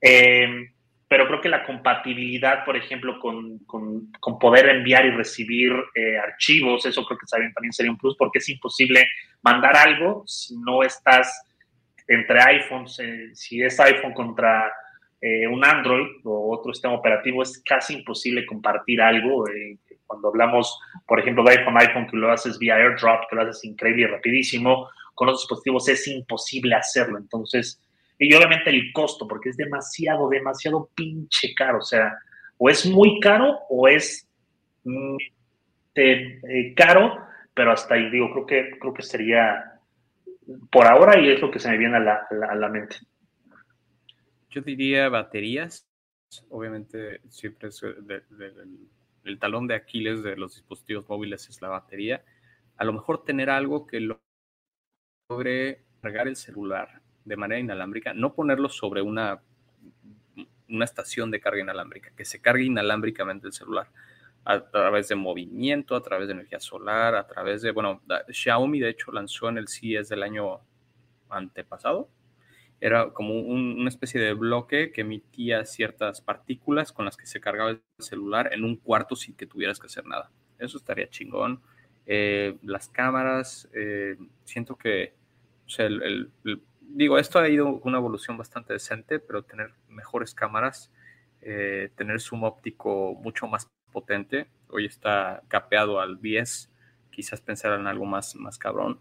Eh, 0.00 0.70
pero 1.08 1.26
creo 1.28 1.40
que 1.40 1.48
la 1.48 1.64
compatibilidad, 1.64 2.64
por 2.64 2.76
ejemplo, 2.76 3.20
con, 3.20 3.58
con, 3.60 4.38
poder 4.40 4.68
enviar 4.68 5.06
y 5.06 5.10
recibir 5.10 5.72
eh, 5.94 6.18
archivos, 6.18 6.84
eso 6.84 7.04
creo 7.04 7.18
que 7.18 7.26
también 7.54 7.72
sería 7.72 7.92
un 7.92 7.98
plus, 7.98 8.16
porque 8.16 8.38
es 8.38 8.48
imposible 8.48 9.06
mandar 9.42 9.76
algo 9.76 10.24
si 10.26 10.56
no 10.58 10.82
estás 10.82 11.44
entre 12.08 12.40
iPhones, 12.40 12.98
eh, 12.98 13.30
si 13.34 13.62
es 13.62 13.78
iPhone 13.78 14.14
contra 14.14 14.72
eh, 15.20 15.46
un 15.46 15.64
Android 15.64 16.08
o 16.24 16.52
otro 16.52 16.72
sistema 16.72 16.94
operativo, 16.94 17.42
es 17.42 17.62
casi 17.64 17.94
imposible 17.94 18.44
compartir 18.44 19.00
algo. 19.00 19.44
cuando 20.06 20.28
hablamos, 20.28 20.78
por 21.06 21.20
ejemplo, 21.20 21.44
de 21.44 21.52
iPhone, 21.52 21.78
iPhone, 21.78 22.08
que 22.08 22.16
lo 22.16 22.32
haces 22.32 22.58
vía 22.58 22.76
AirDrop, 22.76 23.28
que 23.30 23.36
lo 23.36 23.42
haces 23.42 23.64
increíble 23.64 24.02
y 24.02 24.06
rapidísimo, 24.06 24.88
con 25.14 25.28
otros 25.28 25.42
dispositivos 25.42 25.88
es 25.88 26.06
imposible 26.08 26.74
hacerlo. 26.74 27.18
Entonces, 27.18 27.80
y 28.18 28.32
obviamente 28.34 28.70
el 28.70 28.92
costo, 28.92 29.28
porque 29.28 29.50
es 29.50 29.56
demasiado, 29.56 30.28
demasiado 30.28 30.90
pinche 30.94 31.54
caro. 31.54 31.78
O 31.78 31.82
sea, 31.82 32.18
o 32.56 32.70
es 32.70 32.86
muy 32.86 33.20
caro 33.20 33.58
o 33.68 33.88
es 33.88 34.28
mm, 34.84 35.16
eh, 35.94 36.74
caro, 36.74 37.18
pero 37.52 37.72
hasta 37.72 37.94
ahí 37.94 38.10
digo, 38.10 38.32
creo 38.32 38.46
que, 38.46 38.78
creo 38.78 38.94
que 38.94 39.02
sería 39.02 39.80
por 40.70 40.86
ahora 40.86 41.18
y 41.18 41.30
es 41.30 41.40
lo 41.40 41.50
que 41.50 41.58
se 41.58 41.70
me 41.70 41.76
viene 41.76 41.96
a 41.96 42.00
la, 42.00 42.26
a 42.48 42.54
la, 42.54 42.68
mente. 42.68 42.96
Yo 44.48 44.62
diría 44.62 45.08
baterías. 45.08 45.86
Obviamente 46.50 47.20
siempre 47.28 47.68
es 47.68 47.82
el 49.24 49.38
talón 49.38 49.66
de 49.66 49.74
Aquiles 49.74 50.22
de 50.22 50.36
los 50.36 50.54
dispositivos 50.54 51.08
móviles 51.08 51.48
es 51.48 51.60
la 51.60 51.68
batería. 51.68 52.24
A 52.76 52.84
lo 52.84 52.92
mejor 52.92 53.24
tener 53.24 53.50
algo 53.50 53.86
que 53.86 54.00
logre 55.28 55.84
cargar 56.00 56.28
el 56.28 56.36
celular 56.36 57.02
de 57.26 57.36
manera 57.36 57.60
inalámbrica, 57.60 58.14
no 58.14 58.32
ponerlo 58.32 58.68
sobre 58.68 59.02
una, 59.02 59.42
una 60.68 60.84
estación 60.84 61.30
de 61.30 61.40
carga 61.40 61.60
inalámbrica, 61.60 62.12
que 62.16 62.24
se 62.24 62.40
cargue 62.40 62.64
inalámbricamente 62.64 63.48
el 63.48 63.52
celular 63.52 63.88
a 64.44 64.60
través 64.70 65.08
de 65.08 65.16
movimiento, 65.16 65.96
a 65.96 66.02
través 66.02 66.28
de 66.28 66.34
energía 66.34 66.60
solar, 66.60 67.16
a 67.16 67.26
través 67.26 67.62
de, 67.62 67.72
bueno, 67.72 68.00
Xiaomi 68.28 68.78
de 68.78 68.90
hecho 68.90 69.10
lanzó 69.10 69.48
en 69.48 69.58
el 69.58 69.66
CES 69.66 70.08
del 70.08 70.22
año 70.22 70.60
antepasado, 71.28 72.08
era 72.80 73.10
como 73.10 73.40
una 73.40 73.88
especie 73.88 74.20
de 74.20 74.34
bloque 74.34 74.92
que 74.92 75.00
emitía 75.00 75.64
ciertas 75.64 76.20
partículas 76.20 76.92
con 76.92 77.06
las 77.06 77.16
que 77.16 77.26
se 77.26 77.40
cargaba 77.40 77.70
el 77.70 77.82
celular 77.98 78.50
en 78.52 78.64
un 78.64 78.76
cuarto 78.76 79.16
sin 79.16 79.34
que 79.34 79.46
tuvieras 79.46 79.80
que 79.80 79.86
hacer 79.86 80.04
nada. 80.04 80.30
Eso 80.58 80.76
estaría 80.76 81.08
chingón. 81.08 81.60
Eh, 82.04 82.56
las 82.62 82.88
cámaras, 82.88 83.68
eh, 83.72 84.16
siento 84.44 84.76
que 84.76 85.14
o 85.66 85.68
sea, 85.68 85.86
el, 85.86 86.30
digo, 86.88 87.18
esto 87.18 87.38
ha 87.38 87.48
ido 87.48 87.80
una 87.84 87.98
evolución 87.98 88.36
bastante 88.36 88.72
decente, 88.72 89.18
pero 89.18 89.42
tener 89.42 89.72
mejores 89.88 90.34
cámaras, 90.34 90.92
eh, 91.42 91.90
tener 91.96 92.20
zoom 92.20 92.44
óptico 92.44 93.14
mucho 93.14 93.46
más 93.46 93.68
potente, 93.92 94.46
hoy 94.68 94.86
está 94.86 95.42
capeado 95.48 96.00
al 96.00 96.20
10, 96.20 96.70
quizás 97.10 97.40
pensar 97.40 97.78
en 97.78 97.86
algo 97.86 98.04
más, 98.04 98.34
más 98.36 98.58
cabrón. 98.58 99.00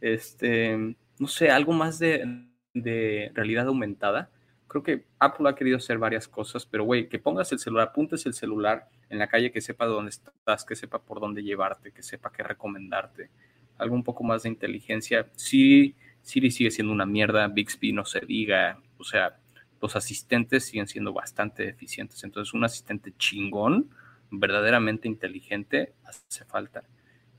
Este, 0.00 0.96
no 1.18 1.26
sé, 1.28 1.50
algo 1.50 1.72
más 1.72 1.98
de, 1.98 2.46
de 2.74 3.30
realidad 3.34 3.66
aumentada. 3.66 4.30
Creo 4.66 4.82
que 4.82 5.06
Apple 5.18 5.48
ha 5.48 5.54
querido 5.54 5.76
hacer 5.76 5.98
varias 5.98 6.28
cosas, 6.28 6.66
pero 6.66 6.84
güey, 6.84 7.08
que 7.08 7.18
pongas 7.18 7.52
el 7.52 7.58
celular, 7.58 7.88
apuntes 7.88 8.26
el 8.26 8.34
celular 8.34 8.88
en 9.08 9.18
la 9.18 9.28
calle, 9.28 9.52
que 9.52 9.60
sepa 9.60 9.86
dónde 9.86 10.10
estás, 10.10 10.64
que 10.64 10.74
sepa 10.74 11.00
por 11.00 11.20
dónde 11.20 11.42
llevarte, 11.42 11.92
que 11.92 12.02
sepa 12.02 12.32
qué 12.32 12.42
recomendarte. 12.42 13.30
Algo 13.78 13.94
un 13.94 14.04
poco 14.04 14.24
más 14.24 14.42
de 14.42 14.48
inteligencia. 14.48 15.28
Sí, 15.36 15.94
Siri 16.24 16.50
sigue 16.50 16.70
siendo 16.70 16.92
una 16.92 17.04
mierda, 17.04 17.46
Bixby 17.48 17.92
no 17.92 18.06
se 18.06 18.20
diga, 18.20 18.80
o 18.96 19.04
sea, 19.04 19.36
los 19.80 19.94
asistentes 19.94 20.64
siguen 20.64 20.88
siendo 20.88 21.12
bastante 21.12 21.68
eficientes. 21.68 22.24
Entonces, 22.24 22.54
un 22.54 22.64
asistente 22.64 23.12
chingón, 23.18 23.90
verdaderamente 24.30 25.06
inteligente, 25.06 25.92
hace 26.02 26.46
falta. 26.46 26.82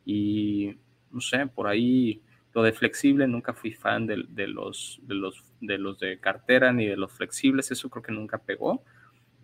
Y 0.06 0.78
no 1.12 1.20
sé, 1.20 1.48
por 1.48 1.66
ahí 1.66 2.22
lo 2.54 2.62
de 2.62 2.74
flexible, 2.74 3.28
nunca 3.28 3.54
fui 3.54 3.72
fan 3.72 4.06
de, 4.06 4.18
los, 4.48 5.00
de, 5.02 5.78
los, 5.78 6.00
de 6.00 6.20
cartera 6.20 6.72
ni 6.72 6.86
de 6.86 6.96
los 6.96 7.12
flexibles, 7.12 7.72
eso 7.72 7.90
creo 7.90 8.04
que 8.04 8.12
nunca 8.12 8.38
pegó. 8.38 8.84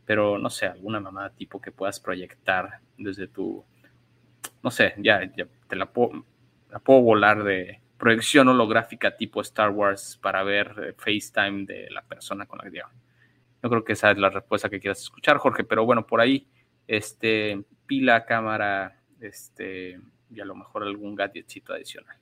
Pero 0.06 0.38
no 0.38 0.52
sé, 0.52 0.68
alguna 0.68 1.00
mamada 1.00 1.32
tipo 1.32 1.60
que 1.60 1.72
puedas 1.72 2.00
proyectar 2.00 2.80
desde 2.96 3.28
tu. 3.28 3.66
No 4.62 4.70
sé, 4.70 4.94
ya, 5.00 5.24
ya 5.36 5.48
te 5.68 5.76
la 5.76 5.92
puedo, 5.92 6.26
la 6.70 6.78
puedo 6.78 7.02
volar 7.02 7.44
de, 7.44 7.81
proyección 8.02 8.48
holográfica 8.48 9.16
tipo 9.16 9.42
Star 9.42 9.70
Wars 9.70 10.18
para 10.20 10.42
ver 10.42 10.74
eh, 10.84 10.94
FaceTime 10.98 11.66
de 11.66 11.88
la 11.92 12.02
persona 12.02 12.48
con 12.48 12.58
la 12.58 12.64
que 12.64 12.72
llevan. 12.72 12.92
Yo 13.62 13.70
creo 13.70 13.84
que 13.84 13.94
esa 13.94 14.10
es 14.10 14.18
la 14.18 14.32
respuesta 14.32 14.70
que 14.70 14.80
quieras 14.80 15.00
escuchar, 15.02 15.38
Jorge, 15.38 15.64
pero 15.64 15.86
bueno, 15.86 16.08
por 16.08 16.20
ahí, 16.20 16.48
este, 16.88 17.64
pila, 17.86 18.26
cámara, 18.26 19.00
este, 19.20 20.00
y 20.32 20.42
a 20.42 20.46
lo 20.46 20.56
mejor 20.56 20.82
algún 20.82 21.14
gadgetcito 21.14 21.74
adicional. 21.74 22.18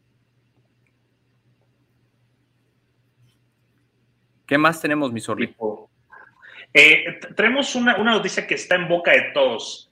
¿Qué 4.46 4.58
más 4.58 4.82
tenemos, 4.82 5.14
mi 5.14 5.22
zorrito? 5.22 5.90
Eh, 6.74 7.22
tenemos 7.38 7.74
una, 7.76 7.98
noticia 7.98 8.46
que 8.46 8.56
está 8.56 8.76
en 8.76 8.90
boca 8.90 9.12
de 9.12 9.32
todos. 9.34 9.90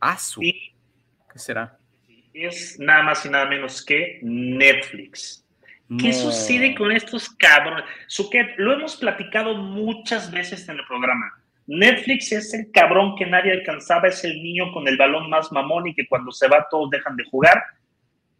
Ah, 0.00 0.18
¿Qué 0.38 1.38
será? 1.38 1.78
Es 2.46 2.78
nada 2.78 3.02
más 3.02 3.24
y 3.24 3.30
nada 3.30 3.46
menos 3.46 3.84
que 3.84 4.18
Netflix. 4.22 5.44
¿Qué 5.98 6.12
sucede 6.12 6.74
con 6.74 6.92
estos 6.92 7.30
cabrones? 7.30 7.84
Suquet, 8.08 8.58
lo 8.58 8.74
hemos 8.74 8.96
platicado 8.96 9.54
muchas 9.54 10.30
veces 10.30 10.68
en 10.68 10.78
el 10.78 10.86
programa. 10.86 11.32
Netflix 11.66 12.30
es 12.32 12.52
el 12.52 12.70
cabrón 12.72 13.16
que 13.16 13.24
nadie 13.24 13.52
alcanzaba, 13.52 14.08
es 14.08 14.22
el 14.22 14.42
niño 14.42 14.70
con 14.72 14.86
el 14.86 14.98
balón 14.98 15.30
más 15.30 15.50
mamón 15.50 15.86
y 15.86 15.94
que 15.94 16.06
cuando 16.06 16.30
se 16.30 16.46
va 16.46 16.66
todos 16.70 16.90
dejan 16.90 17.16
de 17.16 17.24
jugar. 17.24 17.62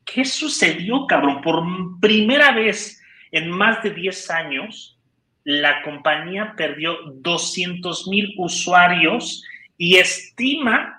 ¿Qué 0.05 0.26
sucedió, 0.26 1.07
cabrón? 1.07 1.40
Por 1.40 1.62
primera 2.01 2.53
vez 2.53 3.03
en 3.32 3.51
más 3.51 3.82
de 3.82 3.90
10 3.90 4.30
años, 4.30 4.99
la 5.44 5.82
compañía 5.82 6.55
perdió 6.57 6.99
200 7.14 8.09
mil 8.09 8.34
usuarios 8.36 9.42
y 9.78 9.96
estima 9.96 10.97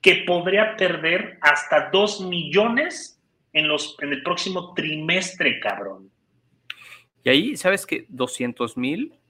que 0.00 0.24
podría 0.26 0.76
perder 0.76 1.38
hasta 1.40 1.90
2 1.90 2.22
millones 2.22 3.20
en, 3.52 3.68
los, 3.68 3.96
en 4.00 4.12
el 4.12 4.22
próximo 4.22 4.72
trimestre, 4.74 5.60
cabrón. 5.60 6.10
Y 7.22 7.28
ahí, 7.28 7.56
¿sabes 7.56 7.84
que 7.84 8.06
200 8.08 8.76
mil 8.76 9.20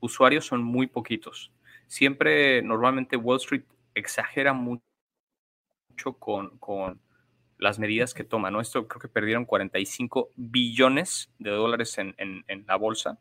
usuarios 0.00 0.46
son 0.46 0.62
muy 0.62 0.86
poquitos. 0.86 1.52
Siempre, 1.86 2.62
normalmente 2.62 3.16
Wall 3.16 3.38
Street 3.38 3.64
exagera 3.94 4.52
mucho 4.52 4.82
con, 6.18 6.58
con 6.58 7.00
las 7.58 7.78
medidas 7.78 8.14
que 8.14 8.24
toma, 8.24 8.50
¿no? 8.50 8.60
Esto 8.60 8.86
creo 8.86 9.00
que 9.00 9.08
perdieron 9.08 9.44
45 9.44 10.30
billones 10.36 11.30
de 11.38 11.50
dólares 11.50 11.98
en, 11.98 12.14
en, 12.18 12.64
la 12.66 12.76
bolsa 12.76 13.18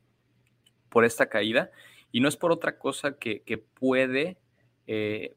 por 0.89 1.05
esta 1.05 1.27
caída. 1.29 1.71
Y 2.11 2.19
no 2.19 2.29
es 2.29 2.37
por 2.37 2.51
otra 2.51 2.77
cosa 2.77 3.17
que, 3.17 3.41
que 3.41 3.57
puede 3.57 4.37
eh, 4.85 5.35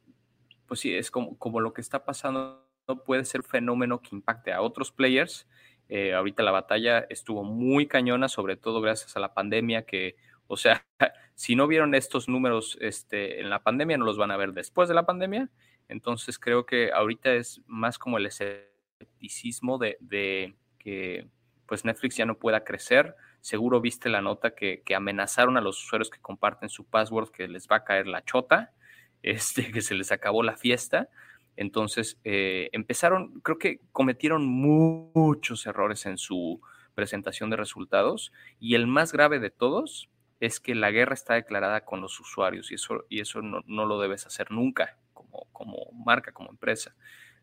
pues 0.71 0.79
sí, 0.79 0.95
es 0.95 1.11
como, 1.11 1.37
como 1.37 1.59
lo 1.59 1.73
que 1.73 1.81
está 1.81 2.05
pasando, 2.05 2.65
puede 3.05 3.25
ser 3.25 3.41
un 3.41 3.49
fenómeno 3.49 4.01
que 4.01 4.15
impacte 4.15 4.53
a 4.53 4.63
otros 4.63 4.93
players. 4.93 5.49
Eh, 5.89 6.15
ahorita 6.15 6.45
la 6.45 6.53
batalla 6.53 7.07
estuvo 7.11 7.43
muy 7.43 7.89
cañona, 7.89 8.29
sobre 8.29 8.57
todo 8.57 8.81
gracias 8.81 9.17
a 9.17 9.21
la 9.21 9.35
pandemia, 9.35 9.85
que, 9.85 10.15
o 10.47 10.57
sea, 10.57 10.87
si 11.35 11.57
no 11.57 11.67
vieron 11.67 11.97
estos 11.97 12.29
números 12.29 12.79
este, 12.81 13.41
en 13.41 13.51
la 13.51 13.65
pandemia, 13.65 13.99
no 13.99 14.05
los 14.05 14.17
van 14.17 14.31
a 14.31 14.37
ver 14.37 14.53
después 14.53 14.89
de 14.89 14.95
la 14.95 15.07
pandemia. 15.07 15.51
Entonces 15.89 16.39
creo 16.39 16.65
que 16.67 16.93
ahorita 16.93 17.33
es 17.33 17.63
más 17.67 17.99
como 17.99 18.19
el 18.19 18.27
escepticismo 18.27 19.77
de, 19.77 19.97
de 19.99 20.55
que 20.79 21.27
pues 21.67 21.85
Netflix 21.85 22.15
ya 22.15 22.27
no 22.27 22.39
pueda 22.39 22.63
crecer. 22.63 23.17
Seguro 23.41 23.81
viste 23.81 24.09
la 24.09 24.23
nota 24.23 24.55
que, 24.55 24.83
que, 24.85 24.95
amenazaron 24.95 25.57
a 25.57 25.63
los 25.63 25.85
usuarios 25.85 26.11
que 26.11 26.21
comparten 26.21 26.69
su 26.69 26.85
password 26.85 27.31
que 27.31 27.49
les 27.49 27.67
va 27.67 27.79
a 27.79 27.85
caer 27.85 28.07
la 28.07 28.25
chota 28.25 28.73
este, 29.23 29.71
que 29.73 29.83
se 29.83 29.95
les 29.95 30.13
acabó 30.13 30.43
la 30.43 30.57
fiesta. 30.57 31.09
Entonces 31.57 32.19
eh, 32.25 32.71
empezaron, 32.73 33.41
creo 33.41 33.59
que 33.59 33.81
cometieron 33.93 34.47
muchos 34.47 35.67
errores 35.67 36.07
en 36.07 36.17
su 36.17 36.61
presentación 36.95 37.51
de 37.51 37.57
resultados 37.57 38.33
y 38.59 38.75
el 38.75 38.87
más 38.87 39.13
grave 39.13 39.39
de 39.41 39.51
todos 39.51 40.09
es 40.39 40.59
que 40.59 40.75
la 40.75 40.91
guerra 40.91 41.15
está 41.15 41.35
declarada 41.35 41.85
con 41.85 42.01
los 42.01 42.19
usuarios 42.19 42.71
y 42.71 42.75
eso, 42.75 43.05
y 43.09 43.21
eso 43.21 43.43
no, 43.43 43.87
lo 43.87 44.01
debes 44.01 44.27
hacer 44.27 44.51
nunca 44.51 44.97
como 45.13 45.31
como, 45.31 45.47
como 45.53 45.93
marca, 45.93 46.33
como 46.33 46.51
empresa. 46.51 46.95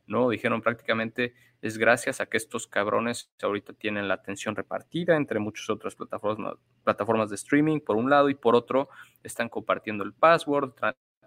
¿no? 0.08 0.30
Dijeron 0.30 0.62
prácticamente 0.62 1.34
es 1.62 1.78
gracias 1.78 2.22
a 2.22 2.28
que 2.28 2.38
estos 2.38 2.68
cabrones 2.68 3.32
ahorita 3.42 3.74
tienen 3.74 4.08
la 4.08 4.16
atención 4.16 4.56
repartida 4.56 5.16
entre 5.16 5.40
muchas 5.40 5.70
otras 5.70 5.96
plataformas, 5.96 6.56
plataformas 6.84 7.30
de 7.30 7.36
streaming, 7.36 7.80
por 7.80 7.96
un 7.96 8.10
lado, 8.10 8.30
y 8.30 8.36
por 8.36 8.56
otro, 8.56 8.90
están 9.24 9.50
compartiendo 9.50 10.04
el 10.04 10.14
password, 10.14 10.74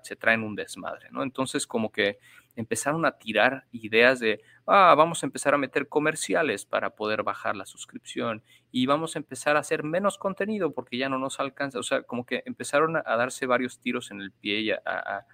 se 0.02 0.16
traen 0.16 0.42
un 0.42 0.56
desmadre, 0.56 1.08
¿no? 1.10 1.22
Entonces, 1.22 1.66
como 1.66 1.90
que 1.90 2.18
empezaron 2.56 3.06
a 3.06 3.18
tirar 3.18 3.64
ideas 3.72 4.20
de, 4.20 4.42
ah, 4.66 4.94
vamos 4.96 5.22
a 5.22 5.26
empezar 5.26 5.54
a 5.54 5.58
meter 5.58 5.88
comerciales 5.88 6.64
para 6.64 6.90
poder 6.90 7.22
bajar 7.22 7.56
la 7.56 7.64
suscripción 7.64 8.42
y 8.72 8.86
vamos 8.86 9.16
a 9.16 9.18
empezar 9.18 9.56
a 9.56 9.60
hacer 9.60 9.84
menos 9.84 10.18
contenido 10.18 10.72
porque 10.72 10.98
ya 10.98 11.08
no 11.08 11.18
nos 11.18 11.40
alcanza, 11.40 11.78
o 11.78 11.82
sea, 11.82 12.02
como 12.02 12.26
que 12.26 12.42
empezaron 12.46 12.96
a, 12.96 13.02
darse 13.02 13.46
varios 13.46 13.80
tiros 13.80 14.10
en 14.10 14.20
el 14.20 14.32
pie 14.32 14.60
y 14.60 14.70
a 14.72 15.26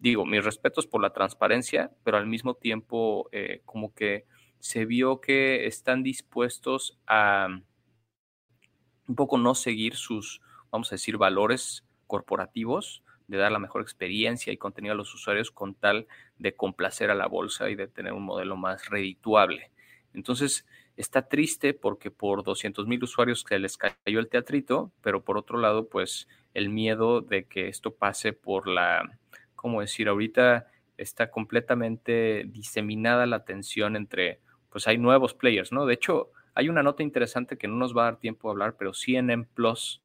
digo, 0.00 0.24
mis 0.24 0.44
respetos 0.44 0.86
por 0.86 1.02
la 1.02 1.12
transparencia, 1.12 1.92
pero 2.02 2.16
al 2.16 2.26
mismo 2.26 2.54
tiempo 2.54 3.28
eh, 3.32 3.62
como 3.64 3.94
que 3.94 4.26
se 4.58 4.86
vio 4.86 5.20
que 5.20 5.66
están 5.66 6.02
dispuestos 6.02 6.98
a 7.06 7.48
un 9.06 9.14
poco 9.14 9.38
no 9.38 9.54
seguir 9.54 9.94
sus, 9.96 10.40
vamos 10.70 10.90
a 10.90 10.94
decir, 10.94 11.16
valores 11.16 11.84
corporativos, 12.06 13.02
de 13.30 13.38
dar 13.38 13.52
la 13.52 13.58
mejor 13.58 13.82
experiencia 13.82 14.52
y 14.52 14.56
contenido 14.56 14.92
a 14.92 14.96
los 14.96 15.14
usuarios 15.14 15.50
con 15.50 15.74
tal 15.74 16.06
de 16.38 16.54
complacer 16.54 17.10
a 17.10 17.14
la 17.14 17.26
bolsa 17.26 17.70
y 17.70 17.76
de 17.76 17.88
tener 17.88 18.12
un 18.12 18.24
modelo 18.24 18.56
más 18.56 18.88
redituable. 18.88 19.70
Entonces, 20.12 20.66
está 20.96 21.28
triste 21.28 21.72
porque 21.72 22.10
por 22.10 22.42
200 22.42 22.86
mil 22.86 23.02
usuarios 23.04 23.44
que 23.44 23.58
les 23.58 23.78
cayó 23.78 24.18
el 24.18 24.28
teatrito, 24.28 24.92
pero 25.00 25.22
por 25.22 25.38
otro 25.38 25.58
lado, 25.58 25.88
pues 25.88 26.28
el 26.52 26.68
miedo 26.68 27.20
de 27.20 27.44
que 27.44 27.68
esto 27.68 27.94
pase 27.94 28.32
por 28.32 28.66
la 28.66 29.18
como 29.54 29.82
decir, 29.82 30.08
ahorita 30.08 30.68
está 30.96 31.30
completamente 31.30 32.44
diseminada 32.46 33.26
la 33.26 33.44
tensión 33.44 33.94
entre, 33.94 34.40
pues 34.70 34.88
hay 34.88 34.96
nuevos 34.96 35.34
players, 35.34 35.70
¿no? 35.70 35.84
De 35.84 35.92
hecho, 35.92 36.30
hay 36.54 36.70
una 36.70 36.82
nota 36.82 37.02
interesante 37.02 37.58
que 37.58 37.68
no 37.68 37.76
nos 37.76 37.94
va 37.94 38.02
a 38.02 38.04
dar 38.12 38.16
tiempo 38.16 38.48
a 38.48 38.52
hablar, 38.52 38.76
pero 38.78 38.94
CNN 38.94 39.44
Plus 39.52 40.02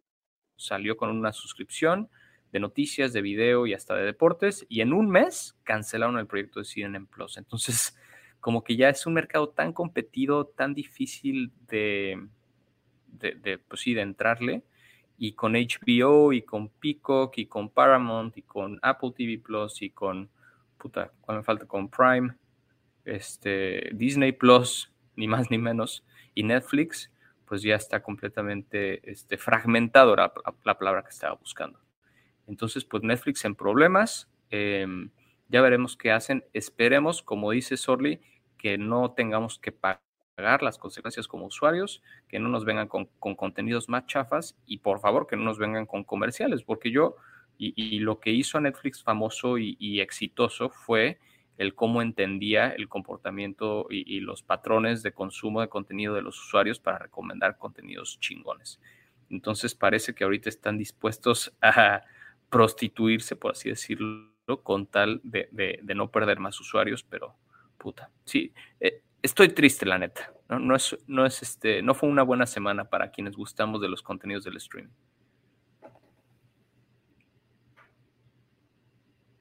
salió 0.58 0.98
con 0.98 1.10
una 1.10 1.32
suscripción 1.32 2.10
de 2.56 2.62
noticias, 2.62 3.12
de 3.12 3.22
video 3.22 3.68
y 3.68 3.74
hasta 3.74 3.95
de 3.95 4.06
deportes, 4.06 4.66
y 4.70 4.80
en 4.80 4.93
un 4.93 5.10
mes 5.10 5.58
cancelaron 5.64 6.18
el 6.18 6.26
proyecto 6.26 6.62
de 6.62 6.66
CNN 6.66 7.06
Plus. 7.06 7.36
Entonces, 7.36 7.97
como 8.39 8.64
que 8.64 8.78
ya 8.78 8.88
es 8.88 9.06
un 9.06 9.14
mercado 9.14 9.49
tan 9.49 9.74
competido, 9.74 10.45
tan 10.45 10.74
difícil 10.74 11.51
de, 11.68 12.26
de, 13.12 13.58
pues 13.58 13.82
sí, 13.82 13.93
de 13.93 14.03
entrarle, 14.03 14.64
y 15.18 15.34
con 15.34 15.51
HBO 15.51 16.32
y 16.32 16.43
con 16.43 16.70
Peacock 16.70 17.38
y 17.39 17.47
con 17.47 17.68
Paramount 17.68 18.38
y 18.38 18.43
con 18.43 18.80
Apple 18.82 19.12
TV 19.14 19.38
Plus 19.38 19.82
y 19.82 19.89
con, 19.89 20.30
puta, 20.78 21.12
¿cuál 21.20 21.39
me 21.39 21.43
falta? 21.43 21.66
Con 21.66 21.89
Prime, 21.89 22.36
este, 23.03 23.89
Disney 23.91 24.32
Plus, 24.32 24.93
ni 25.18 25.28
más 25.28 25.51
ni 25.51 25.58
menos, 25.58 26.06
y 26.34 26.43
Netflix, 26.43 27.12
pues 27.43 27.64
ya 27.64 27.76
está 27.76 28.01
completamente 28.01 29.12
este, 29.12 29.38
fragmentado 29.38 30.16
la, 30.16 30.32
la 30.64 30.78
palabra 30.78 31.03
que 31.03 31.10
estaba 31.10 31.36
buscando. 31.36 31.85
Entonces, 32.48 32.86
pues 32.86 33.04
Netflix 33.04 33.46
en 33.46 33.56
problemas, 33.56 34.30
em, 34.50 35.10
ya 35.50 35.62
veremos 35.62 35.98
qué 35.98 36.12
hacen. 36.12 36.43
Esperemos, 36.54 37.22
como 37.22 37.52
dice 37.52 37.78
Sorly, 37.78 38.22
que 38.58 38.78
no 38.78 39.12
tengamos 39.12 39.60
que 39.60 39.72
pagar 39.72 40.64
las 40.64 40.78
consecuencias 40.78 41.28
como 41.28 41.46
usuarios, 41.46 42.04
que 42.28 42.39
no 42.39 42.50
nos 42.50 42.66
vengan 42.66 42.88
con, 42.88 43.06
contenidos 43.36 43.89
más 43.89 44.06
chafas 44.06 44.58
y 44.66 44.80
por 44.80 45.00
favor 45.00 45.28
que 45.28 45.38
no 45.38 45.43
nos 45.43 45.58
vengan 45.58 45.86
con 45.86 46.04
comerciales, 46.04 46.64
porque 46.64 46.91
yo, 46.91 47.16
y, 47.58 48.00
lo 48.00 48.20
que 48.20 48.32
hizo 48.32 48.58
a 48.58 48.62
Netflix 48.62 49.02
famoso 49.02 49.58
y, 49.58 50.02
exitoso 50.02 50.70
fue 50.70 51.20
el 51.58 51.74
cómo 51.74 52.02
entendía 52.02 52.70
el 52.70 52.89
comportamiento 52.89 53.88
y, 53.89 54.20
los 54.20 54.43
patrones 54.43 55.04
de 55.04 55.14
consumo 55.14 55.62
de 55.62 55.70
contenido 55.70 56.14
de 56.14 56.22
los 56.22 56.38
usuarios 56.38 56.80
para 56.80 57.00
recomendar 57.00 57.58
contenidos 57.58 58.20
chingones. 58.20 58.82
Entonces 59.30 59.74
parece 59.74 60.14
que 60.14 60.26
ahorita 60.26 60.50
están 60.50 60.78
dispuestos 60.78 61.54
a 61.62 62.04
prostituirse, 62.56 63.36
por 63.36 63.51
así 63.51 63.68
decirlo, 63.68 64.32
con 64.64 64.88
tal 64.88 65.20
de, 65.26 65.49
de 65.51 65.93
no 65.93 66.10
perder 66.10 66.39
más 66.39 66.58
usuarios, 66.62 67.03
pero 67.03 67.36
puta, 67.78 68.10
sí, 68.24 68.53
eh, 68.80 69.01
estoy 69.22 69.49
triste, 69.49 69.86
la 69.86 69.97
neta. 69.97 70.32
No, 70.47 70.74
es, 70.74 70.97
no, 71.06 71.26
es 71.26 71.41
este, 71.41 71.82
no 71.82 71.93
fue 71.93 72.08
una 72.08 72.24
buena 72.24 72.45
semana 72.45 72.86
para 72.86 73.12
quienes 73.12 73.36
gustamos 73.36 73.82
de 73.82 73.89
los 73.89 74.01
contenidos 74.01 74.45
del 74.45 74.58
stream. 74.58 74.89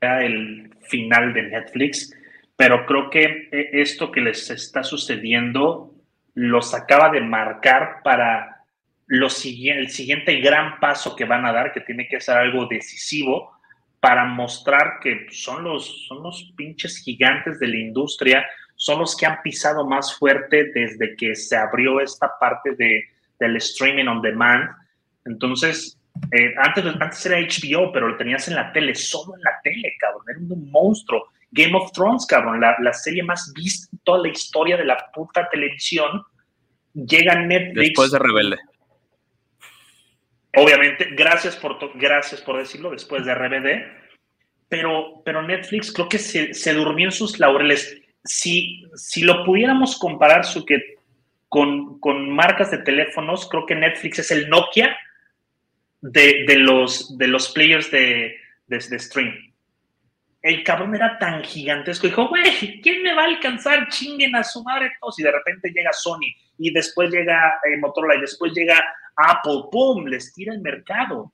El 0.01 0.75
final 0.83 1.33
de 1.33 1.43
Netflix, 1.45 2.13
pero 2.57 2.85
creo 2.85 3.11
que 3.11 3.49
eh, 3.53 3.71
esto 3.75 4.11
que 4.11 4.23
les 4.23 4.51
está 4.51 4.83
sucediendo 4.83 5.95
los 6.35 6.75
acaba 6.75 7.11
de 7.11 7.21
marcar 7.21 8.01
para 8.03 8.54
lo 9.07 9.29
siguiente, 9.29 9.83
el 9.83 9.91
siguiente 9.91 10.37
gran 10.41 10.81
paso 10.81 11.15
que 11.15 11.25
van 11.25 11.45
a 11.45 11.53
dar, 11.53 11.73
que 11.73 11.81
tiene 11.81 12.09
que 12.09 12.21
ser 12.21 12.37
algo 12.37 12.67
decisivo 12.67 13.53
para 14.01 14.25
mostrar 14.27 14.99
que 15.01 15.27
son 15.31 15.65
los, 15.65 16.07
son 16.07 16.23
los 16.23 16.53
pinches 16.57 16.99
gigantes 16.99 17.59
de 17.59 17.69
la 17.69 17.79
industria, 17.79 18.47
son 18.77 19.01
los 19.01 19.17
que 19.17 19.27
han 19.27 19.41
pisado 19.43 19.87
más 19.87 20.19
fuerte 20.19 20.71
desde 20.75 21.17
que 21.17 21.35
se 21.35 21.57
abrió 21.57 22.01
esta 22.01 22.31
parte 22.39 22.75
de, 22.77 23.05
del 23.39 23.57
streaming 23.57 24.07
on 24.07 24.21
demand. 24.21 24.69
Entonces, 25.25 25.99
eh, 26.33 26.53
antes, 26.59 26.85
antes 26.85 27.27
era 27.27 27.39
HBO, 27.39 27.93
pero 27.93 28.09
lo 28.09 28.17
tenías 28.17 28.47
en 28.49 28.57
la 28.57 28.73
tele, 28.73 28.95
solo 28.95 29.37
en 29.37 29.43
la 29.43 29.59
tele, 29.63 29.95
cabrón, 29.99 30.25
era 30.29 30.39
un 30.39 30.71
monstruo. 30.71 31.29
Game 31.51 31.75
of 31.75 31.93
Thrones, 31.93 32.27
cabrón, 32.27 32.61
la, 32.61 32.77
la 32.81 32.93
serie 32.93 33.23
más 33.23 33.53
vista 33.55 33.89
en 33.93 33.99
toda 34.01 34.19
la 34.19 34.29
historia 34.29 34.77
de 34.77 34.85
la 34.85 34.99
puta 35.15 35.49
televisión, 35.49 36.23
llega 36.93 37.35
Netflix. 37.37 37.89
Después 37.89 38.11
de 38.11 38.19
Rebelde. 38.19 38.59
Obviamente, 40.57 41.09
gracias 41.13 41.57
por, 41.57 41.79
gracias 41.99 42.41
por 42.41 42.59
decirlo, 42.59 42.91
después 42.91 43.25
de 43.25 43.35
RBD, 43.35 44.05
pero, 44.69 45.23
pero 45.25 45.43
Netflix 45.43 45.93
creo 45.93 46.09
que 46.09 46.19
se, 46.19 46.55
se 46.55 46.73
durmió 46.73 47.07
en 47.07 47.13
sus 47.13 47.39
laureles 47.39 48.01
si, 48.25 48.85
si 48.95 49.23
lo 49.23 49.45
pudiéramos 49.45 49.99
comparar 49.99 50.45
con, 51.49 52.01
con, 52.01 52.31
marcas 52.31 52.71
de 52.71 52.79
teléfonos, 52.79 53.49
creo 53.49 53.67
que 53.67 53.75
Netflix 53.75 54.21
es 54.21 54.31
el 54.31 54.49
Nokia 54.49 54.97
de, 56.01 56.45
de 56.47 56.57
los, 56.57 57.17
de 57.19 57.29
los 57.29 57.51
players 57.51 57.91
de, 57.91 58.37
de, 58.67 58.99
stream. 58.99 59.53
El 60.43 60.63
cabrón 60.63 60.95
era 60.95 61.19
tan 61.19 61.43
gigantesco. 61.43 62.07
Dijo, 62.07 62.29
güey, 62.29 62.81
¿quién 62.83 63.03
me 63.03 63.15
va 63.15 63.23
a 63.23 63.27
alcanzar? 63.27 63.89
Chinguen 63.89 64.35
a 64.37 64.45
su 64.45 64.63
madre 64.63 64.93
todos. 65.01 65.19
Y 65.19 65.23
de 65.23 65.33
repente 65.33 65.71
llega 65.71 65.93
Sony, 65.93 66.35
y 66.59 66.73
después 66.73 67.11
llega 67.11 67.61
eh, 67.65 67.79
Motorola, 67.79 68.17
y 68.17 68.21
después 68.21 68.53
llega 68.53 68.83
Apple. 69.17 69.65
¡Pum! 69.71 70.07
Les 70.07 70.33
tira 70.35 70.55
el 70.55 70.61
mercado. 70.61 71.33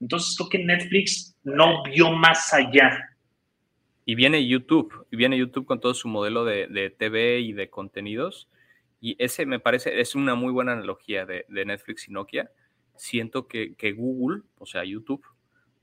Entonces 0.00 0.36
creo 0.36 0.48
que 0.48 0.58
Netflix 0.58 1.36
no 1.44 1.82
vio 1.84 2.10
más 2.10 2.52
allá 2.52 3.14
y 4.06 4.14
viene 4.14 4.46
YouTube, 4.46 5.06
y 5.10 5.16
viene 5.16 5.38
YouTube 5.38 5.66
con 5.66 5.80
todo 5.80 5.94
su 5.94 6.08
modelo 6.08 6.44
de, 6.44 6.94
TV 6.98 7.40
y 7.40 7.52
de 7.52 7.70
contenidos. 7.70 8.48
Y 9.00 9.16
ese 9.22 9.46
me 9.46 9.60
parece, 9.60 10.00
es 10.00 10.14
una 10.14 10.34
muy 10.34 10.52
buena 10.52 10.72
analogía 10.72 11.24
de, 11.26 11.46
Netflix 11.48 12.08
y 12.08 12.12
Nokia. 12.12 12.50
Siento 12.96 13.48
que, 13.48 13.94
Google, 13.96 14.42
o 14.58 14.66
sea, 14.66 14.84
YouTube, 14.84 15.24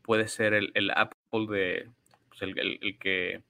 puede 0.04 0.28
ser 0.28 0.54
el, 0.54 0.92
Apple 0.96 1.48
de, 1.50 1.90
pues 2.30 2.42
el, 2.44 2.98
que 3.00 3.42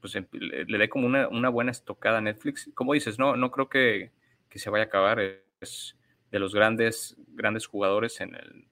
pues, 0.00 0.14
em, 0.14 0.26
le, 0.32 0.78
dé 0.78 0.88
como 0.88 1.06
una, 1.06 1.48
buena 1.48 1.70
estocada 1.70 2.18
a 2.18 2.22
Netflix. 2.22 2.70
Como 2.74 2.92
dices, 2.92 3.18
no, 3.18 3.36
no 3.36 3.50
creo 3.50 3.68
que, 3.68 4.10
se 4.54 4.70
vaya 4.70 4.84
a 4.84 4.86
acabar. 4.88 5.20
Es 5.60 5.96
de 6.32 6.40
los 6.40 6.52
grandes, 6.52 7.16
grandes 7.28 7.66
jugadores 7.66 8.20
en 8.20 8.34
el, 8.34 8.66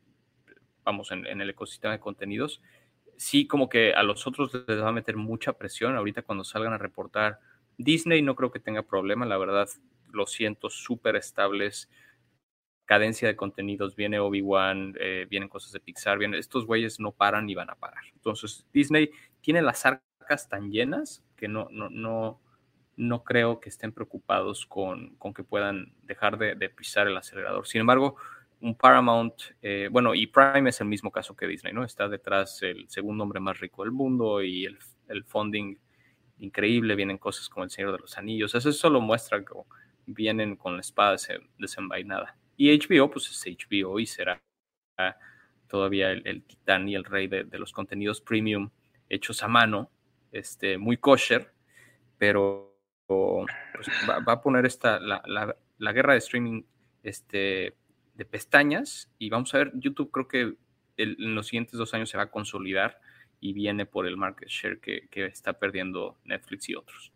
vamos, 0.83 1.13
en 1.13 1.41
el 1.41 1.51
ecosistema 1.51 1.93
de 1.93 2.01
contenidos 2.01 2.61
sí 3.21 3.47
como 3.47 3.69
que 3.69 3.93
a 3.93 4.03
los 4.03 4.27
otros 4.27 4.51
les 4.67 4.81
va 4.81 4.89
a 4.89 4.93
meter 4.93 5.15
mucha 5.15 5.53
presión 5.53 5.95
ahorita 5.95 6.23
cuando 6.23 6.43
salgan 6.43 6.73
a 6.73 6.79
reportar. 6.79 7.39
Disney 7.77 8.23
no 8.23 8.35
creo 8.35 8.51
que 8.51 8.61
tenga 8.61 8.83
problema, 8.83 9.27
la 9.27 9.37
verdad, 9.37 9.69
lo 10.11 10.27
siento, 10.27 10.71
súper 10.71 11.17
estables. 11.17 11.91
Cadencia 12.87 13.29
de 13.29 13.37
contenidos, 13.37 13.95
viene 13.95 14.21
Obi-Wan, 14.21 14.95
eh, 14.99 15.27
vienen 15.29 15.51
cosas 15.51 15.71
de 15.73 15.81
Pixar, 15.81 16.17
vienen, 16.17 16.41
estos 16.41 16.65
güeyes 16.65 16.99
no 16.99 17.13
paran 17.13 17.45
ni 17.45 17.55
van 17.55 17.69
a 17.69 17.75
parar. 17.75 18.05
Entonces, 18.15 18.67
Disney 18.73 19.11
tiene 19.43 19.61
las 19.61 19.85
arcas 19.85 20.49
tan 20.49 20.71
llenas 20.71 21.23
que 21.37 21.47
no, 21.47 21.69
no, 21.71 21.91
no, 21.91 22.41
no 23.01 23.25
creo 23.25 23.61
que 23.61 23.71
estén 23.71 23.93
preocupados 23.93 24.67
con, 24.67 25.17
con 25.17 25.33
que 25.33 25.43
puedan 25.43 25.93
dejar 26.03 26.37
de, 26.37 26.55
de 26.55 26.69
pisar 26.69 27.07
el 27.07 27.17
acelerador. 27.17 27.67
Sin 27.67 27.81
embargo, 27.81 28.17
un 28.61 28.75
Paramount, 28.75 29.35
eh, 29.63 29.89
bueno, 29.91 30.15
y 30.15 30.27
Prime 30.27 30.69
es 30.69 30.81
el 30.83 30.87
mismo 30.87 31.11
caso 31.11 31.35
que 31.35 31.47
Disney, 31.47 31.73
¿no? 31.73 31.83
Está 31.83 32.09
detrás 32.09 32.63
el 32.63 32.89
segundo 32.91 33.25
hombre 33.25 33.41
más 33.41 33.59
rico 33.59 33.85
del 33.85 33.93
mundo 33.93 34.43
y 34.43 34.67
el, 34.67 34.79
el 35.09 35.25
funding 35.25 35.77
increíble, 36.41 36.95
vienen 36.95 37.17
cosas 37.17 37.49
como 37.49 37.65
El 37.65 37.71
Señor 37.71 37.93
de 37.93 37.99
los 37.99 38.19
Anillos, 38.19 38.55
eso 38.55 38.71
solo 38.73 39.01
muestra 39.01 39.43
que 39.43 39.55
vienen 40.07 40.57
con 40.57 40.75
la 40.75 40.81
espada 40.81 41.17
desenvainada. 41.59 42.37
Y 42.57 42.71
HBO, 42.79 43.11
pues 43.11 43.31
es 43.31 43.57
HBO 43.57 43.99
y 43.99 44.07
será 44.07 44.43
todavía 45.69 46.11
el, 46.11 46.43
titán 46.43 46.87
y 46.87 46.95
el 46.95 47.05
rey 47.05 47.29
de, 47.29 47.47
los 47.59 47.73
contenidos 47.73 48.21
premium 48.21 48.69
hechos 49.09 49.43
a 49.43 49.49
mano, 49.49 49.91
este, 50.33 50.77
muy 50.77 50.99
kosher, 50.99 51.51
pero 52.19 52.70
pues, 53.11 53.89
va, 54.09 54.33
a 54.33 54.41
poner 54.41 54.67
esta, 54.67 55.01
la, 55.01 55.23
la, 55.79 55.93
guerra 55.93 56.13
de 56.13 56.21
streaming 56.21 56.63
este, 57.03 57.75
de 58.15 58.25
pestañas 58.25 59.11
y 59.19 59.31
vamos 59.31 59.53
a 59.53 59.59
ver, 59.59 59.73
YouTube 59.75 60.13
creo 60.13 60.29
que 60.29 60.55
en 60.97 61.35
los 61.35 61.49
siguientes 61.49 61.77
dos 61.77 61.93
años 61.93 62.09
se 62.09 62.17
va 62.17 62.25
a 62.25 62.31
consolidar 62.31 63.01
y 63.41 63.53
viene 63.53 63.85
por 63.85 64.07
el 64.07 64.17
market 64.17 64.49
share 64.49 64.79
que, 64.79 65.09
que 65.11 65.25
está 65.25 65.55
perdiendo 65.55 66.19
Netflix 66.25 66.69
y 66.69 66.77
otros. 66.77 67.13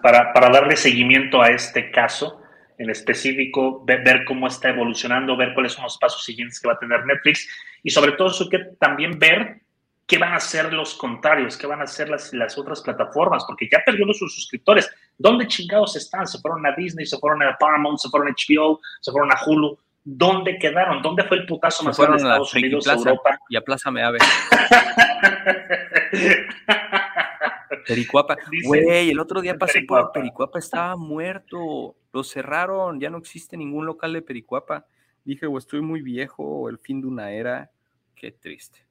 Para, 0.00 0.32
para, 0.32 0.50
darle 0.50 0.76
seguimiento 0.76 1.42
a 1.42 1.48
este 1.48 1.90
caso 1.90 2.40
en 2.76 2.90
específico, 2.90 3.84
ver, 3.84 4.04
ver, 4.04 4.24
cómo 4.24 4.46
está 4.46 4.68
evolucionando, 4.68 5.36
ver 5.36 5.54
cuáles 5.54 5.72
son 5.72 5.84
los 5.84 5.98
pasos 5.98 6.24
siguientes 6.24 6.60
que 6.60 6.68
va 6.68 6.74
a 6.74 6.78
tener 6.78 7.04
Netflix 7.04 7.48
y 7.82 7.90
sobre 7.90 8.12
todo 8.12 8.28
eso 8.28 8.48
que 8.48 8.58
también 8.78 9.18
ver 9.18 9.62
qué 10.08 10.16
van 10.16 10.32
a 10.32 10.36
hacer 10.36 10.72
los 10.72 10.94
contrarios, 10.94 11.58
qué 11.58 11.66
van 11.66 11.82
a 11.82 11.84
hacer 11.84 12.08
las, 12.08 12.32
las 12.32 12.56
otras 12.56 12.80
plataformas, 12.80 13.44
porque 13.46 13.68
ya 13.70 13.82
perdió 13.84 14.06
sus 14.14 14.34
suscriptores. 14.34 14.90
¿Dónde 15.18 15.46
chingados 15.46 15.96
están? 15.96 16.26
Se 16.26 16.40
fueron 16.40 16.64
a 16.66 16.74
Disney, 16.74 17.04
se 17.04 17.18
fueron 17.18 17.42
a 17.42 17.54
Paramount, 17.58 17.98
se 17.98 18.08
fueron 18.08 18.28
a 18.28 18.32
HBO, 18.32 18.80
se 19.02 19.12
fueron 19.12 19.30
a 19.30 19.36
Hulu. 19.46 19.78
¿Dónde 20.02 20.58
quedaron? 20.58 21.02
¿Dónde 21.02 21.24
fue 21.24 21.36
el 21.36 21.46
putazo 21.46 21.84
más 21.84 21.98
grande 21.98 22.22
de 22.22 22.24
Estados 22.28 22.54
Unidos, 22.54 22.86
Europa? 22.86 23.38
Y 23.50 23.56
a 23.56 23.60
Plaza 23.60 23.90
Meave. 23.90 24.16
Pericuapa. 27.86 28.38
Güey, 28.64 29.10
el 29.10 29.20
otro 29.20 29.42
día 29.42 29.58
pasé 29.58 29.82
por 29.82 30.10
Pericuapa, 30.12 30.58
estaba 30.58 30.96
muerto. 30.96 31.96
Lo 32.14 32.24
cerraron, 32.24 32.98
ya 32.98 33.10
no 33.10 33.18
existe 33.18 33.58
ningún 33.58 33.84
local 33.84 34.14
de 34.14 34.22
Pericuapa. 34.22 34.86
Dije, 35.22 35.46
o 35.46 35.58
estoy 35.58 35.82
muy 35.82 36.00
viejo, 36.00 36.70
el 36.70 36.78
fin 36.78 37.02
de 37.02 37.08
una 37.08 37.30
era. 37.30 37.70
Qué 38.14 38.32
triste. 38.32 38.87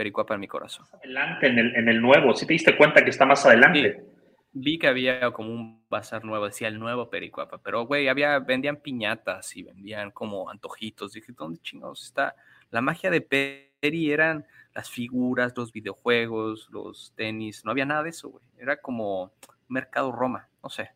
Pericuapa 0.00 0.32
en 0.32 0.40
mi 0.40 0.48
corazón. 0.48 0.86
Adelante, 0.94 1.46
en 1.46 1.58
el, 1.58 1.76
en 1.76 1.86
el 1.90 2.00
nuevo, 2.00 2.32
¿sí 2.32 2.46
te 2.46 2.54
diste 2.54 2.74
cuenta 2.74 3.04
que 3.04 3.10
está 3.10 3.26
más 3.26 3.44
adelante? 3.44 4.02
Vi 4.50 4.78
que 4.78 4.88
había 4.88 5.30
como 5.30 5.50
un 5.50 5.84
bazar 5.90 6.24
nuevo, 6.24 6.46
decía 6.46 6.68
el 6.68 6.78
nuevo 6.78 7.10
Pericuapa, 7.10 7.58
pero 7.58 7.84
güey, 7.84 8.08
había, 8.08 8.38
vendían 8.38 8.78
piñatas 8.78 9.54
y 9.58 9.62
vendían 9.62 10.10
como 10.10 10.48
antojitos. 10.48 11.12
Dije, 11.12 11.34
¿dónde 11.36 11.60
chingados 11.60 12.02
está? 12.02 12.34
La 12.70 12.80
magia 12.80 13.10
de 13.10 13.20
Peri 13.20 14.10
eran 14.10 14.46
las 14.74 14.88
figuras, 14.88 15.52
los 15.54 15.70
videojuegos, 15.70 16.70
los 16.70 17.12
tenis, 17.14 17.62
no 17.66 17.70
había 17.70 17.84
nada 17.84 18.02
de 18.02 18.08
eso, 18.08 18.30
güey. 18.30 18.44
Era 18.56 18.78
como 18.78 19.34
mercado 19.68 20.12
Roma, 20.12 20.48
no 20.62 20.70
sé, 20.70 20.92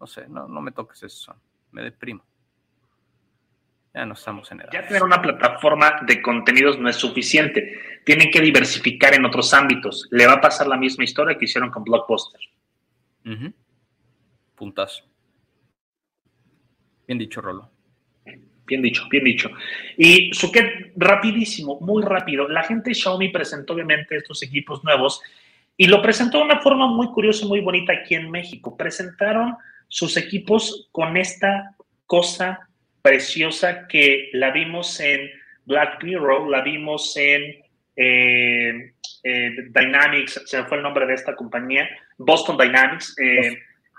no 0.00 0.06
sé, 0.06 0.26
no, 0.26 0.48
no 0.48 0.62
me 0.62 0.72
toques 0.72 1.02
eso, 1.02 1.36
me 1.70 1.82
deprimo. 1.82 2.24
Ya 3.92 4.06
no 4.06 4.14
estamos 4.14 4.50
en 4.52 4.60
edad. 4.60 4.70
Ya 4.72 4.86
tener 4.86 5.02
una 5.02 5.20
plataforma 5.20 6.00
de 6.06 6.22
contenidos 6.22 6.78
no 6.78 6.88
es 6.88 6.96
suficiente. 6.96 7.74
Tienen 8.04 8.30
que 8.30 8.40
diversificar 8.40 9.14
en 9.14 9.24
otros 9.24 9.52
ámbitos. 9.54 10.06
Le 10.10 10.26
va 10.26 10.34
a 10.34 10.40
pasar 10.40 10.66
la 10.66 10.76
misma 10.76 11.04
historia 11.04 11.36
que 11.36 11.44
hicieron 11.44 11.70
con 11.70 11.84
Blockbuster. 11.84 12.40
Puntazo. 14.54 15.04
Bien 17.06 17.18
dicho, 17.18 17.40
Rolo. 17.40 17.70
Bien 18.66 18.82
dicho, 18.82 19.04
bien 19.10 19.24
dicho. 19.24 19.50
Y 19.96 20.32
Suket, 20.34 20.92
rapidísimo, 20.96 21.78
muy 21.80 22.02
rápido. 22.02 22.48
La 22.48 22.62
gente 22.62 22.90
de 22.90 22.94
Xiaomi 22.94 23.30
presentó 23.30 23.72
obviamente 23.72 24.16
estos 24.16 24.42
equipos 24.42 24.84
nuevos 24.84 25.22
y 25.76 25.86
lo 25.86 26.02
presentó 26.02 26.38
de 26.38 26.44
una 26.44 26.60
forma 26.60 26.86
muy 26.86 27.06
curiosa 27.08 27.46
y 27.46 27.48
muy 27.48 27.60
bonita 27.60 27.94
aquí 27.94 28.14
en 28.14 28.30
México. 28.30 28.76
Presentaron 28.76 29.56
sus 29.88 30.18
equipos 30.18 30.88
con 30.92 31.16
esta 31.16 31.74
cosa 32.04 32.68
preciosa 33.00 33.86
que 33.88 34.28
la 34.34 34.50
vimos 34.50 35.00
en 35.00 35.30
Black 35.64 36.02
Mirror, 36.02 36.50
la 36.50 36.62
vimos 36.62 37.16
en 37.16 37.62
eh, 38.00 38.92
eh, 39.24 39.50
Dynamics, 39.70 40.42
se 40.46 40.62
fue 40.64 40.76
el 40.76 40.84
nombre 40.84 41.04
de 41.04 41.14
esta 41.14 41.34
compañía, 41.34 41.88
Boston 42.16 42.56
Dynamics. 42.56 43.16
Eh, 43.18 43.58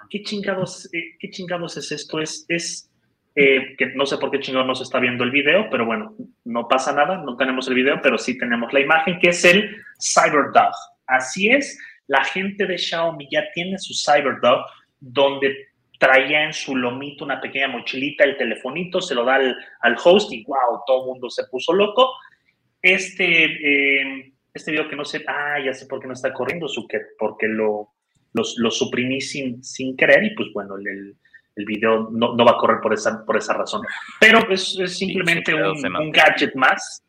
¿qué, 0.10 0.24
chingados, 0.24 0.90
¿Qué 0.92 1.30
chingados 1.30 1.76
es 1.76 1.92
esto? 1.92 2.22
Es, 2.22 2.46
es 2.48 2.90
que 3.36 3.92
no 3.96 4.06
sé 4.06 4.18
por 4.18 4.32
qué 4.32 4.40
chingados 4.40 4.68
no 4.68 4.76
se 4.76 4.84
está 4.84 5.00
viendo 5.00 5.24
el 5.24 5.32
video, 5.32 5.70
pero 5.70 5.86
bueno, 5.86 6.16
no 6.46 6.68
pasa 6.68 6.94
nada, 6.94 7.18
no 7.18 7.36
tenemos 7.36 7.68
el 7.68 7.76
video, 7.76 8.00
pero 8.02 8.18
sí 8.18 8.38
tenemos 8.38 8.72
la 8.74 8.80
imagen, 8.80 9.20
que 9.20 9.30
es 9.30 9.44
el 9.44 9.76
CyberDog. 10.00 10.74
Así 11.06 11.50
es, 11.50 11.78
la 12.08 12.24
gente 12.24 12.66
de 12.66 12.78
Xiaomi 12.78 13.28
ya 13.30 13.44
tiene 13.54 13.78
su 13.78 13.94
CyberDog, 13.94 14.66
donde 15.00 15.70
traía 16.00 16.46
en 16.46 16.54
su 16.54 16.76
lomito 16.76 17.26
una 17.26 17.40
pequeña 17.42 17.68
mochilita, 17.68 18.24
el 18.24 18.38
telefonito, 18.38 19.02
se 19.02 19.14
lo 19.14 19.26
da 19.26 19.36
al, 19.36 19.98
host 20.04 20.32
y 20.32 20.44
wow, 20.46 20.82
todo 20.88 21.02
el 21.02 21.08
mundo 21.08 21.30
se 21.30 21.44
puso 21.52 21.74
loco. 21.74 22.14
Este, 22.82 23.46
eh, 23.46 24.34
este 24.54 24.72
video 24.72 24.88
que 24.88 24.96
no 24.96 25.06
sé, 25.06 25.24
ah, 25.28 25.58
ya 25.64 25.74
sé 25.74 25.86
por 25.86 26.00
qué 26.00 26.08
no 26.08 26.14
está 26.14 26.34
corriendo, 26.34 26.68
porque 27.18 27.48
lo, 27.48 27.94
lo, 28.34 28.72
suprimí 28.72 29.22
sin, 29.22 29.64
sin 29.64 29.96
querer 29.98 30.24
y 30.24 30.36
pues 30.36 30.50
bueno, 30.54 30.78
el, 30.78 31.16
el 31.56 31.66
video 31.66 32.10
no, 32.12 32.36
no, 32.36 32.46
va 32.46 32.52
a 32.52 32.58
correr 32.58 32.80
por 32.82 32.94
esa, 32.94 33.26
por 33.26 33.38
esa 33.38 33.54
razón. 33.54 33.82
Pero 34.20 34.50
es, 34.50 34.78
es 34.80 34.98
simplemente 34.98 35.54
un, 35.54 36.12
gadget 36.12 36.56
más. 36.56 37.04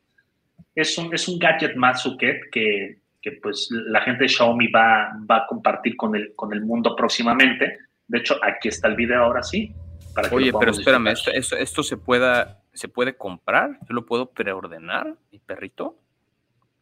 Es 0.75 0.97
un, 0.99 1.13
es 1.15 1.29
un 1.29 1.39
gadget 1.39 1.77
más, 1.77 2.03
Suket, 2.03 2.51
que, 2.51 2.99
que 3.21 3.33
pues 3.43 3.69
la 3.71 4.01
gente 4.03 4.25
de 4.25 4.29
Xiaomi 4.29 4.69
va, 4.69 5.13
va 5.31 5.39
a 5.39 5.47
compartir 5.47 5.97
con 5.97 6.17
el, 6.17 6.35
con 6.35 6.53
el 6.53 6.63
mundo 6.63 6.95
próximamente 6.97 7.79
de 8.11 8.19
hecho, 8.19 8.37
aquí 8.43 8.69
está 8.69 8.89
el 8.89 8.97
video 8.97 9.23
ahora 9.23 9.41
sí. 9.41 9.73
Oye, 10.33 10.53
pero 10.59 10.73
espérame, 10.73 11.13
esto, 11.13 11.31
esto, 11.31 11.83
se, 11.85 11.97
pueda, 11.97 12.60
se 12.73 12.89
puede 12.89 13.17
comprar? 13.17 13.79
¿Yo 13.89 13.95
lo 13.95 14.07
puedo 14.07 14.31
preordenar, 14.31 15.15
mi 15.31 15.39
perrito? 15.39 15.97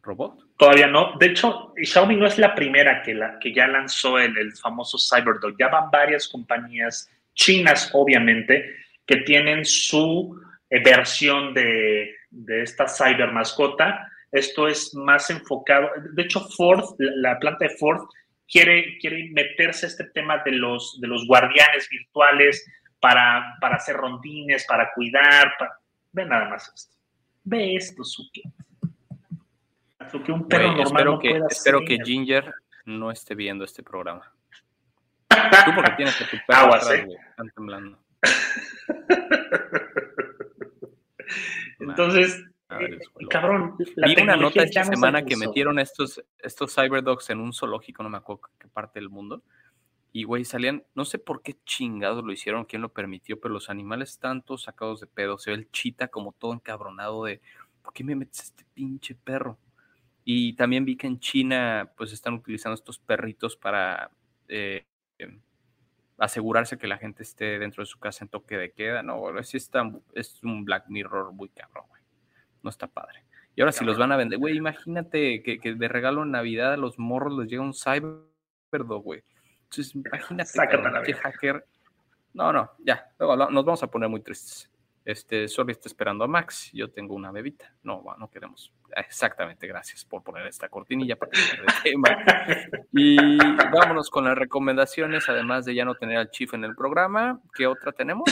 ¿Robot? 0.01 0.55
Todavía 0.57 0.87
no. 0.87 1.17
De 1.19 1.27
hecho, 1.27 1.73
Xiaomi 1.75 2.15
no 2.15 2.25
es 2.25 2.37
la 2.37 2.55
primera 2.55 3.01
que, 3.01 3.13
la, 3.13 3.37
que 3.39 3.53
ya 3.53 3.67
lanzó 3.67 4.17
el, 4.17 4.37
el 4.37 4.53
famoso 4.53 4.97
CyberDog. 4.97 5.57
Ya 5.59 5.67
van 5.67 5.91
varias 5.91 6.27
compañías 6.27 7.11
chinas, 7.33 7.89
obviamente, 7.93 8.75
que 9.05 9.17
tienen 9.17 9.65
su 9.65 10.39
eh, 10.69 10.81
versión 10.83 11.53
de, 11.53 12.15
de, 12.29 12.63
esta 12.63 12.87
cyber 12.87 13.31
mascota. 13.31 14.07
Esto 14.31 14.67
es 14.67 14.93
más 14.93 15.29
enfocado. 15.29 15.89
De 16.13 16.23
hecho, 16.23 16.41
Ford, 16.55 16.83
la 16.97 17.39
planta 17.39 17.65
de 17.65 17.75
Ford, 17.77 18.07
quiere, 18.47 18.97
quiere 18.99 19.29
meterse 19.31 19.85
a 19.85 19.89
este 19.89 20.05
tema 20.05 20.41
de 20.43 20.51
los, 20.51 20.99
de 21.01 21.07
los 21.07 21.25
guardianes 21.27 21.87
virtuales 21.89 22.65
para, 22.99 23.55
para 23.59 23.75
hacer 23.75 23.95
rondines, 23.95 24.65
para 24.65 24.91
cuidar. 24.93 25.53
Ve 26.11 26.25
nada 26.25 26.49
más 26.49 26.71
esto. 26.73 26.95
Ve 27.43 27.75
esto, 27.75 28.03
Suki. 28.03 28.43
Lo 30.11 30.23
que 30.23 30.31
un 30.31 30.47
perro 30.47 30.71
normal 30.71 30.85
espero 30.85 31.11
no 31.11 31.19
que, 31.19 31.41
Espero 31.49 31.81
que 31.85 31.99
Ginger 32.03 32.53
no 32.85 33.11
esté 33.11 33.35
viendo 33.35 33.63
este 33.63 33.83
programa. 33.83 34.33
Tú 35.65 35.71
porque 35.75 35.91
tienes 35.97 36.15
que 36.15 36.25
tu 36.25 36.37
perro 36.47 36.73
atrás, 36.73 36.91
¿eh? 36.91 37.07
Están 37.29 37.49
temblando. 37.51 37.99
Entonces, 41.79 42.43
cabrón, 43.29 43.75
Vi 43.77 44.21
una 44.21 44.35
nota 44.35 44.63
esta 44.63 44.83
semana 44.83 45.23
que 45.23 45.37
metieron 45.37 45.79
estos, 45.79 46.23
estos 46.39 46.73
cyberdogs 46.73 47.29
en 47.29 47.39
un 47.39 47.53
zoológico, 47.53 48.03
no 48.03 48.09
me 48.09 48.17
acuerdo 48.17 48.41
qué 48.57 48.67
parte 48.67 48.99
del 48.99 49.09
mundo. 49.09 49.43
Y, 50.11 50.23
güey, 50.23 50.43
salían, 50.45 50.83
no 50.95 51.05
sé 51.05 51.19
por 51.19 51.41
qué 51.41 51.57
chingados 51.65 52.23
lo 52.23 52.31
hicieron, 52.31 52.65
quién 52.65 52.81
lo 52.81 52.91
permitió, 52.91 53.39
pero 53.39 53.53
los 53.53 53.69
animales 53.69 54.17
tanto 54.19 54.57
sacados 54.57 54.99
de 54.99 55.07
pedo. 55.07 55.37
Se 55.37 55.51
ve 55.51 55.57
el 55.57 55.71
chita 55.71 56.07
como 56.07 56.31
todo 56.31 56.53
encabronado 56.53 57.25
de, 57.25 57.41
¿por 57.81 57.93
qué 57.93 58.03
me 58.03 58.15
metes 58.15 58.43
este 58.45 58.65
pinche 58.73 59.15
perro? 59.15 59.57
Y 60.25 60.53
también 60.53 60.85
vi 60.85 60.95
que 60.97 61.07
en 61.07 61.19
China, 61.19 61.91
pues 61.97 62.11
están 62.13 62.33
utilizando 62.33 62.75
estos 62.75 62.99
perritos 62.99 63.55
para 63.55 64.11
eh, 64.47 64.85
em, 65.17 65.41
asegurarse 66.17 66.77
que 66.77 66.87
la 66.87 66.97
gente 66.97 67.23
esté 67.23 67.59
dentro 67.59 67.83
de 67.83 67.87
su 67.87 67.99
casa 67.99 68.25
en 68.25 68.29
toque 68.29 68.57
de 68.57 68.71
queda. 68.71 69.03
No, 69.03 69.37
es, 69.39 69.53
es 69.53 70.43
un 70.43 70.65
Black 70.65 70.85
Mirror 70.89 71.33
muy 71.33 71.49
cabrón, 71.49 71.85
güey 71.89 71.99
no 72.63 72.69
está 72.69 72.87
padre. 72.87 73.23
Y 73.55 73.61
ahora 73.61 73.71
si 73.71 73.83
los 73.83 73.97
van 73.97 74.11
a 74.11 74.17
vender, 74.17 74.39
güey, 74.39 74.55
imagínate 74.55 75.43
que, 75.43 75.59
que, 75.59 75.75
de 75.75 75.87
regalo 75.87 76.23
en 76.23 76.31
Navidad 76.31 76.73
a 76.73 76.77
los 76.77 76.97
morros 76.97 77.37
les 77.37 77.49
llega 77.49 77.61
un 77.61 77.73
cyberdog, 77.73 79.03
güey. 79.03 79.23
Entonces, 79.69 79.95
imagínate 79.95 80.51
que 81.05 81.13
hacker. 81.13 81.65
No, 82.33 82.51
no, 82.51 82.71
ya, 82.79 83.11
luego 83.19 83.35
nos 83.35 83.65
vamos 83.65 83.83
a 83.83 83.87
poner 83.87 84.09
muy 84.09 84.21
tristes. 84.21 84.69
Este, 85.05 85.47
Sorry 85.47 85.71
está 85.71 85.87
esperando 85.87 86.23
a 86.23 86.27
Max, 86.27 86.71
yo 86.73 86.89
tengo 86.89 87.15
una 87.15 87.31
bebita. 87.31 87.73
No, 87.83 88.03
no 88.17 88.29
queremos. 88.29 88.71
Exactamente, 88.95 89.67
gracias 89.67 90.05
por 90.05 90.23
poner 90.23 90.45
esta 90.47 90.69
cortinilla 90.69 91.15
para 91.15 91.31
el 91.31 91.65
tema. 91.83 92.17
Y 92.91 93.37
vámonos 93.71 94.09
con 94.09 94.25
las 94.25 94.37
recomendaciones, 94.37 95.29
además 95.29 95.65
de 95.65 95.75
ya 95.75 95.85
no 95.85 95.95
tener 95.95 96.17
al 96.17 96.31
Chief 96.31 96.53
en 96.53 96.63
el 96.63 96.75
programa. 96.75 97.39
¿Qué 97.55 97.65
otra 97.67 97.91
tenemos? 97.91 98.29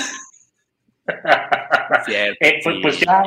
Cierto, 2.06 2.46
eh, 2.46 2.60
pues, 2.64 2.78
pues 2.82 3.00
ya, 3.00 3.24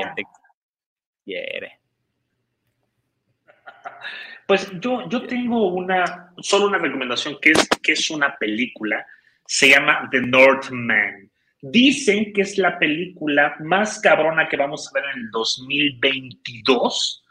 pues 4.51 4.69
yo, 4.81 5.09
yo 5.09 5.29
tengo 5.29 5.69
una, 5.69 6.33
solo 6.39 6.67
una 6.67 6.79
recomendación 6.79 7.39
que 7.41 7.53
es, 7.53 7.69
que 7.81 7.93
es 7.93 8.11
una 8.11 8.37
película, 8.37 9.07
se 9.47 9.69
llama 9.69 10.09
The 10.11 10.23
Northman. 10.23 11.31
Dicen 11.63 12.33
que 12.33 12.41
es 12.41 12.59
la 12.59 12.77
película 12.77 13.55
más 13.61 14.01
cabrona 14.01 14.49
que 14.49 14.57
vamos 14.57 14.89
a 14.89 14.93
ver 14.93 15.05
en 15.15 15.21
el 15.21 15.31
2022. 15.31 17.25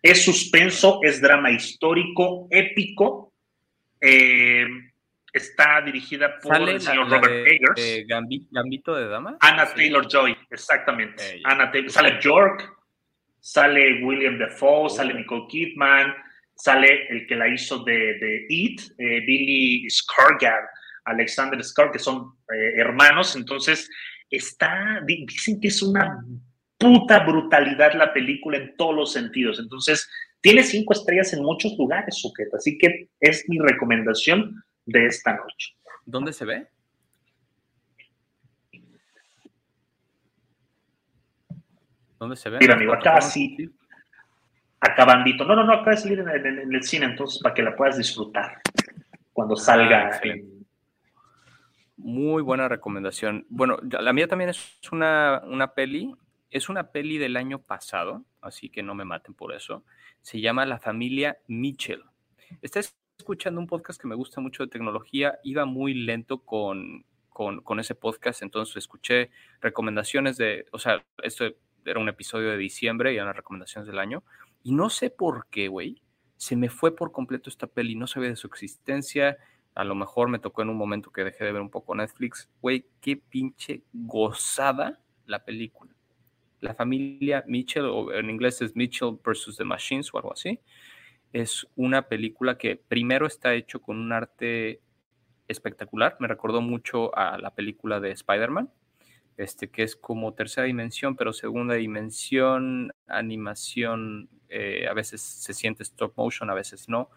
Es 0.00 0.24
suspenso, 0.24 1.00
es 1.02 1.20
drama 1.20 1.50
histórico, 1.50 2.46
épico. 2.52 3.32
Eh, 4.00 4.64
está 5.32 5.80
dirigida 5.80 6.38
por 6.38 6.68
el 6.68 6.80
señor 6.80 7.10
Robert 7.10 7.48
Eggers. 7.48 8.06
Gambito 8.52 8.94
de 8.94 9.08
Dama. 9.08 9.38
Anna 9.40 9.66
Taylor 9.74 10.06
Joy, 10.06 10.36
exactamente. 10.48 11.40
Anna 11.42 11.72
Taylor, 11.72 11.90
sale 11.90 12.20
York, 12.20 12.76
sale 13.40 14.04
William 14.04 14.38
Defoe, 14.38 14.88
sale 14.88 15.14
oh. 15.14 15.16
Nicole 15.16 15.48
Kidman, 15.48 16.14
sale 16.62 17.06
el 17.08 17.26
que 17.26 17.36
la 17.36 17.48
hizo 17.48 17.82
de, 17.84 17.92
de 17.92 18.46
It, 18.48 18.80
eh, 18.98 19.20
Billy 19.26 19.86
Skarsgård, 19.86 20.68
Alexander 21.04 21.58
Skarsgård, 21.60 21.92
que 21.92 21.98
son 21.98 22.34
eh, 22.52 22.74
hermanos. 22.76 23.34
Entonces, 23.36 23.88
está, 24.28 25.00
dicen 25.06 25.60
que 25.60 25.68
es 25.68 25.82
una 25.82 26.22
puta 26.78 27.20
brutalidad 27.20 27.94
la 27.94 28.12
película 28.12 28.58
en 28.58 28.76
todos 28.76 28.94
los 28.94 29.12
sentidos. 29.12 29.58
Entonces, 29.58 30.08
tiene 30.40 30.62
cinco 30.62 30.92
estrellas 30.92 31.32
en 31.32 31.42
muchos 31.42 31.76
lugares, 31.78 32.18
sujeto. 32.20 32.56
Así 32.56 32.78
que 32.78 33.08
es 33.20 33.44
mi 33.48 33.58
recomendación 33.58 34.62
de 34.86 35.06
esta 35.06 35.34
noche. 35.34 35.74
¿Dónde 36.04 36.32
se 36.32 36.44
ve? 36.44 36.66
¿Dónde 42.18 42.36
se 42.36 42.50
ve? 42.50 42.58
Mira, 42.60 42.74
amigo, 42.74 42.92
acá 42.92 43.20
sí. 43.20 43.56
Acabandito. 44.80 45.44
No, 45.44 45.54
no, 45.54 45.64
no, 45.64 45.74
acaba 45.74 45.92
de 45.92 45.96
salir 45.98 46.20
en, 46.20 46.74
el 46.74 46.82
cine, 46.82 47.06
entonces 47.06 47.42
para 47.42 47.54
que 47.54 47.62
la 47.62 47.76
puedas 47.76 47.96
disfrutar 47.98 48.60
cuando 49.32 49.56
salga. 49.56 50.10
Ah, 50.12 50.20
Muy 51.96 52.42
buena 52.42 52.68
recomendación. 52.68 53.46
Bueno, 53.48 53.78
la 53.82 54.12
mía 54.12 54.28
también 54.28 54.50
es 54.50 54.80
una, 54.90 55.42
una 55.44 55.74
peli. 55.74 56.14
Es 56.50 56.68
una 56.68 56.90
peli 56.90 57.18
del 57.18 57.36
año 57.36 57.60
pasado, 57.60 58.24
así 58.40 58.70
que 58.70 58.82
no 58.82 58.94
me 58.94 59.04
maten 59.04 59.34
por 59.34 59.54
eso. 59.54 59.84
Se 60.20 60.40
llama 60.40 60.66
La 60.66 60.80
familia 60.80 61.38
Mitchell. 61.46 62.02
Esta 62.60 62.80
es 62.80 62.96
escuchando 63.20 63.60
un 63.60 63.66
podcast 63.66 64.00
que 64.00 64.08
me 64.08 64.14
gusta 64.14 64.40
mucho 64.40 64.64
de 64.64 64.70
tecnología, 64.70 65.38
iba 65.44 65.64
muy 65.66 65.94
lento 65.94 66.38
con, 66.38 67.04
con, 67.28 67.80
ese 67.80 67.94
podcast, 67.94 68.42
entonces 68.42 68.76
escuché 68.76 69.30
recomendaciones 69.60 70.36
de, 70.36 70.66
o 70.72 70.78
sea, 70.78 71.04
esto 71.22 71.44
era 71.84 72.00
un 72.00 72.08
episodio 72.08 72.50
de 72.50 72.56
diciembre 72.56 73.12
y 73.12 73.16
eran 73.16 73.28
las 73.28 73.36
recomendaciones 73.36 73.86
del 73.86 73.98
año, 73.98 74.22
y 74.62 74.72
no 74.72 74.90
sé 74.90 75.10
por 75.10 75.46
qué, 75.48 75.68
güey, 75.68 76.02
se 76.36 76.56
me 76.56 76.68
fue 76.68 76.94
por 76.94 77.12
completo 77.12 77.50
esta 77.50 77.66
peli, 77.66 77.94
no 77.94 78.06
sabía 78.06 78.30
de 78.30 78.36
su 78.36 78.46
existencia, 78.46 79.38
a 79.74 79.84
lo 79.84 79.94
mejor 79.94 80.28
me 80.28 80.38
tocó 80.38 80.62
en 80.62 80.70
un 80.70 80.76
momento 80.76 81.10
que 81.10 81.24
dejé 81.24 81.44
de 81.44 81.52
ver 81.52 81.62
un 81.62 81.70
poco 81.70 81.94
Netflix, 81.94 82.48
güey, 82.60 82.86
qué 83.00 83.16
pinche 83.16 83.82
gozada 83.92 85.00
la 85.26 85.44
película. 85.44 85.94
La 86.60 86.74
familia 86.74 87.44
Mitchell, 87.46 87.84
o 87.84 88.12
en 88.12 88.28
inglés 88.28 88.60
es 88.62 88.76
Mitchell 88.76 89.18
versus 89.24 89.56
the 89.56 89.64
Machines 89.64 90.12
o 90.12 90.18
algo 90.18 90.32
así, 90.32 90.60
es 91.32 91.66
una 91.76 92.08
película 92.08 92.58
que 92.58 92.76
primero 92.76 93.26
está 93.26 93.54
hecho 93.54 93.80
con 93.80 93.98
un 93.98 94.12
arte 94.12 94.80
espectacular. 95.48 96.16
Me 96.20 96.28
recordó 96.28 96.60
mucho 96.60 97.16
a 97.16 97.38
la 97.38 97.54
película 97.54 98.00
de 98.00 98.10
Spider-Man, 98.10 98.70
este, 99.36 99.70
que 99.70 99.82
es 99.82 99.96
como 99.96 100.34
tercera 100.34 100.66
dimensión, 100.66 101.16
pero 101.16 101.32
segunda 101.32 101.74
dimensión, 101.74 102.92
animación, 103.06 104.28
eh, 104.50 104.86
a 104.88 104.92
veces 104.92 105.22
se 105.22 105.54
siente 105.54 105.82
stop 105.84 106.12
motion, 106.16 106.50
a 106.50 106.54
veces 106.54 106.88
no. 106.88 107.08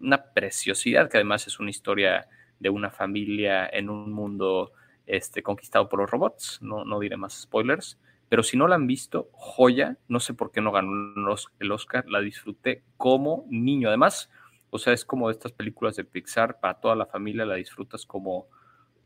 Una 0.00 0.22
preciosidad 0.32 1.10
que 1.10 1.16
además 1.16 1.46
es 1.46 1.58
una 1.58 1.70
historia 1.70 2.28
de 2.60 2.70
una 2.70 2.90
familia 2.90 3.66
en 3.66 3.90
un 3.90 4.12
mundo 4.12 4.72
este, 5.06 5.42
conquistado 5.42 5.88
por 5.88 6.00
los 6.00 6.10
robots. 6.10 6.58
No, 6.60 6.84
no 6.84 7.00
diré 7.00 7.16
más 7.16 7.40
spoilers. 7.42 7.98
Pero 8.28 8.42
si 8.42 8.56
no 8.56 8.68
la 8.68 8.74
han 8.74 8.86
visto, 8.86 9.28
joya, 9.32 9.96
no 10.08 10.20
sé 10.20 10.34
por 10.34 10.50
qué 10.50 10.60
no 10.60 10.72
ganó 10.72 11.36
el 11.58 11.72
Oscar, 11.72 12.08
la 12.08 12.20
disfruté 12.20 12.82
como 12.96 13.46
niño. 13.48 13.88
Además, 13.88 14.30
o 14.70 14.78
sea, 14.78 14.92
es 14.92 15.04
como 15.04 15.28
de 15.28 15.32
estas 15.34 15.52
películas 15.52 15.96
de 15.96 16.04
Pixar, 16.04 16.58
para 16.58 16.74
toda 16.74 16.96
la 16.96 17.06
familia 17.06 17.44
la 17.44 17.54
disfrutas 17.54 18.04
como, 18.06 18.48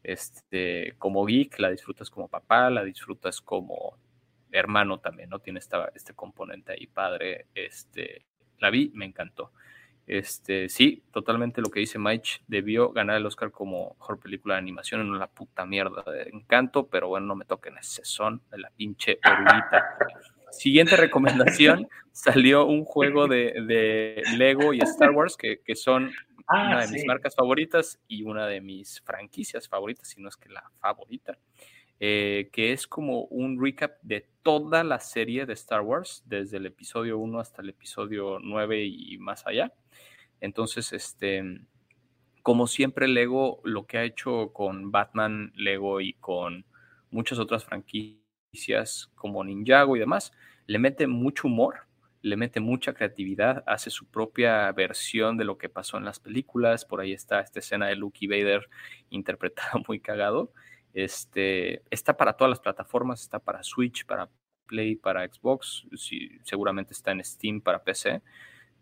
este, 0.02 0.94
como 0.98 1.26
geek, 1.26 1.58
la 1.58 1.70
disfrutas 1.70 2.10
como 2.10 2.28
papá, 2.28 2.70
la 2.70 2.84
disfrutas 2.84 3.40
como 3.40 3.98
hermano 4.52 4.98
también, 4.98 5.30
¿no? 5.30 5.38
Tiene 5.38 5.58
esta, 5.58 5.90
este 5.94 6.14
componente 6.14 6.72
ahí 6.72 6.86
padre. 6.86 7.46
Este, 7.54 8.24
la 8.58 8.70
vi, 8.70 8.90
me 8.94 9.04
encantó. 9.04 9.52
Este, 10.08 10.70
sí, 10.70 11.02
totalmente 11.12 11.60
lo 11.60 11.70
que 11.70 11.80
dice 11.80 11.98
Mike, 11.98 12.40
debió 12.46 12.92
ganar 12.92 13.16
el 13.16 13.26
Oscar 13.26 13.50
como 13.50 13.94
mejor 13.98 14.18
película 14.18 14.54
de 14.54 14.60
animación 14.60 15.02
en 15.02 15.10
una 15.10 15.26
puta 15.26 15.66
mierda 15.66 16.02
de 16.10 16.30
encanto, 16.32 16.86
pero 16.86 17.08
bueno, 17.08 17.26
no 17.26 17.36
me 17.36 17.44
toquen 17.44 17.76
ese 17.76 18.02
son 18.06 18.40
de 18.50 18.56
la 18.56 18.70
pinche 18.70 19.18
oruguita. 19.22 19.98
Siguiente 20.50 20.96
recomendación, 20.96 21.88
salió 22.12 22.64
un 22.64 22.86
juego 22.86 23.28
de, 23.28 24.22
Lego 24.38 24.72
y 24.72 24.78
Star 24.78 25.10
Wars 25.10 25.36
que, 25.36 25.60
son 25.76 26.10
ah, 26.46 26.68
una 26.68 26.86
de 26.86 26.92
mis 26.92 27.04
marcas 27.04 27.36
favoritas 27.36 28.00
y 28.08 28.22
una 28.22 28.46
de 28.46 28.62
mis 28.62 29.02
franquicias 29.02 29.68
favoritas, 29.68 30.08
si 30.08 30.22
no 30.22 30.30
es 30.30 30.38
que 30.38 30.48
la 30.48 30.64
favorita, 30.80 31.36
eh, 32.00 32.48
que 32.52 32.72
es 32.72 32.86
como 32.86 33.22
un 33.24 33.62
recap 33.62 34.00
de 34.02 34.28
toda 34.42 34.84
la 34.84 35.00
serie 35.00 35.46
de 35.46 35.52
Star 35.54 35.82
Wars, 35.82 36.22
desde 36.26 36.58
el 36.58 36.66
episodio 36.66 37.18
1 37.18 37.40
hasta 37.40 37.62
el 37.62 37.70
episodio 37.70 38.38
9 38.40 38.84
y 38.84 39.18
más 39.18 39.46
allá. 39.46 39.72
Entonces, 40.40 40.92
este, 40.92 41.42
como 42.42 42.66
siempre, 42.66 43.08
Lego 43.08 43.60
lo 43.64 43.86
que 43.86 43.98
ha 43.98 44.04
hecho 44.04 44.52
con 44.52 44.90
Batman, 44.90 45.52
Lego 45.54 46.00
y 46.00 46.14
con 46.14 46.64
muchas 47.10 47.38
otras 47.38 47.64
franquicias 47.64 49.10
como 49.14 49.44
Ninjago 49.44 49.96
y 49.96 50.00
demás, 50.00 50.32
le 50.66 50.78
mete 50.78 51.06
mucho 51.06 51.48
humor, 51.48 51.86
le 52.22 52.36
mete 52.36 52.60
mucha 52.60 52.94
creatividad, 52.94 53.64
hace 53.66 53.90
su 53.90 54.06
propia 54.06 54.70
versión 54.72 55.36
de 55.36 55.44
lo 55.44 55.58
que 55.58 55.68
pasó 55.68 55.98
en 55.98 56.04
las 56.04 56.20
películas. 56.20 56.84
Por 56.84 57.00
ahí 57.00 57.12
está 57.12 57.40
esta 57.40 57.58
escena 57.60 57.86
de 57.86 57.96
Luke 57.96 58.18
y 58.20 58.26
Vader 58.28 58.68
interpretada 59.10 59.82
muy 59.86 60.00
cagado. 60.00 60.52
Este, 60.94 61.82
está 61.90 62.16
para 62.16 62.34
todas 62.34 62.50
las 62.50 62.60
plataformas, 62.60 63.20
está 63.20 63.38
para 63.38 63.62
Switch, 63.62 64.04
para 64.06 64.28
Play, 64.66 64.96
para 64.96 65.26
Xbox, 65.26 65.86
seguramente 66.42 66.92
está 66.92 67.12
en 67.12 67.24
Steam 67.24 67.60
para 67.60 67.82
PC. 67.82 68.22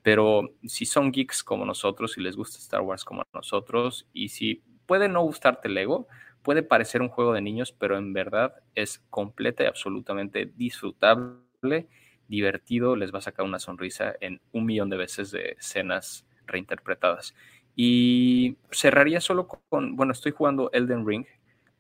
Pero 0.03 0.51
si 0.65 0.87
son 0.87 1.11
geeks 1.11 1.43
como 1.43 1.65
nosotros, 1.65 2.17
y 2.17 2.21
les 2.21 2.37
gusta 2.37 2.59
Star 2.59 2.81
Wars 2.81 3.05
como 3.05 3.25
nosotros, 3.33 4.09
y 4.13 4.29
si 4.29 4.63
puede 4.87 5.09
no 5.09 5.23
gustarte 5.23 5.69
Lego, 5.69 6.07
puede 6.43 6.63
parecer 6.63 7.03
un 7.03 7.09
juego 7.09 7.33
de 7.33 7.41
niños, 7.41 7.73
pero 7.73 7.99
en 7.99 8.13
verdad 8.13 8.55
es 8.77 9.01
completa 9.11 9.65
y 9.65 9.67
absolutamente 9.67 10.53
disfrutable, 10.55 11.89
divertido, 12.29 12.95
les 12.95 13.13
va 13.13 13.19
a 13.19 13.23
sacar 13.23 13.45
una 13.45 13.59
sonrisa 13.59 14.15
en 14.21 14.41
un 14.53 14.65
millón 14.65 14.89
de 14.89 14.97
veces 14.97 15.33
de 15.33 15.57
escenas 15.59 16.25
reinterpretadas. 16.47 17.35
Y 17.75 18.57
cerraría 18.71 19.21
solo 19.21 19.49
con, 19.49 19.97
bueno, 19.97 20.13
estoy 20.13 20.33
jugando 20.33 20.71
Elden 20.73 21.07
Ring. 21.07 21.27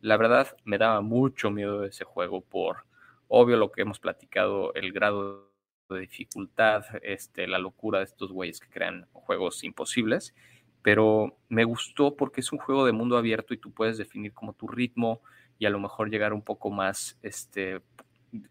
La 0.06 0.16
verdad 0.16 0.56
me 0.62 0.78
daba 0.78 1.00
mucho 1.00 1.50
miedo 1.50 1.82
ese 1.82 2.04
juego 2.04 2.40
por, 2.40 2.84
obvio, 3.26 3.56
lo 3.56 3.72
que 3.72 3.82
hemos 3.82 3.98
platicado, 3.98 4.72
el 4.74 4.92
grado 4.92 5.50
de 5.90 5.98
dificultad, 5.98 6.84
este, 7.02 7.48
la 7.48 7.58
locura 7.58 7.98
de 7.98 8.04
estos 8.04 8.30
güeyes 8.30 8.60
que 8.60 8.68
crean 8.68 9.08
juegos 9.12 9.64
imposibles, 9.64 10.32
pero 10.80 11.36
me 11.48 11.64
gustó 11.64 12.14
porque 12.14 12.40
es 12.40 12.52
un 12.52 12.60
juego 12.60 12.86
de 12.86 12.92
mundo 12.92 13.18
abierto 13.18 13.52
y 13.52 13.58
tú 13.58 13.72
puedes 13.72 13.98
definir 13.98 14.32
como 14.32 14.52
tu 14.52 14.68
ritmo 14.68 15.22
y 15.58 15.66
a 15.66 15.70
lo 15.70 15.80
mejor 15.80 16.08
llegar 16.08 16.32
un 16.32 16.42
poco 16.42 16.70
más, 16.70 17.18
este, 17.22 17.80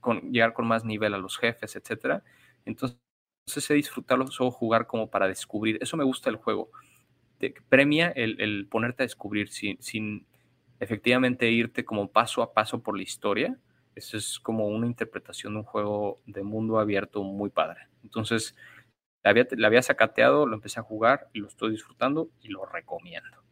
con, 0.02 0.34
llegar 0.34 0.52
con 0.52 0.68
más 0.68 0.84
nivel 0.84 1.14
a 1.14 1.18
los 1.18 1.38
jefes, 1.38 1.78
etcétera. 1.78 2.22
Entonces, 2.66 3.00
sé 3.48 3.76
disfrutarlo, 3.76 4.28
solo 4.28 4.52
jugar 4.52 4.88
como 4.88 5.10
para 5.10 5.30
descubrir. 5.30 5.78
Eso 5.80 5.96
me 5.96 6.04
gusta 6.04 6.30
el 6.30 6.36
juego. 6.36 6.70
Premia 7.70 8.10
el, 8.10 8.68
ponerte 8.70 9.04
a 9.04 9.06
descubrir 9.06 9.48
sin, 9.48 9.82
sin 9.82 10.26
efectivamente 10.80 11.50
irte 11.50 11.86
como 11.86 12.12
paso 12.12 12.42
a 12.42 12.54
paso 12.54 12.82
por 12.82 12.98
la 12.98 13.04
historia, 13.04 13.58
eso 13.96 14.18
es 14.18 14.40
como 14.40 14.68
una 14.68 14.88
interpretación 14.88 15.54
de 15.54 15.60
un 15.60 15.66
juego 15.66 16.20
de 16.26 16.44
mundo 16.44 16.80
abierto 16.80 17.24
muy 17.24 17.50
padre. 17.50 17.88
Entonces, 18.04 18.56
la 19.24 19.32
había, 19.32 19.48
la 19.52 19.68
había 19.68 19.82
sacateado, 19.82 20.46
lo 20.46 20.56
empecé 20.56 20.80
a 20.80 20.84
jugar 20.84 21.30
y 21.34 21.40
lo 21.40 21.48
estoy 21.48 21.72
disfrutando 21.72 22.30
y 22.42 22.50
lo 22.50 22.66
recomiendo. 22.66 23.44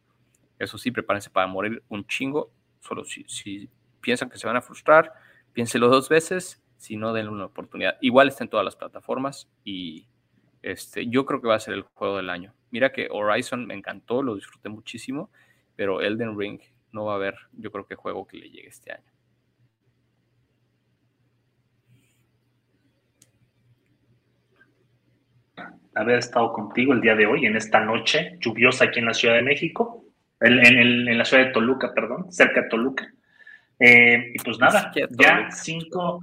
Eso 0.58 0.78
sí, 0.78 0.90
prepárense 0.90 1.30
para 1.30 1.46
morir 1.46 1.82
un 1.88 2.06
chingo. 2.06 2.52
Solo 2.80 3.04
si, 3.04 3.24
si 3.26 3.68
piensan 4.00 4.28
que 4.28 4.38
se 4.38 4.46
van 4.46 4.56
a 4.56 4.62
frustrar, 4.62 5.14
piénselo 5.52 5.88
dos 5.88 6.08
veces. 6.08 6.62
Si 6.76 6.96
no, 6.96 7.12
denle 7.12 7.32
una 7.32 7.46
oportunidad. 7.46 7.96
Igual 8.02 8.28
está 8.28 8.44
en 8.44 8.50
todas 8.50 8.64
las 8.64 8.76
plataformas 8.76 9.48
y 9.64 10.06
este, 10.62 11.06
yo 11.08 11.24
creo 11.24 11.40
que 11.40 11.48
va 11.48 11.56
a 11.56 11.60
ser 11.60 11.74
el 11.74 11.82
juego 11.82 12.18
del 12.18 12.30
año. 12.30 12.54
Mira 12.70 12.92
que 12.92 13.08
Horizon 13.10 13.66
me 13.66 13.74
encantó, 13.74 14.22
lo 14.22 14.34
disfruté 14.34 14.68
muchísimo, 14.68 15.30
pero 15.76 16.02
Elden 16.02 16.38
Ring 16.38 16.60
no 16.94 17.04
va 17.04 17.12
a 17.12 17.16
haber, 17.16 17.34
yo 17.52 17.70
creo 17.70 17.86
que 17.86 17.96
juego 17.96 18.26
que 18.26 18.38
le 18.38 18.50
llegue 18.50 18.68
este 18.68 18.92
año. 18.92 19.04
haber 25.96 26.18
estado 26.18 26.52
contigo 26.52 26.92
el 26.92 27.00
día 27.00 27.14
de 27.14 27.24
hoy, 27.24 27.46
en 27.46 27.56
esta 27.56 27.78
noche 27.78 28.36
lluviosa 28.40 28.86
aquí 28.86 28.98
en 28.98 29.06
la 29.06 29.14
Ciudad 29.14 29.36
de 29.36 29.42
México, 29.42 30.04
en, 30.40 31.16
la 31.16 31.24
ciudad 31.24 31.46
de 31.46 31.52
Toluca, 31.52 31.94
perdón, 31.94 32.32
cerca 32.32 32.62
de 32.62 32.68
Toluca. 32.68 33.08
Eh, 33.78 34.32
y 34.34 34.38
pues 34.40 34.58
nada, 34.58 34.92
ya 35.10 35.48
cinco, 35.52 36.20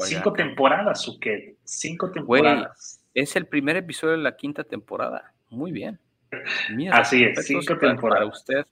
cinco 0.00 0.32
temporadas, 0.34 1.02
Suquet, 1.02 1.56
cinco 1.64 2.10
temporadas. 2.10 3.02
Es 3.14 3.34
el 3.36 3.46
primer 3.46 3.76
episodio 3.76 4.12
de 4.12 4.22
la 4.22 4.36
quinta 4.36 4.62
temporada. 4.62 5.32
Muy 5.48 5.72
bien. 5.72 5.98
Así 6.92 7.24
es, 7.24 7.46
cinco 7.46 7.78
temporadas. 7.78 8.24
Para 8.24 8.26
usted 8.26 8.66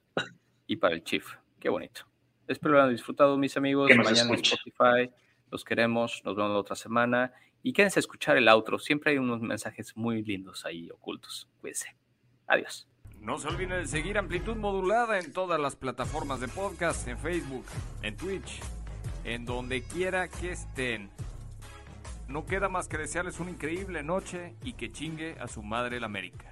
y 0.66 0.76
para 0.76 0.94
el 0.94 1.02
Chief. 1.02 1.24
Qué 1.62 1.68
bonito. 1.68 2.02
Espero 2.48 2.74
lo 2.74 2.80
hayan 2.80 2.90
disfrutado, 2.90 3.38
mis 3.38 3.56
amigos. 3.56 3.88
Mañana 3.88 4.34
en 4.34 4.40
Spotify. 4.40 5.12
Los 5.48 5.62
queremos. 5.62 6.20
Nos 6.24 6.34
vemos 6.34 6.50
la 6.50 6.58
otra 6.58 6.74
semana. 6.74 7.32
Y 7.62 7.72
quédense 7.72 8.00
a 8.00 8.02
escuchar 8.02 8.36
el 8.36 8.48
outro. 8.48 8.80
Siempre 8.80 9.12
hay 9.12 9.18
unos 9.18 9.40
mensajes 9.40 9.96
muy 9.96 10.24
lindos 10.24 10.66
ahí 10.66 10.90
ocultos. 10.90 11.48
Cuídense. 11.60 11.94
Adiós. 12.48 12.88
No 13.20 13.38
se 13.38 13.46
olviden 13.46 13.80
de 13.80 13.86
seguir 13.86 14.18
Amplitud 14.18 14.56
Modulada 14.56 15.20
en 15.20 15.32
todas 15.32 15.60
las 15.60 15.76
plataformas 15.76 16.40
de 16.40 16.48
podcast, 16.48 17.06
en 17.06 17.16
Facebook, 17.16 17.64
en 18.02 18.16
Twitch, 18.16 18.58
en 19.22 19.44
donde 19.44 19.84
quiera 19.84 20.26
que 20.26 20.50
estén. 20.50 21.10
No 22.26 22.44
queda 22.44 22.68
más 22.68 22.88
que 22.88 22.98
desearles 22.98 23.38
una 23.38 23.52
increíble 23.52 24.02
noche 24.02 24.56
y 24.64 24.72
que 24.72 24.90
chingue 24.90 25.36
a 25.38 25.46
su 25.46 25.62
madre 25.62 26.00
la 26.00 26.06
América. 26.06 26.51